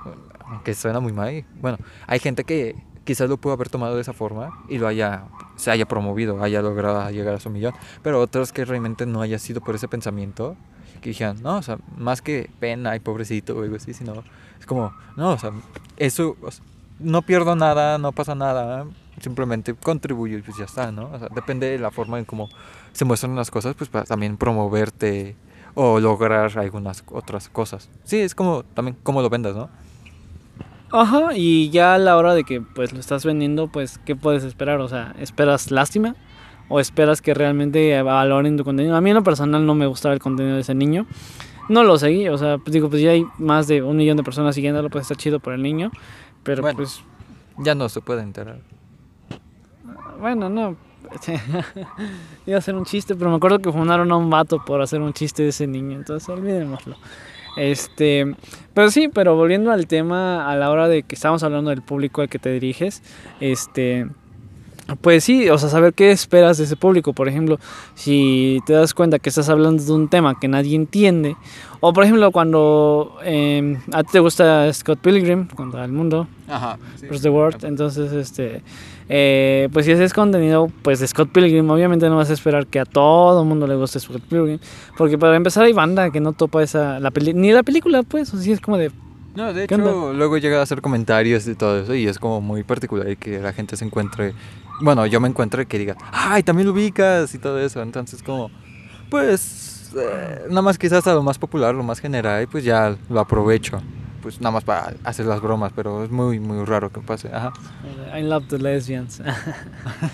aunque 0.45 0.75
suena 0.75 0.99
muy 0.99 1.13
mal, 1.13 1.33
y, 1.33 1.45
bueno, 1.59 1.79
hay 2.05 2.19
gente 2.19 2.43
que 2.43 2.75
quizás 3.03 3.27
lo 3.27 3.37
pudo 3.37 3.53
haber 3.53 3.69
tomado 3.69 3.95
de 3.95 4.01
esa 4.01 4.13
forma 4.13 4.63
y 4.69 4.77
lo 4.77 4.87
haya, 4.87 5.25
se 5.55 5.71
haya 5.71 5.85
promovido, 5.85 6.41
haya 6.43 6.61
logrado 6.61 7.09
llegar 7.09 7.35
a 7.35 7.39
su 7.39 7.49
millón, 7.49 7.73
pero 8.01 8.19
otros 8.19 8.51
que 8.51 8.65
realmente 8.65 9.05
no 9.05 9.21
haya 9.21 9.39
sido 9.39 9.61
por 9.61 9.75
ese 9.75 9.87
pensamiento, 9.87 10.55
que 11.01 11.09
dijeran, 11.09 11.41
no, 11.41 11.57
o 11.57 11.61
sea, 11.61 11.77
más 11.97 12.21
que 12.21 12.49
pena 12.59 12.95
y 12.95 12.99
pobrecito 12.99 13.57
o 13.57 13.63
algo 13.63 13.75
así, 13.75 13.93
sino 13.93 14.23
es 14.59 14.65
como, 14.65 14.93
no, 15.17 15.31
o 15.31 15.37
sea, 15.37 15.51
eso, 15.97 16.35
no 16.99 17.21
pierdo 17.21 17.55
nada, 17.55 17.97
no 17.97 18.11
pasa 18.11 18.35
nada, 18.35 18.85
simplemente 19.19 19.73
contribuyo 19.73 20.37
y 20.37 20.41
pues 20.41 20.57
ya 20.57 20.65
está, 20.65 20.91
¿no? 20.91 21.09
O 21.11 21.19
sea, 21.19 21.29
depende 21.29 21.69
de 21.69 21.79
la 21.79 21.91
forma 21.91 22.19
en 22.19 22.25
cómo 22.25 22.49
se 22.93 23.05
muestran 23.05 23.35
las 23.35 23.51
cosas, 23.51 23.75
pues 23.75 23.89
para 23.89 24.05
también 24.05 24.37
promoverte 24.37 25.35
o 25.75 25.99
lograr 25.99 26.57
algunas 26.57 27.03
otras 27.11 27.49
cosas. 27.49 27.89
Sí, 28.03 28.19
es 28.19 28.35
como 28.35 28.63
también 28.63 28.97
cómo 29.03 29.21
lo 29.21 29.29
vendas, 29.29 29.55
¿no? 29.55 29.69
Ajá, 30.93 31.29
y 31.35 31.71
ya 31.71 31.95
a 31.95 31.97
la 31.97 32.15
hora 32.17 32.35
de 32.35 32.43
que 32.43 32.61
pues 32.61 32.93
lo 32.93 32.99
estás 32.99 33.25
vendiendo, 33.25 33.67
pues 33.67 33.97
¿qué 34.05 34.15
puedes 34.15 34.43
esperar? 34.43 34.79
O 34.79 34.87
sea, 34.87 35.15
¿esperas 35.19 35.71
lástima? 35.71 36.15
¿O 36.69 36.79
esperas 36.79 37.19
que 37.21 37.33
realmente 37.33 37.99
valoren 38.03 38.57
tu 38.57 38.63
contenido? 38.63 38.95
A 38.95 39.01
mí 39.01 39.09
en 39.09 39.15
lo 39.15 39.23
personal 39.23 39.65
no 39.65 39.73
me 39.73 39.87
gustaba 39.87 40.13
el 40.13 40.19
contenido 40.19 40.53
de 40.55 40.61
ese 40.61 40.75
niño. 40.75 41.07
No 41.67 41.83
lo 41.83 41.97
seguí, 41.97 42.27
o 42.29 42.37
sea, 42.37 42.59
pues 42.59 42.73
digo, 42.73 42.89
pues 42.91 43.01
ya 43.01 43.09
hay 43.11 43.25
más 43.39 43.67
de 43.67 43.81
un 43.81 43.97
millón 43.97 44.17
de 44.17 44.23
personas 44.23 44.53
siguiéndolo, 44.53 44.89
pues 44.91 45.01
está 45.03 45.15
chido 45.15 45.39
por 45.39 45.53
el 45.53 45.63
niño. 45.63 45.91
Pero 46.43 46.61
Bueno. 46.61 46.77
pues, 46.77 47.01
Ya 47.57 47.73
no 47.73 47.89
se 47.89 47.99
puede 48.01 48.21
enterar. 48.21 48.59
bueno, 50.19 50.47
no. 50.47 50.75
Iba 52.45 52.55
a 52.55 52.59
hacer 52.59 52.75
un 52.75 52.85
chiste, 52.85 53.15
pero 53.15 53.29
me 53.31 53.37
acuerdo 53.37 53.59
que 53.59 53.71
funaron 53.71 54.11
a 54.11 54.15
un 54.17 54.29
vato 54.29 54.63
por 54.63 54.81
hacer 54.81 55.01
un 55.01 55.13
chiste 55.13 55.43
de 55.43 55.49
ese 55.49 55.65
niño, 55.67 55.97
entonces 55.97 56.27
olvidémoslo. 56.29 56.95
Este, 57.57 58.35
pero 58.73 58.89
sí, 58.89 59.09
pero 59.13 59.35
volviendo 59.35 59.71
al 59.71 59.87
tema 59.87 60.49
a 60.49 60.55
la 60.55 60.71
hora 60.71 60.87
de 60.87 61.03
que 61.03 61.15
estamos 61.15 61.43
hablando 61.43 61.69
del 61.69 61.81
público 61.81 62.21
al 62.21 62.29
que 62.29 62.39
te 62.39 62.51
diriges, 62.51 63.03
este, 63.39 64.07
pues 65.01 65.23
sí, 65.23 65.49
o 65.49 65.57
sea, 65.57 65.69
saber 65.69 65.93
qué 65.93 66.11
esperas 66.11 66.57
de 66.57 66.65
ese 66.65 66.75
público, 66.75 67.13
por 67.13 67.29
ejemplo, 67.29 67.59
si 67.95 68.59
te 68.65 68.73
das 68.73 68.93
cuenta 68.93 69.19
que 69.19 69.29
estás 69.29 69.49
hablando 69.49 69.81
de 69.83 69.91
un 69.91 70.09
tema 70.09 70.39
que 70.39 70.47
nadie 70.47 70.75
entiende, 70.75 71.37
o 71.79 71.93
por 71.93 72.03
ejemplo 72.03 72.31
cuando 72.31 73.17
eh, 73.23 73.77
a 73.91 74.03
ti 74.03 74.09
te 74.13 74.19
gusta 74.19 74.71
Scott 74.73 74.99
Pilgrim 74.99 75.47
contra 75.47 75.85
el 75.85 75.91
mundo, 75.91 76.27
Ajá. 76.47 76.77
Across 77.03 77.21
the 77.21 77.29
World. 77.29 77.65
Entonces, 77.65 78.11
este, 78.11 78.61
eh, 79.09 79.69
pues 79.73 79.85
si 79.85 79.91
ese 79.91 80.03
es 80.03 80.13
contenido, 80.13 80.71
pues 80.81 80.99
de 80.99 81.07
Scott 81.07 81.29
Pilgrim, 81.31 81.69
obviamente 81.69 82.09
no 82.09 82.17
vas 82.17 82.29
a 82.29 82.33
esperar 82.33 82.67
que 82.67 82.79
a 82.79 82.85
todo 82.85 83.41
el 83.41 83.47
mundo 83.47 83.67
le 83.67 83.75
guste 83.75 83.99
Scott 83.99 84.21
Pilgrim, 84.21 84.59
porque 84.97 85.17
para 85.17 85.35
empezar 85.35 85.65
hay 85.65 85.73
banda 85.73 86.09
que 86.09 86.19
no 86.19 86.33
topa 86.33 86.63
esa, 86.63 86.99
la 86.99 87.11
peli 87.11 87.33
ni 87.33 87.51
la 87.51 87.63
película, 87.63 88.03
pues, 88.03 88.33
o 88.33 88.37
sea, 88.37 88.53
es 88.53 88.61
como 88.61 88.77
de, 88.77 88.91
No, 89.35 89.53
de 89.53 89.67
¿Qué 89.67 89.75
hecho, 89.75 90.13
luego 90.13 90.37
llega 90.37 90.59
a 90.59 90.63
hacer 90.63 90.81
comentarios 90.81 91.47
y 91.47 91.55
todo 91.55 91.79
eso 91.81 91.95
y 91.95 92.07
es 92.07 92.19
como 92.19 92.41
muy 92.41 92.63
particular 92.63 93.17
que 93.17 93.39
la 93.39 93.53
gente 93.53 93.75
se 93.75 93.85
encuentre, 93.85 94.33
bueno, 94.81 95.05
yo 95.05 95.19
me 95.19 95.27
encuentre 95.27 95.65
que 95.65 95.77
diga, 95.77 95.95
ay, 96.11 96.43
también 96.43 96.67
lo 96.67 96.73
ubicas 96.73 97.33
y 97.35 97.39
todo 97.39 97.59
eso, 97.59 97.81
entonces 97.81 98.23
como, 98.23 98.49
pues, 99.09 99.91
eh, 99.95 100.45
nada 100.49 100.61
más 100.61 100.77
quizás 100.77 101.05
a 101.07 101.13
lo 101.13 101.23
más 101.23 101.37
popular, 101.37 101.75
lo 101.75 101.83
más 101.83 101.99
general 101.99 102.43
y 102.43 102.47
pues 102.47 102.63
ya 102.63 102.95
lo 103.09 103.19
aprovecho, 103.19 103.79
pues 104.23 104.39
nada 104.39 104.51
más 104.51 104.63
para 104.63 104.93
hacer 105.03 105.25
las 105.25 105.41
bromas, 105.41 105.73
pero 105.75 106.05
es 106.05 106.09
muy, 106.09 106.39
muy 106.39 106.65
raro 106.65 106.89
que 106.91 107.01
pase, 107.01 107.27
ajá. 107.31 107.51
I 108.17 108.23
love 108.23 108.45
the 108.47 108.57
lesbians. 108.57 109.21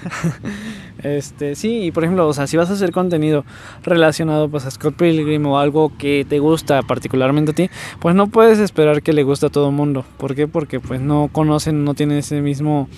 este, 1.03 1.55
sí, 1.55 1.83
y 1.83 1.91
por 1.91 2.03
ejemplo, 2.03 2.27
o 2.27 2.33
sea, 2.33 2.47
si 2.47 2.57
vas 2.57 2.71
a 2.71 2.73
hacer 2.73 2.91
contenido 2.91 3.45
relacionado 3.83 4.49
pues 4.49 4.65
a 4.65 4.71
Scott 4.71 4.95
Pilgrim 4.95 5.45
o 5.45 5.59
algo 5.59 5.95
que 5.97 6.25
te 6.27 6.39
gusta 6.39 6.81
particularmente 6.81 7.51
a 7.51 7.53
ti, 7.55 7.69
pues 7.99 8.15
no 8.15 8.27
puedes 8.27 8.57
esperar 8.57 9.03
que 9.03 9.13
le 9.13 9.21
guste 9.21 9.45
a 9.45 9.49
todo 9.49 9.69
el 9.69 9.75
mundo. 9.75 10.03
¿Por 10.17 10.33
qué? 10.33 10.47
Porque 10.47 10.79
pues 10.79 10.99
no 10.99 11.29
conocen, 11.31 11.85
no 11.85 11.93
tienen 11.93 12.17
ese 12.17 12.41
mismo 12.41 12.89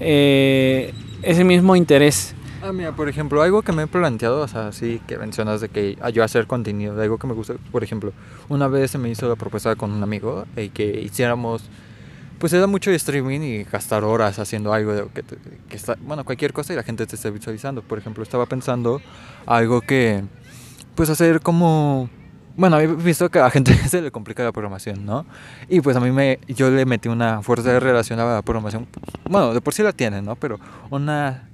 eh, 0.00 0.94
ese 1.22 1.44
mismo 1.44 1.76
interés. 1.76 2.34
Ah, 2.60 2.72
mira, 2.72 2.90
por 2.90 3.08
ejemplo, 3.08 3.40
algo 3.40 3.62
que 3.62 3.70
me 3.70 3.84
he 3.84 3.86
planteado, 3.86 4.40
o 4.40 4.48
sea, 4.48 4.72
sí 4.72 5.00
que 5.06 5.16
mencionas 5.16 5.60
de 5.60 5.68
que 5.68 5.96
a 6.00 6.10
yo 6.10 6.24
hacer 6.24 6.48
contenido, 6.48 6.96
de 6.96 7.04
algo 7.04 7.16
que 7.16 7.28
me 7.28 7.32
gusta, 7.32 7.54
por 7.70 7.84
ejemplo, 7.84 8.12
una 8.48 8.66
vez 8.66 8.90
se 8.90 8.98
me 8.98 9.08
hizo 9.08 9.28
la 9.28 9.36
propuesta 9.36 9.76
con 9.76 9.92
un 9.92 10.02
amigo 10.02 10.44
eh, 10.56 10.70
que 10.74 11.00
hiciéramos, 11.00 11.70
pues 12.40 12.52
era 12.52 12.66
mucho 12.66 12.90
streaming 12.90 13.40
y 13.40 13.62
gastar 13.62 14.02
horas 14.02 14.40
haciendo 14.40 14.72
algo 14.72 14.92
de 14.92 15.06
que, 15.06 15.22
que 15.68 15.76
está, 15.76 15.96
bueno, 16.00 16.24
cualquier 16.24 16.52
cosa 16.52 16.72
y 16.72 16.76
la 16.76 16.82
gente 16.82 17.06
te 17.06 17.14
esté 17.14 17.30
visualizando. 17.30 17.80
Por 17.82 17.98
ejemplo, 17.98 18.24
estaba 18.24 18.46
pensando 18.46 19.00
algo 19.46 19.80
que, 19.80 20.24
pues 20.96 21.10
hacer 21.10 21.40
como, 21.40 22.10
bueno, 22.56 22.80
he 22.80 22.88
visto 22.88 23.30
que 23.30 23.38
a 23.38 23.42
la 23.42 23.50
gente 23.50 23.72
se 23.88 24.02
le 24.02 24.10
complica 24.10 24.42
la 24.42 24.50
programación, 24.50 25.06
¿no? 25.06 25.24
Y 25.68 25.80
pues 25.80 25.96
a 25.96 26.00
mí 26.00 26.10
me, 26.10 26.40
yo 26.48 26.70
le 26.70 26.84
metí 26.86 27.08
una 27.08 27.40
fuerza 27.40 27.72
de 27.72 27.78
relación 27.78 28.18
a 28.18 28.24
la 28.34 28.42
programación, 28.42 28.88
bueno, 29.30 29.54
de 29.54 29.60
por 29.60 29.74
sí 29.74 29.84
la 29.84 29.92
tiene, 29.92 30.22
¿no? 30.22 30.34
Pero 30.34 30.58
una 30.90 31.47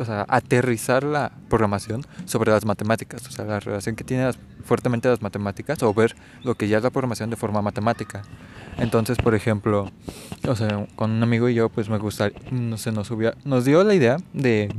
o 0.00 0.04
sea, 0.04 0.24
aterrizar 0.28 1.04
la 1.04 1.30
programación 1.48 2.04
sobre 2.24 2.50
las 2.50 2.64
matemáticas, 2.64 3.26
o 3.26 3.30
sea, 3.30 3.44
la 3.44 3.60
relación 3.60 3.94
que 3.96 4.04
tiene 4.04 4.24
las- 4.24 4.38
fuertemente 4.64 5.08
las 5.08 5.22
matemáticas 5.22 5.82
o 5.82 5.92
ver 5.94 6.16
lo 6.42 6.54
que 6.54 6.68
ya 6.68 6.78
es 6.78 6.82
la 6.82 6.90
programación 6.90 7.30
de 7.30 7.36
forma 7.36 7.62
matemática. 7.62 8.22
Entonces, 8.78 9.18
por 9.18 9.34
ejemplo, 9.34 9.90
o 10.48 10.54
sea, 10.56 10.86
con 10.96 11.10
un 11.10 11.22
amigo 11.22 11.48
y 11.48 11.54
yo, 11.54 11.68
pues 11.68 11.88
me 11.88 11.98
gusta, 11.98 12.30
no 12.50 12.76
sé, 12.78 12.92
nos, 12.92 13.06
subía, 13.08 13.34
nos 13.44 13.64
dio 13.64 13.84
la 13.84 13.94
idea 13.94 14.16
de, 14.32 14.74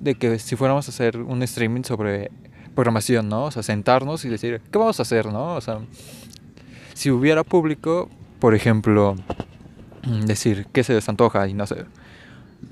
de 0.00 0.14
que 0.14 0.38
si 0.38 0.56
fuéramos 0.56 0.86
a 0.88 0.90
hacer 0.90 1.16
un 1.18 1.42
streaming 1.42 1.82
sobre 1.82 2.30
programación, 2.74 3.28
¿no? 3.28 3.44
O 3.44 3.50
sea, 3.50 3.62
sentarnos 3.62 4.24
y 4.24 4.28
decir, 4.28 4.60
¿qué 4.70 4.78
vamos 4.78 4.98
a 4.98 5.02
hacer, 5.02 5.26
no? 5.26 5.54
O 5.54 5.60
sea, 5.60 5.78
si 6.94 7.10
hubiera 7.10 7.44
público, 7.44 8.08
por 8.40 8.54
ejemplo, 8.54 9.14
mm, 10.04 10.20
decir 10.22 10.66
qué 10.72 10.82
se 10.84 10.94
les 10.94 11.08
antoja 11.08 11.46
y 11.48 11.54
no 11.54 11.66
sé. 11.66 11.84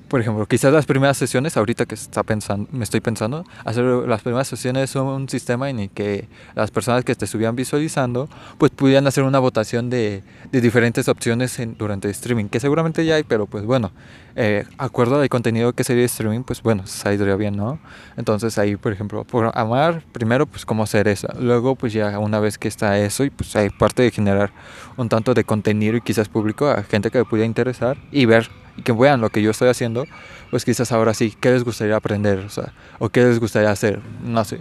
Por 0.09 0.21
ejemplo, 0.21 0.47
quizás 0.47 0.73
las 0.73 0.87
primeras 0.87 1.17
sesiones, 1.17 1.57
ahorita 1.57 1.87
que 1.87 1.95
está 1.95 2.23
pensando, 2.23 2.69
me 2.73 2.85
estoy 2.85 3.01
pensando, 3.01 3.45
hacer 3.65 3.85
las 3.85 4.23
primeras 4.23 4.49
sesiones 4.49 4.91
son 4.91 5.07
un 5.07 5.29
sistema 5.29 5.71
en 5.71 5.79
el 5.81 5.91
que 5.91 6.29
las 6.55 6.71
personas 6.71 7.05
que 7.05 7.15
te 7.15 7.25
estuvieran 7.25 7.57
visualizando, 7.57 8.29
pues 8.59 8.71
pudieran 8.73 9.07
hacer 9.07 9.25
una 9.25 9.39
votación 9.39 9.91
de, 9.91 10.23
de 10.51 10.61
diferentes 10.61 11.09
opciones 11.09 11.59
en- 11.59 11.77
durante 11.79 12.09
el 12.09 12.13
streaming, 12.13 12.47
que 12.47 12.61
seguramente 12.61 13.05
ya 13.07 13.15
hay, 13.17 13.23
pero 13.23 13.47
pues 13.47 13.65
bueno, 13.65 13.91
eh, 14.37 14.65
acuerdo 14.79 15.21
al 15.21 15.29
contenido 15.29 15.73
que 15.73 15.85
sería 15.85 16.05
streaming, 16.05 16.43
pues 16.43 16.63
bueno, 16.63 16.87
saldría 16.87 17.37
bien, 17.37 17.57
¿no? 17.57 17.79
Entonces 18.17 18.59
ahí, 18.59 18.77
por 18.77 18.93
ejemplo, 18.93 19.25
por 19.25 19.51
amar, 19.55 20.03
primero 20.13 20.47
pues 20.47 20.65
cómo 20.65 20.83
hacer 20.83 21.09
eso, 21.09 21.29
luego 21.39 21.75
pues 21.75 21.93
ya 21.93 22.19
una 22.19 22.41
vez 22.41 22.59
que 22.59 22.69
está 22.69 22.99
eso 22.99 23.25
y 23.25 23.31
pues 23.31 23.55
hay 23.57 23.71
parte 23.71 24.03
de 24.03 24.11
generar 24.11 24.51
un 24.97 25.09
tanto 25.09 25.35
de 25.35 25.45
contenido 25.45 25.97
y 25.97 26.01
quizás 26.01 26.29
público 26.29 26.69
a 26.69 26.83
gente 26.83 27.11
que 27.11 27.19
le 27.19 27.25
pudiera 27.25 27.47
interesar 27.47 27.97
y 28.11 28.25
ver 28.27 28.49
y 28.77 28.83
que 28.83 28.93
vean 28.93 29.21
lo 29.21 29.31
que 29.31 29.43
yo 29.43 29.51
estoy 29.51 29.69
haciendo, 29.69 30.05
pues 30.51 30.65
quizás 30.65 30.93
ahora 30.93 31.15
sí, 31.15 31.35
¿qué 31.41 31.51
les 31.51 31.65
gustaría 31.65 31.97
aprender? 31.97 32.39
O 32.41 32.49
sea, 32.49 32.73
o 32.99 33.09
qué 33.09 33.25
les 33.25 33.39
gustaría 33.41 33.71
hacer, 33.71 34.01
no 34.23 34.45
sé. 34.45 34.61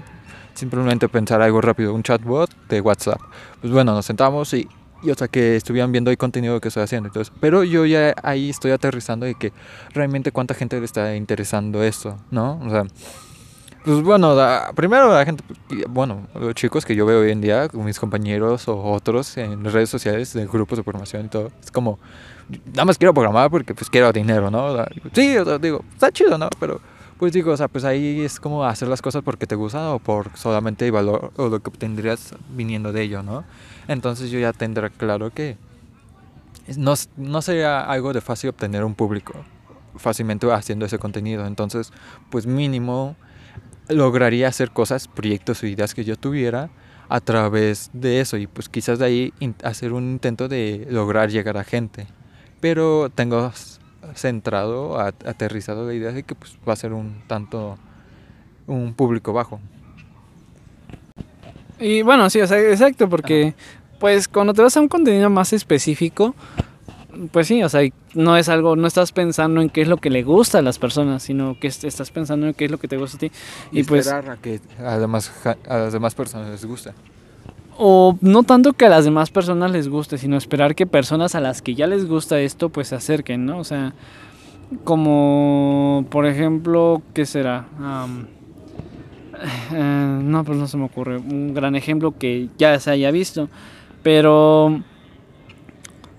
simplemente 0.53 1.07
pensar 1.09 1.41
algo 1.41 1.61
rápido, 1.61 1.93
un 1.93 2.03
chatbot 2.03 2.49
de 2.67 2.81
WhatsApp. 2.81 3.19
Pues 3.61 3.71
bueno, 3.71 3.93
nos 3.93 4.05
sentamos 4.05 4.53
y, 4.53 4.67
y 5.01 5.09
o 5.09 5.15
sea, 5.15 5.27
que 5.27 5.55
estuvieran 5.55 5.91
viendo 5.91 6.11
el 6.11 6.17
contenido 6.17 6.59
que 6.59 6.67
estoy 6.67 6.83
haciendo. 6.83 7.07
Entonces, 7.07 7.33
pero 7.39 7.63
yo 7.63 7.85
ya 7.85 8.13
ahí 8.23 8.49
estoy 8.49 8.71
aterrizando 8.71 9.25
de 9.25 9.35
que 9.35 9.53
realmente 9.93 10.31
cuánta 10.31 10.53
gente 10.53 10.77
le 10.79 10.85
está 10.85 11.15
interesando 11.15 11.83
esto, 11.83 12.17
¿no? 12.31 12.59
O 12.63 12.69
sea, 12.69 12.83
pues 13.83 14.01
bueno, 14.01 14.35
primero 14.75 15.13
la 15.13 15.25
gente, 15.25 15.43
bueno, 15.89 16.27
los 16.35 16.53
chicos 16.53 16.85
que 16.85 16.95
yo 16.95 17.05
veo 17.05 17.21
hoy 17.21 17.31
en 17.31 17.41
día, 17.41 17.67
mis 17.73 17.99
compañeros 17.99 18.67
o 18.67 18.81
otros 18.91 19.37
en 19.37 19.63
redes 19.65 19.89
sociales, 19.89 20.33
de 20.33 20.45
grupos 20.45 20.77
de 20.77 20.83
formación 20.83 21.25
y 21.25 21.29
todo, 21.29 21.51
es 21.63 21.71
como, 21.71 21.99
nada 22.73 22.85
más 22.85 22.97
quiero 22.97 23.13
programar 23.13 23.49
porque 23.49 23.73
pues 23.73 23.89
quiero 23.89 24.11
dinero, 24.13 24.51
¿no? 24.51 24.85
sí, 25.13 25.37
o 25.37 25.45
sea, 25.45 25.57
digo, 25.57 25.83
está 25.93 26.11
chido, 26.11 26.37
¿no? 26.37 26.49
Pero 26.59 26.79
pues 27.17 27.33
digo, 27.33 27.51
o 27.51 27.57
sea, 27.57 27.67
pues 27.67 27.83
ahí 27.83 28.21
es 28.21 28.39
como 28.39 28.63
hacer 28.65 28.87
las 28.87 29.01
cosas 29.01 29.23
porque 29.23 29.45
te 29.45 29.55
gusta 29.55 29.93
o 29.93 29.99
por 29.99 30.35
solamente 30.35 30.85
el 30.85 30.91
valor 30.91 31.31
o 31.37 31.49
lo 31.49 31.59
que 31.59 31.69
obtendrías 31.69 32.33
viniendo 32.49 32.91
de 32.91 33.03
ello, 33.03 33.23
¿no? 33.23 33.43
Entonces 33.87 34.31
yo 34.31 34.39
ya 34.39 34.53
tendré 34.53 34.89
claro 34.89 35.31
que 35.31 35.57
no, 36.77 36.93
no 37.17 37.41
sería 37.41 37.81
algo 37.81 38.13
de 38.13 38.21
fácil 38.21 38.49
obtener 38.49 38.83
un 38.83 38.95
público 38.95 39.33
fácilmente 39.97 40.51
haciendo 40.51 40.85
ese 40.85 40.97
contenido. 40.99 41.45
Entonces, 41.45 41.91
pues 42.29 42.45
mínimo 42.45 43.15
lograría 43.89 44.47
hacer 44.47 44.71
cosas, 44.71 45.07
proyectos 45.07 45.63
o 45.63 45.67
ideas 45.67 45.93
que 45.93 46.03
yo 46.03 46.15
tuviera 46.15 46.69
a 47.09 47.19
través 47.19 47.89
de 47.93 48.21
eso 48.21 48.37
y 48.37 48.47
pues 48.47 48.69
quizás 48.69 48.99
de 48.99 49.05
ahí 49.05 49.33
hacer 49.63 49.91
un 49.91 50.03
intento 50.11 50.47
de 50.47 50.87
lograr 50.89 51.29
llegar 51.29 51.57
a 51.57 51.63
gente. 51.63 52.07
Pero 52.61 53.09
tengo 53.13 53.51
centrado, 54.15 54.99
aterrizado 54.99 55.85
la 55.87 55.93
idea 55.93 56.11
de 56.11 56.23
que 56.23 56.35
pues, 56.35 56.57
va 56.67 56.73
a 56.73 56.77
ser 56.77 56.93
un 56.93 57.21
tanto 57.27 57.77
un 58.67 58.93
público 58.93 59.33
bajo. 59.33 59.59
Y 61.79 62.03
bueno, 62.03 62.29
sí, 62.29 62.39
exacto, 62.39 63.09
porque 63.09 63.55
pues 63.99 64.27
cuando 64.27 64.53
te 64.53 64.61
vas 64.61 64.77
a 64.77 64.81
un 64.81 64.87
contenido 64.87 65.29
más 65.29 65.51
específico, 65.51 66.35
pues 67.31 67.47
sí, 67.47 67.63
o 67.63 67.69
sea, 67.69 67.81
no 68.13 68.37
es 68.37 68.49
algo, 68.49 68.75
no 68.75 68.87
estás 68.87 69.11
pensando 69.11 69.61
en 69.61 69.69
qué 69.69 69.81
es 69.81 69.87
lo 69.87 69.97
que 69.97 70.09
le 70.09 70.23
gusta 70.23 70.59
a 70.59 70.61
las 70.61 70.79
personas, 70.79 71.23
sino 71.23 71.59
que 71.59 71.67
estás 71.67 72.11
pensando 72.11 72.47
en 72.47 72.53
qué 72.53 72.65
es 72.65 72.71
lo 72.71 72.77
que 72.77 72.87
te 72.87 72.97
gusta 72.97 73.17
a 73.17 73.19
ti. 73.19 73.31
Y, 73.71 73.83
pues, 73.83 74.07
esperar 74.07 74.29
a 74.29 74.37
que 74.37 74.59
a, 74.79 74.93
a 74.93 75.77
las 75.77 75.93
demás 75.93 76.15
personas 76.15 76.49
les 76.49 76.65
guste 76.65 76.91
o 77.83 78.15
no 78.21 78.43
tanto 78.43 78.73
que 78.73 78.85
a 78.85 78.89
las 78.89 79.05
demás 79.05 79.31
personas 79.31 79.71
les 79.71 79.89
guste, 79.89 80.19
sino 80.19 80.37
esperar 80.37 80.75
que 80.75 80.85
personas 80.85 81.33
a 81.33 81.39
las 81.39 81.63
que 81.63 81.73
ya 81.73 81.87
les 81.87 82.07
gusta 82.07 82.39
esto 82.39 82.69
pues 82.69 82.89
se 82.89 82.95
acerquen, 82.95 83.47
¿no? 83.47 83.57
O 83.57 83.63
sea, 83.63 83.93
como 84.83 86.05
por 86.11 86.27
ejemplo, 86.27 87.01
¿qué 87.13 87.25
será? 87.25 87.65
Eh, 89.73 90.19
no, 90.21 90.43
pues 90.43 90.55
no 90.59 90.67
se 90.67 90.77
me 90.77 90.83
ocurre 90.83 91.17
un 91.17 91.55
gran 91.55 91.75
ejemplo 91.75 92.13
que 92.15 92.49
ya 92.59 92.79
se 92.79 92.91
haya 92.91 93.09
visto, 93.09 93.49
pero... 94.03 94.83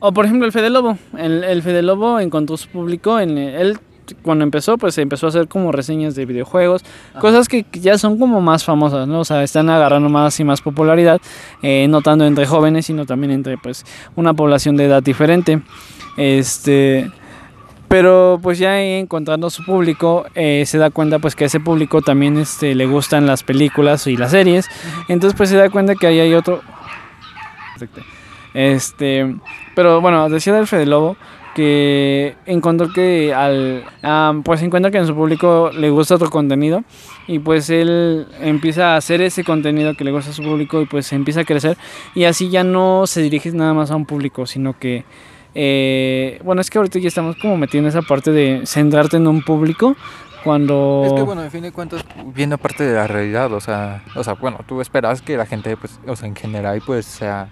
O 0.05 0.11
por 0.11 0.25
ejemplo 0.25 0.47
el 0.47 0.53
Fede 0.53 0.69
Lobo, 0.69 0.99
el, 1.17 1.45
el 1.45 1.63
Fede 1.63 1.81
Lobo 1.81 2.19
encontró 2.19 2.57
su 2.57 2.69
público, 2.69 3.21
en, 3.21 3.39
él 3.39 3.79
cuando 4.23 4.43
empezó, 4.43 4.77
pues 4.77 4.99
empezó 4.99 5.27
a 5.27 5.29
hacer 5.29 5.47
como 5.47 5.71
reseñas 5.71 6.17
de 6.17 6.27
videojuegos, 6.27 6.83
cosas 7.21 7.49
que 7.49 7.65
ya 7.71 7.97
son 7.97 8.19
como 8.19 8.41
más 8.41 8.65
famosas, 8.65 9.07
¿no? 9.07 9.21
O 9.21 9.25
sea, 9.25 9.45
están 9.45 9.71
agarrando 9.71 10.09
más 10.09 10.41
y 10.41 10.45
más 10.45 10.61
popularidad, 10.61 11.21
eh, 11.63 11.87
no 11.89 12.03
tanto 12.03 12.25
entre 12.25 12.47
jóvenes, 12.47 12.87
sino 12.87 13.07
también 13.07 13.31
entre, 13.31 13.57
pues, 13.59 13.85
una 14.17 14.35
población 14.35 14.77
de 14.77 14.87
edad 14.87 15.05
diferente. 15.05 15.63
Este, 16.17 17.09
pero 17.87 18.41
pues 18.43 18.59
ya 18.59 18.83
encontrando 18.83 19.51
su 19.51 19.65
público 19.65 20.27
eh, 20.35 20.65
se 20.67 20.79
da 20.79 20.91
cuenta 20.91 21.21
pues 21.21 21.37
que 21.37 21.45
a 21.45 21.47
ese 21.47 21.61
público 21.61 22.03
también 22.03 22.39
este, 22.39 22.75
le 22.75 22.87
gustan 22.87 23.25
las 23.27 23.45
películas 23.45 24.09
y 24.09 24.17
las 24.17 24.33
series. 24.33 24.67
Entonces 25.07 25.37
pues 25.37 25.49
se 25.49 25.57
da 25.57 25.71
cuenta 25.71 25.95
que 25.95 26.09
ahí 26.09 26.19
hay 26.19 26.35
otro 26.35 26.61
este 28.55 29.35
pero 29.75 30.01
bueno 30.01 30.29
decía 30.29 30.53
del 30.53 30.67
Fede 30.67 30.87
Lobo 30.87 31.17
que 31.55 32.35
encontró 32.47 32.93
que 32.93 33.35
al 33.35 33.85
pues 34.43 34.63
encuentra 34.63 34.91
que 34.91 34.99
en 34.99 35.07
su 35.07 35.15
público 35.15 35.71
le 35.73 35.91
gusta 35.91 36.15
otro 36.15 36.31
contenido 36.31 36.83
y 37.27 37.39
pues 37.39 37.69
él 37.71 38.27
empieza 38.41 38.95
a 38.95 38.97
hacer 38.97 39.21
ese 39.21 39.45
contenido 39.45 39.95
que 39.95 40.05
le 40.05 40.13
gusta 40.13 40.31
a 40.31 40.35
su 40.35 40.43
público 40.43 40.81
y 40.81 40.87
pues 40.87 41.13
empieza 41.13 41.41
a 41.41 41.45
crecer 41.45 41.77
y 42.15 42.25
así 42.25 42.49
ya 42.49 42.65
no 42.65 43.07
se 43.07 43.23
dirige 43.23 43.53
nada 43.53 43.75
más 43.75 43.91
a 43.91 43.97
un 43.97 44.07
público 44.07 44.47
sino 44.47 44.79
que 44.79 45.05
eh, 45.55 46.41
bueno 46.43 46.63
es 46.63 46.71
que 46.71 46.79
ahorita 46.79 46.99
ya 46.99 47.09
estamos 47.09 47.37
como 47.37 47.57
metiendo 47.57 47.89
esa 47.89 48.03
parte 48.03 48.33
de 48.33 48.63
centrarte 48.65 49.19
en 49.19 49.27
un 49.27 49.43
público 49.43 49.95
cuando 50.43 51.03
es 51.07 51.13
que 51.13 51.23
bueno 51.23 51.45
en 51.45 51.51
fin 51.51 51.63
de 51.63 51.73
cuentas 51.73 52.03
viene 52.35 52.57
parte 52.57 52.85
de 52.85 52.95
la 52.95 53.07
realidad 53.07 53.53
o 53.53 53.61
sea 53.61 54.03
o 54.17 54.25
sea 54.25 54.35
bueno 54.35 54.61
tú 54.67 54.81
esperas 54.81 55.21
que 55.21 55.37
la 55.37 55.45
gente 55.45 55.77
pues 55.77 56.01
o 56.07 56.17
sea 56.17 56.27
en 56.27 56.35
general 56.35 56.83
pues 56.85 57.05
sea 57.05 57.49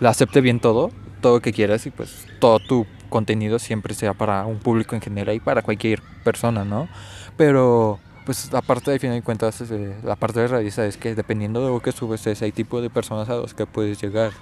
la 0.00 0.10
acepte 0.10 0.40
bien 0.40 0.60
todo 0.60 0.90
todo 1.20 1.36
lo 1.36 1.40
que 1.40 1.52
quieras 1.52 1.86
y 1.86 1.90
pues 1.90 2.26
todo 2.38 2.58
tu 2.58 2.86
contenido 3.08 3.58
siempre 3.58 3.94
sea 3.94 4.14
para 4.14 4.44
un 4.46 4.58
público 4.58 4.94
en 4.94 5.00
general 5.00 5.34
y 5.34 5.40
para 5.40 5.62
cualquier 5.62 6.02
persona, 6.24 6.64
¿no? 6.64 6.88
Pero 7.36 7.98
pues 8.24 8.52
aparte 8.52 8.90
de 8.90 8.98
fin 8.98 9.10
de 9.10 9.22
cuentas 9.22 9.60
eh, 9.62 9.96
la 10.04 10.14
parte 10.14 10.40
de 10.40 10.48
realista 10.48 10.84
es 10.84 10.98
que 10.98 11.14
dependiendo 11.14 11.64
de 11.64 11.72
lo 11.72 11.80
que 11.80 11.92
subes 11.92 12.26
es 12.26 12.42
hay 12.42 12.52
tipo 12.52 12.82
de 12.82 12.90
personas 12.90 13.28
a 13.30 13.36
los 13.36 13.54
que 13.54 13.64
puedes 13.64 13.98
llegar 14.02 14.32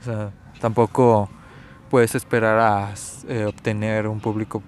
o 0.00 0.04
sea 0.04 0.32
tampoco 0.60 1.28
puedes 1.88 2.16
esperar 2.16 2.58
a 2.58 2.94
eh, 3.28 3.44
obtener 3.44 4.08
un 4.08 4.18
público 4.18 4.60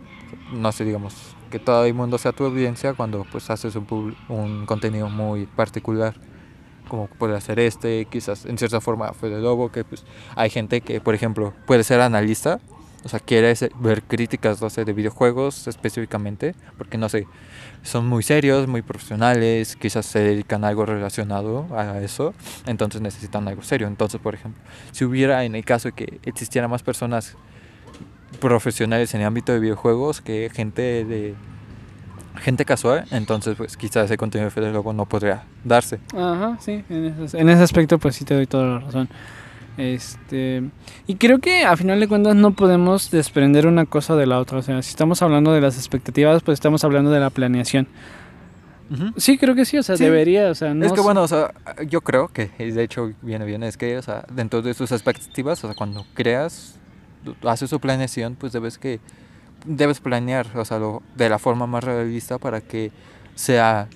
no 0.53 0.71
sé 0.71 0.85
digamos 0.85 1.17
que 1.51 1.59
todo 1.59 1.85
el 1.85 1.95
mundo 1.95 2.17
sea 2.17 2.31
tu 2.31 2.45
audiencia 2.45 2.95
cuando 2.95 3.27
pues 3.33 3.51
haces 3.51 3.75
un, 3.75 4.17
un 4.29 4.67
contenido 4.67 5.09
muy 5.09 5.47
particular 5.47 6.15
como 6.89 7.07
puede 7.07 7.41
ser 7.41 7.59
este 7.59 8.07
quizás 8.07 8.45
en 8.47 8.59
cierta 8.59 8.81
forma 8.81 9.13
fue 9.13 9.31
de 9.31 9.41
Lobo 9.41 9.71
que 9.71 9.85
pues 9.85 10.05
hay 10.37 10.51
gente 10.51 10.81
que 10.81 11.01
por 11.01 11.15
ejemplo 11.15 11.53
puede 11.67 11.85
ser 11.85 12.01
analista 12.01 12.61
o 13.05 13.09
sea, 13.09 13.21
quiere 13.21 13.55
ver 13.81 14.03
críticas, 14.03 14.63
no 14.63 14.71
sé, 14.71 14.87
de 14.87 14.95
videojuegos 14.95 15.69
específicamente, 15.69 16.55
porque 16.79 16.97
no 16.97 17.11
sé, 17.11 17.27
son 17.83 18.07
muy 18.07 18.23
serios, 18.23 18.67
muy 18.67 18.81
profesionales, 18.81 19.77
quizás 19.77 20.07
se 20.07 20.21
dedican 20.21 20.65
a 20.65 20.69
algo 20.69 20.87
relacionado 20.87 21.67
a 21.77 22.01
eso, 22.01 22.33
entonces 22.67 23.03
necesitan 23.03 23.47
algo 23.47 23.63
serio. 23.63 23.89
Entonces, 23.89 24.23
por 24.23 24.35
ejemplo, 24.35 24.63
si 24.91 25.05
hubiera 25.05 25.45
en 25.45 25.55
el 25.55 25.67
caso 25.67 25.89
de 25.89 25.93
que 25.93 26.19
existieran 26.23 26.71
más 26.71 26.83
personas 26.83 27.37
profesionales 28.41 29.15
en 29.15 29.21
el 29.21 29.27
ámbito 29.27 29.53
de 29.53 29.61
videojuegos 29.61 30.23
que 30.23 30.51
gente 30.53 31.05
de 31.05 31.35
gente 32.37 32.65
casual, 32.65 33.05
entonces 33.11 33.57
pues 33.57 33.77
quizás 33.77 34.07
ese 34.07 34.17
contenido 34.17 34.51
de 34.51 34.71
luego 34.71 34.93
no 34.93 35.07
podría 35.07 35.45
darse. 35.65 36.01
Ajá, 36.17 36.57
sí, 36.61 36.85
en 36.89 37.07
ese, 37.07 37.39
en 37.39 37.49
ese 37.49 37.63
aspecto 37.63 37.99
pues 37.99 38.17
sí 38.17 38.25
te 38.25 38.35
doy 38.35 38.47
toda 38.47 38.67
la 38.67 38.79
razón. 38.81 39.09
Este, 39.77 40.63
y 41.07 41.17
creo 41.17 41.41
que 41.41 41.65
a 41.65 41.77
final 41.77 41.99
de 41.99 42.07
cuentas 42.07 42.37
no 42.37 42.53
podemos 42.53 43.11
desprender 43.11 43.67
una 43.67 43.87
cosa 43.87 44.15
de 44.15 44.27
la 44.27 44.39
otra. 44.39 44.59
O 44.59 44.63
sea, 44.63 44.81
si 44.83 44.91
estamos 44.91 45.21
hablando 45.23 45.53
de 45.53 45.61
las 45.61 45.77
expectativas, 45.77 46.43
pues 46.43 46.57
estamos 46.57 46.85
hablando 46.85 47.11
de 47.11 47.21
la 47.21 47.31
planeación. 47.31 47.89
Sí, 49.17 49.39
creo 49.39 49.55
que 49.55 49.65
sí, 49.65 49.79
o 49.79 49.83
sea, 49.83 49.97
debería, 49.97 50.51
o 50.51 50.55
sea, 50.55 50.75
no 50.75 50.85
Es 50.85 50.93
que 50.93 51.01
bueno, 51.01 51.23
o 51.23 51.29
sea, 51.29 51.53
yo 51.89 52.03
creo 52.03 52.29
que, 52.29 52.49
de 52.59 52.83
hecho, 52.83 53.13
viene 53.23 53.45
bien, 53.45 53.63
es 53.63 53.77
que, 53.77 53.97
o 53.97 54.03
sea, 54.03 54.25
dentro 54.31 54.63
de 54.63 54.75
tus 54.75 54.93
expectativas, 54.93 55.65
o 55.65 55.69
sea, 55.69 55.75
cuando 55.75 56.05
creas, 56.15 56.79
haces 57.43 57.71
tu 57.71 57.81
planeación, 57.81 58.37
pues 58.37 58.53
debes 58.53 58.79
que, 58.79 59.01
debes 59.65 60.01
planear, 60.01 60.47
o 60.57 60.65
sea, 60.65 60.79
lo, 60.79 61.03
de 61.15 61.29
la 61.29 61.39
forma 61.39 61.67
más 61.67 61.85
realista 61.85 62.39
para 62.39 62.61
que 62.61 62.93
sea 63.35 63.89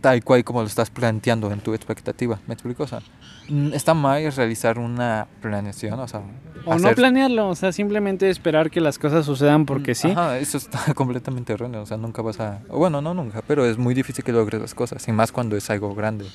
tal 0.00 0.22
cual 0.22 0.44
como 0.44 0.60
lo 0.60 0.66
estás 0.66 0.90
planteando 0.90 1.50
en 1.50 1.60
tu 1.60 1.72
expectativa. 1.72 2.38
¿Me 2.46 2.52
explico? 2.52 2.82
O 2.82 2.86
sea, 2.86 3.00
mm, 3.48 3.72
está 3.72 3.94
mal 3.94 4.30
realizar 4.32 4.78
una 4.78 5.26
planeación, 5.40 5.98
o 5.98 6.06
sea... 6.06 6.22
O 6.66 6.78
no 6.78 6.92
planearlo, 6.92 7.48
o 7.48 7.54
sea, 7.54 7.72
simplemente 7.72 8.28
esperar 8.28 8.70
que 8.70 8.80
las 8.80 8.98
cosas 8.98 9.24
sucedan 9.24 9.64
porque 9.64 9.92
mm, 9.92 9.94
sí. 9.94 10.10
Ajá, 10.10 10.38
eso 10.38 10.58
está 10.58 10.92
completamente 10.94 11.54
erróneo, 11.54 11.82
o 11.82 11.86
sea, 11.86 11.96
nunca 11.96 12.20
vas 12.20 12.38
a... 12.38 12.60
Bueno, 12.68 13.00
no 13.00 13.14
nunca, 13.14 13.42
pero 13.46 13.64
es 13.64 13.78
muy 13.78 13.94
difícil 13.94 14.22
que 14.24 14.32
logres 14.32 14.60
las 14.60 14.74
cosas, 14.74 15.08
y 15.08 15.12
más 15.12 15.32
cuando 15.32 15.56
es 15.56 15.70
algo 15.70 15.94
grande, 15.94 16.26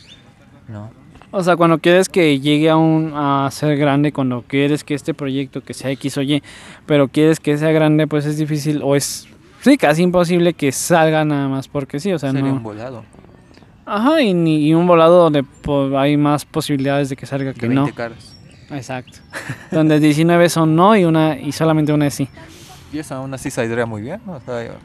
¿no? 0.68 0.90
O 1.32 1.44
sea, 1.44 1.56
cuando 1.56 1.78
quieres 1.78 2.10
que 2.10 2.40
llegue 2.40 2.70
a, 2.70 2.78
un, 2.78 3.14
a 3.16 3.50
ser 3.52 3.78
grande, 3.78 4.12
cuando 4.12 4.44
quieres 4.48 4.84
que 4.84 4.96
este 4.96 5.14
proyecto 5.14 5.62
que 5.62 5.74
sea 5.74 5.92
X 5.92 6.18
o 6.18 6.22
Y, 6.22 6.42
pero 6.86 7.08
quieres 7.08 7.40
que 7.40 7.58
sea 7.58 7.72
grande, 7.72 8.08
pues 8.08 8.26
es 8.26 8.38
difícil 8.38 8.82
o 8.84 8.96
es, 8.96 9.28
sí, 9.62 9.78
casi 9.78 10.02
imposible 10.02 10.54
que 10.54 10.72
salga 10.72 11.24
nada 11.26 11.48
más 11.48 11.68
porque 11.68 12.00
sí, 12.00 12.12
o 12.12 12.18
sea, 12.18 12.32
Sería 12.32 12.48
no... 12.50 12.56
un 12.56 12.64
volado. 12.64 13.04
Ajá, 13.86 14.22
y, 14.22 14.32
y 14.32 14.74
un 14.74 14.88
volado 14.88 15.30
donde 15.30 15.44
hay 15.98 16.18
más 16.18 16.46
posibilidades 16.46 17.10
de 17.10 17.16
que 17.16 17.26
salga 17.26 17.54
que 17.54 17.68
no. 17.68 17.94
Caras. 17.94 18.36
Exacto. 18.72 19.20
donde 19.72 20.00
19 20.00 20.50
son 20.50 20.76
no 20.76 20.96
y 20.96 21.06
una 21.06 21.38
y 21.38 21.52
solamente 21.52 21.94
una 21.94 22.08
es 22.08 22.14
sí. 22.14 22.30
Y 22.92 23.00
eso 23.00 23.16
aún 23.16 23.34
así 23.34 23.52
saldría 23.52 23.86
muy 23.86 24.02
bien. 24.02 24.22
O 24.28 24.40
sea, 24.40 24.76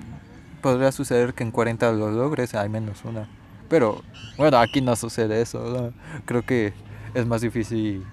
podría 0.60 0.92
suceder 0.92 1.34
que 1.34 1.42
en 1.42 1.50
40 1.50 1.92
lo 1.92 2.10
logres, 2.10 2.54
hay 2.54 2.68
menos 2.68 3.04
una. 3.04 3.28
Pero 3.74 4.02
bueno, 4.36 4.58
aquí 4.58 4.80
no 4.80 4.94
sucede 4.94 5.42
eso. 5.42 5.92
Creo 6.26 6.42
que 6.42 6.72
es 7.12 7.26
más 7.26 7.40
difícil 7.40 8.04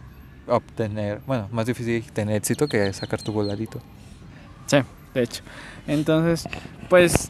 obtener, 0.47 1.21
bueno, 1.27 1.49
más 1.51 1.67
difícil 1.67 2.03
tener 2.13 2.37
éxito 2.37 2.67
que 2.67 2.91
sacar 2.93 3.21
tu 3.21 3.31
voladito. 3.31 3.79
Sí, 4.65 4.77
de 5.13 5.21
hecho. 5.21 5.43
Entonces, 5.85 6.49
pues 6.89 7.29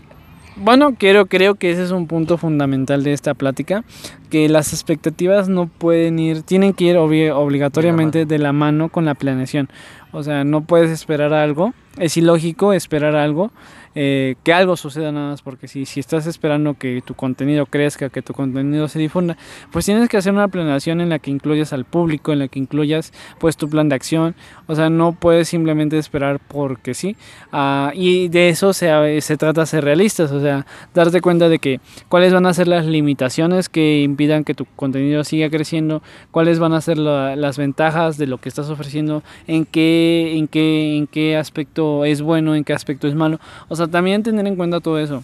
Bueno, 0.57 0.95
quiero, 0.97 1.27
creo 1.27 1.55
que 1.55 1.71
ese 1.71 1.84
es 1.84 1.91
un 1.91 2.07
punto 2.07 2.38
fundamental 2.38 3.03
de 3.03 3.13
esta 3.13 3.34
plática, 3.34 3.84
que 4.29 4.49
las 4.49 4.73
expectativas 4.73 5.47
no 5.47 5.67
pueden 5.67 6.19
ir, 6.19 6.43
tienen 6.43 6.73
que 6.73 6.86
ir 6.86 6.97
obligatoriamente 6.97 8.25
de 8.25 8.38
la 8.38 8.51
mano 8.51 8.89
con 8.89 9.05
la 9.05 9.15
planeación. 9.15 9.69
O 10.11 10.23
sea, 10.23 10.43
no 10.43 10.61
puedes 10.61 10.91
esperar 10.91 11.34
algo, 11.34 11.73
es 11.97 12.17
ilógico 12.17 12.73
esperar 12.73 13.15
algo 13.15 13.51
eh, 13.96 14.36
que 14.44 14.54
algo 14.54 14.76
suceda 14.76 15.12
nada 15.12 15.32
más, 15.32 15.42
porque 15.42 15.68
si, 15.68 15.86
si 15.86 16.00
estás 16.00 16.28
esperando 16.28 16.76
que 16.76 17.02
tu 17.06 17.14
contenido 17.14 17.66
crezca, 17.66 18.10
que 18.10 18.22
tu 18.22 18.34
contenido 18.34 18.88
se 18.88 19.00
difunda, 19.00 19.38
pues 19.72 19.86
tienes 19.86 20.10
que 20.10 20.18
hacer 20.18 20.34
una 20.34 20.48
planeación 20.48 21.02
en 21.02 21.10
la 21.10 21.20
que 21.20 21.32
incluyas 21.32 21.74
al 21.74 21.86
público, 21.86 22.34
en 22.34 22.39
la 22.39 22.48
que 22.48 22.60
incluyas 22.60 23.14
pues 23.39 23.58
tu 23.58 23.70
plan 23.70 23.89
de 23.89 23.96
acción, 23.96 24.36
o 24.68 24.76
sea, 24.76 24.89
no 24.89 25.14
puedes 25.14 25.48
simplemente 25.50 25.98
esperar 25.98 26.39
porque 26.39 26.94
sí, 26.94 27.16
uh, 27.54 27.89
y 27.94 28.28
de 28.30 28.50
eso 28.50 28.74
se, 28.74 29.22
se 29.22 29.38
trata 29.38 29.66
ser 29.66 29.84
realistas, 29.84 30.32
o 30.32 30.42
sea, 30.42 30.66
darte 30.94 31.22
cuenta 31.22 31.50
de 31.50 31.60
que 31.60 31.80
cuáles 32.10 32.34
van 32.34 32.46
a 32.46 32.54
ser 32.54 32.68
las 32.68 32.86
limitaciones 32.86 33.70
que 33.70 34.02
impidan 34.02 34.44
que 34.44 34.54
tu 34.54 34.66
contenido 34.76 35.24
siga 35.24 35.50
creciendo, 35.50 36.02
cuáles 36.32 36.60
van 36.60 36.74
a 36.74 36.82
ser 36.82 36.98
la, 36.98 37.36
las 37.36 37.58
ventajas 37.58 38.18
de 38.18 38.28
lo 38.28 38.39
que 38.39 38.50
estás 38.50 38.70
ofreciendo, 38.70 39.24
en 39.48 39.66
qué, 39.66 40.36
en 40.38 40.48
qué, 40.48 40.98
en 40.98 41.08
qué 41.08 41.38
aspecto 41.38 42.06
es 42.06 42.22
bueno, 42.22 42.56
en 42.56 42.64
qué 42.64 42.74
aspecto 42.74 43.08
es 43.08 43.16
malo, 43.16 43.39
o 43.68 43.76
sea, 43.76 43.80
también 43.89 44.23
tener 44.23 44.47
en 44.47 44.55
cuenta 44.55 44.79
todo 44.79 44.99
eso. 44.99 45.23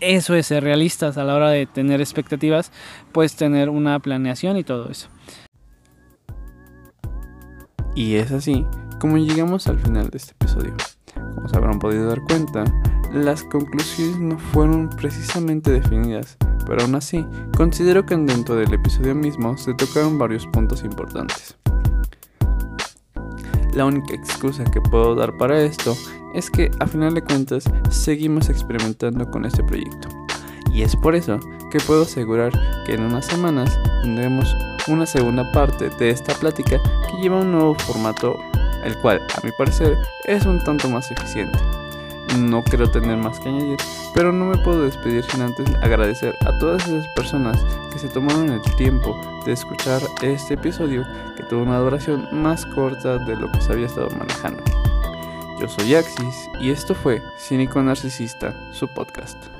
Eso 0.00 0.34
es 0.34 0.46
ser 0.46 0.64
realistas 0.64 1.18
a 1.18 1.24
la 1.24 1.34
hora 1.34 1.50
de 1.50 1.66
tener 1.66 2.00
expectativas, 2.00 2.72
pues 3.12 3.36
tener 3.36 3.68
una 3.68 3.98
planeación 3.98 4.56
y 4.56 4.64
todo 4.64 4.90
eso. 4.90 5.08
Y 7.94 8.14
es 8.14 8.30
así 8.30 8.64
como 9.00 9.16
llegamos 9.18 9.66
al 9.66 9.78
final 9.78 10.10
de 10.10 10.18
este 10.18 10.32
episodio. 10.32 10.74
Como 11.34 11.48
se 11.48 11.56
habrán 11.56 11.78
podido 11.78 12.08
dar 12.08 12.20
cuenta, 12.22 12.64
las 13.12 13.42
conclusiones 13.44 14.18
no 14.18 14.38
fueron 14.38 14.88
precisamente 14.90 15.70
definidas, 15.72 16.36
pero 16.66 16.82
aún 16.82 16.94
así 16.94 17.26
considero 17.56 18.06
que 18.06 18.16
dentro 18.16 18.54
del 18.54 18.72
episodio 18.72 19.14
mismo 19.14 19.56
se 19.56 19.74
tocaron 19.74 20.18
varios 20.18 20.46
puntos 20.46 20.84
importantes. 20.84 21.56
La 23.74 23.84
única 23.84 24.14
excusa 24.14 24.64
que 24.64 24.80
puedo 24.80 25.14
dar 25.14 25.36
para 25.36 25.62
esto 25.62 25.96
es 26.34 26.50
que 26.50 26.70
a 26.80 26.86
final 26.86 27.14
de 27.14 27.22
cuentas 27.22 27.64
seguimos 27.90 28.48
experimentando 28.48 29.30
con 29.30 29.44
este 29.44 29.62
proyecto. 29.62 30.08
Y 30.72 30.82
es 30.82 30.96
por 30.96 31.14
eso 31.14 31.38
que 31.70 31.78
puedo 31.80 32.02
asegurar 32.02 32.52
que 32.84 32.94
en 32.94 33.02
unas 33.02 33.26
semanas 33.26 33.78
tendremos 34.02 34.54
una 34.88 35.06
segunda 35.06 35.50
parte 35.52 35.88
de 35.98 36.10
esta 36.10 36.34
plática 36.34 36.80
que 37.08 37.22
lleva 37.22 37.40
un 37.40 37.52
nuevo 37.52 37.74
formato, 37.74 38.36
el 38.84 38.96
cual 38.98 39.20
a 39.36 39.44
mi 39.44 39.52
parecer 39.52 39.96
es 40.24 40.46
un 40.46 40.62
tanto 40.64 40.88
más 40.88 41.10
eficiente. 41.10 41.58
No 42.38 42.62
quiero 42.62 42.90
tener 42.90 43.16
más 43.16 43.40
que 43.40 43.48
añadir, 43.48 43.76
pero 44.14 44.32
no 44.32 44.46
me 44.46 44.58
puedo 44.58 44.84
despedir 44.84 45.24
sin 45.24 45.42
antes 45.42 45.68
agradecer 45.82 46.36
a 46.46 46.56
todas 46.58 46.86
esas 46.86 47.06
personas 47.08 47.64
que 47.92 47.98
se 47.98 48.08
tomaron 48.08 48.50
el 48.50 48.60
tiempo 48.76 49.20
de 49.44 49.52
escuchar 49.52 50.00
este 50.22 50.54
episodio 50.54 51.04
que 51.36 51.42
tuvo 51.42 51.62
una 51.62 51.78
duración 51.78 52.28
más 52.32 52.64
corta 52.66 53.18
de 53.18 53.36
lo 53.36 53.50
que 53.50 53.60
se 53.60 53.72
había 53.72 53.86
estado 53.86 54.10
manejando. 54.10 54.62
Yo 55.60 55.68
soy 55.68 55.94
Axis 55.94 56.48
y 56.60 56.70
esto 56.70 56.94
fue 56.94 57.22
Cínico 57.38 57.82
Narcisista, 57.82 58.54
su 58.72 58.88
podcast. 58.88 59.59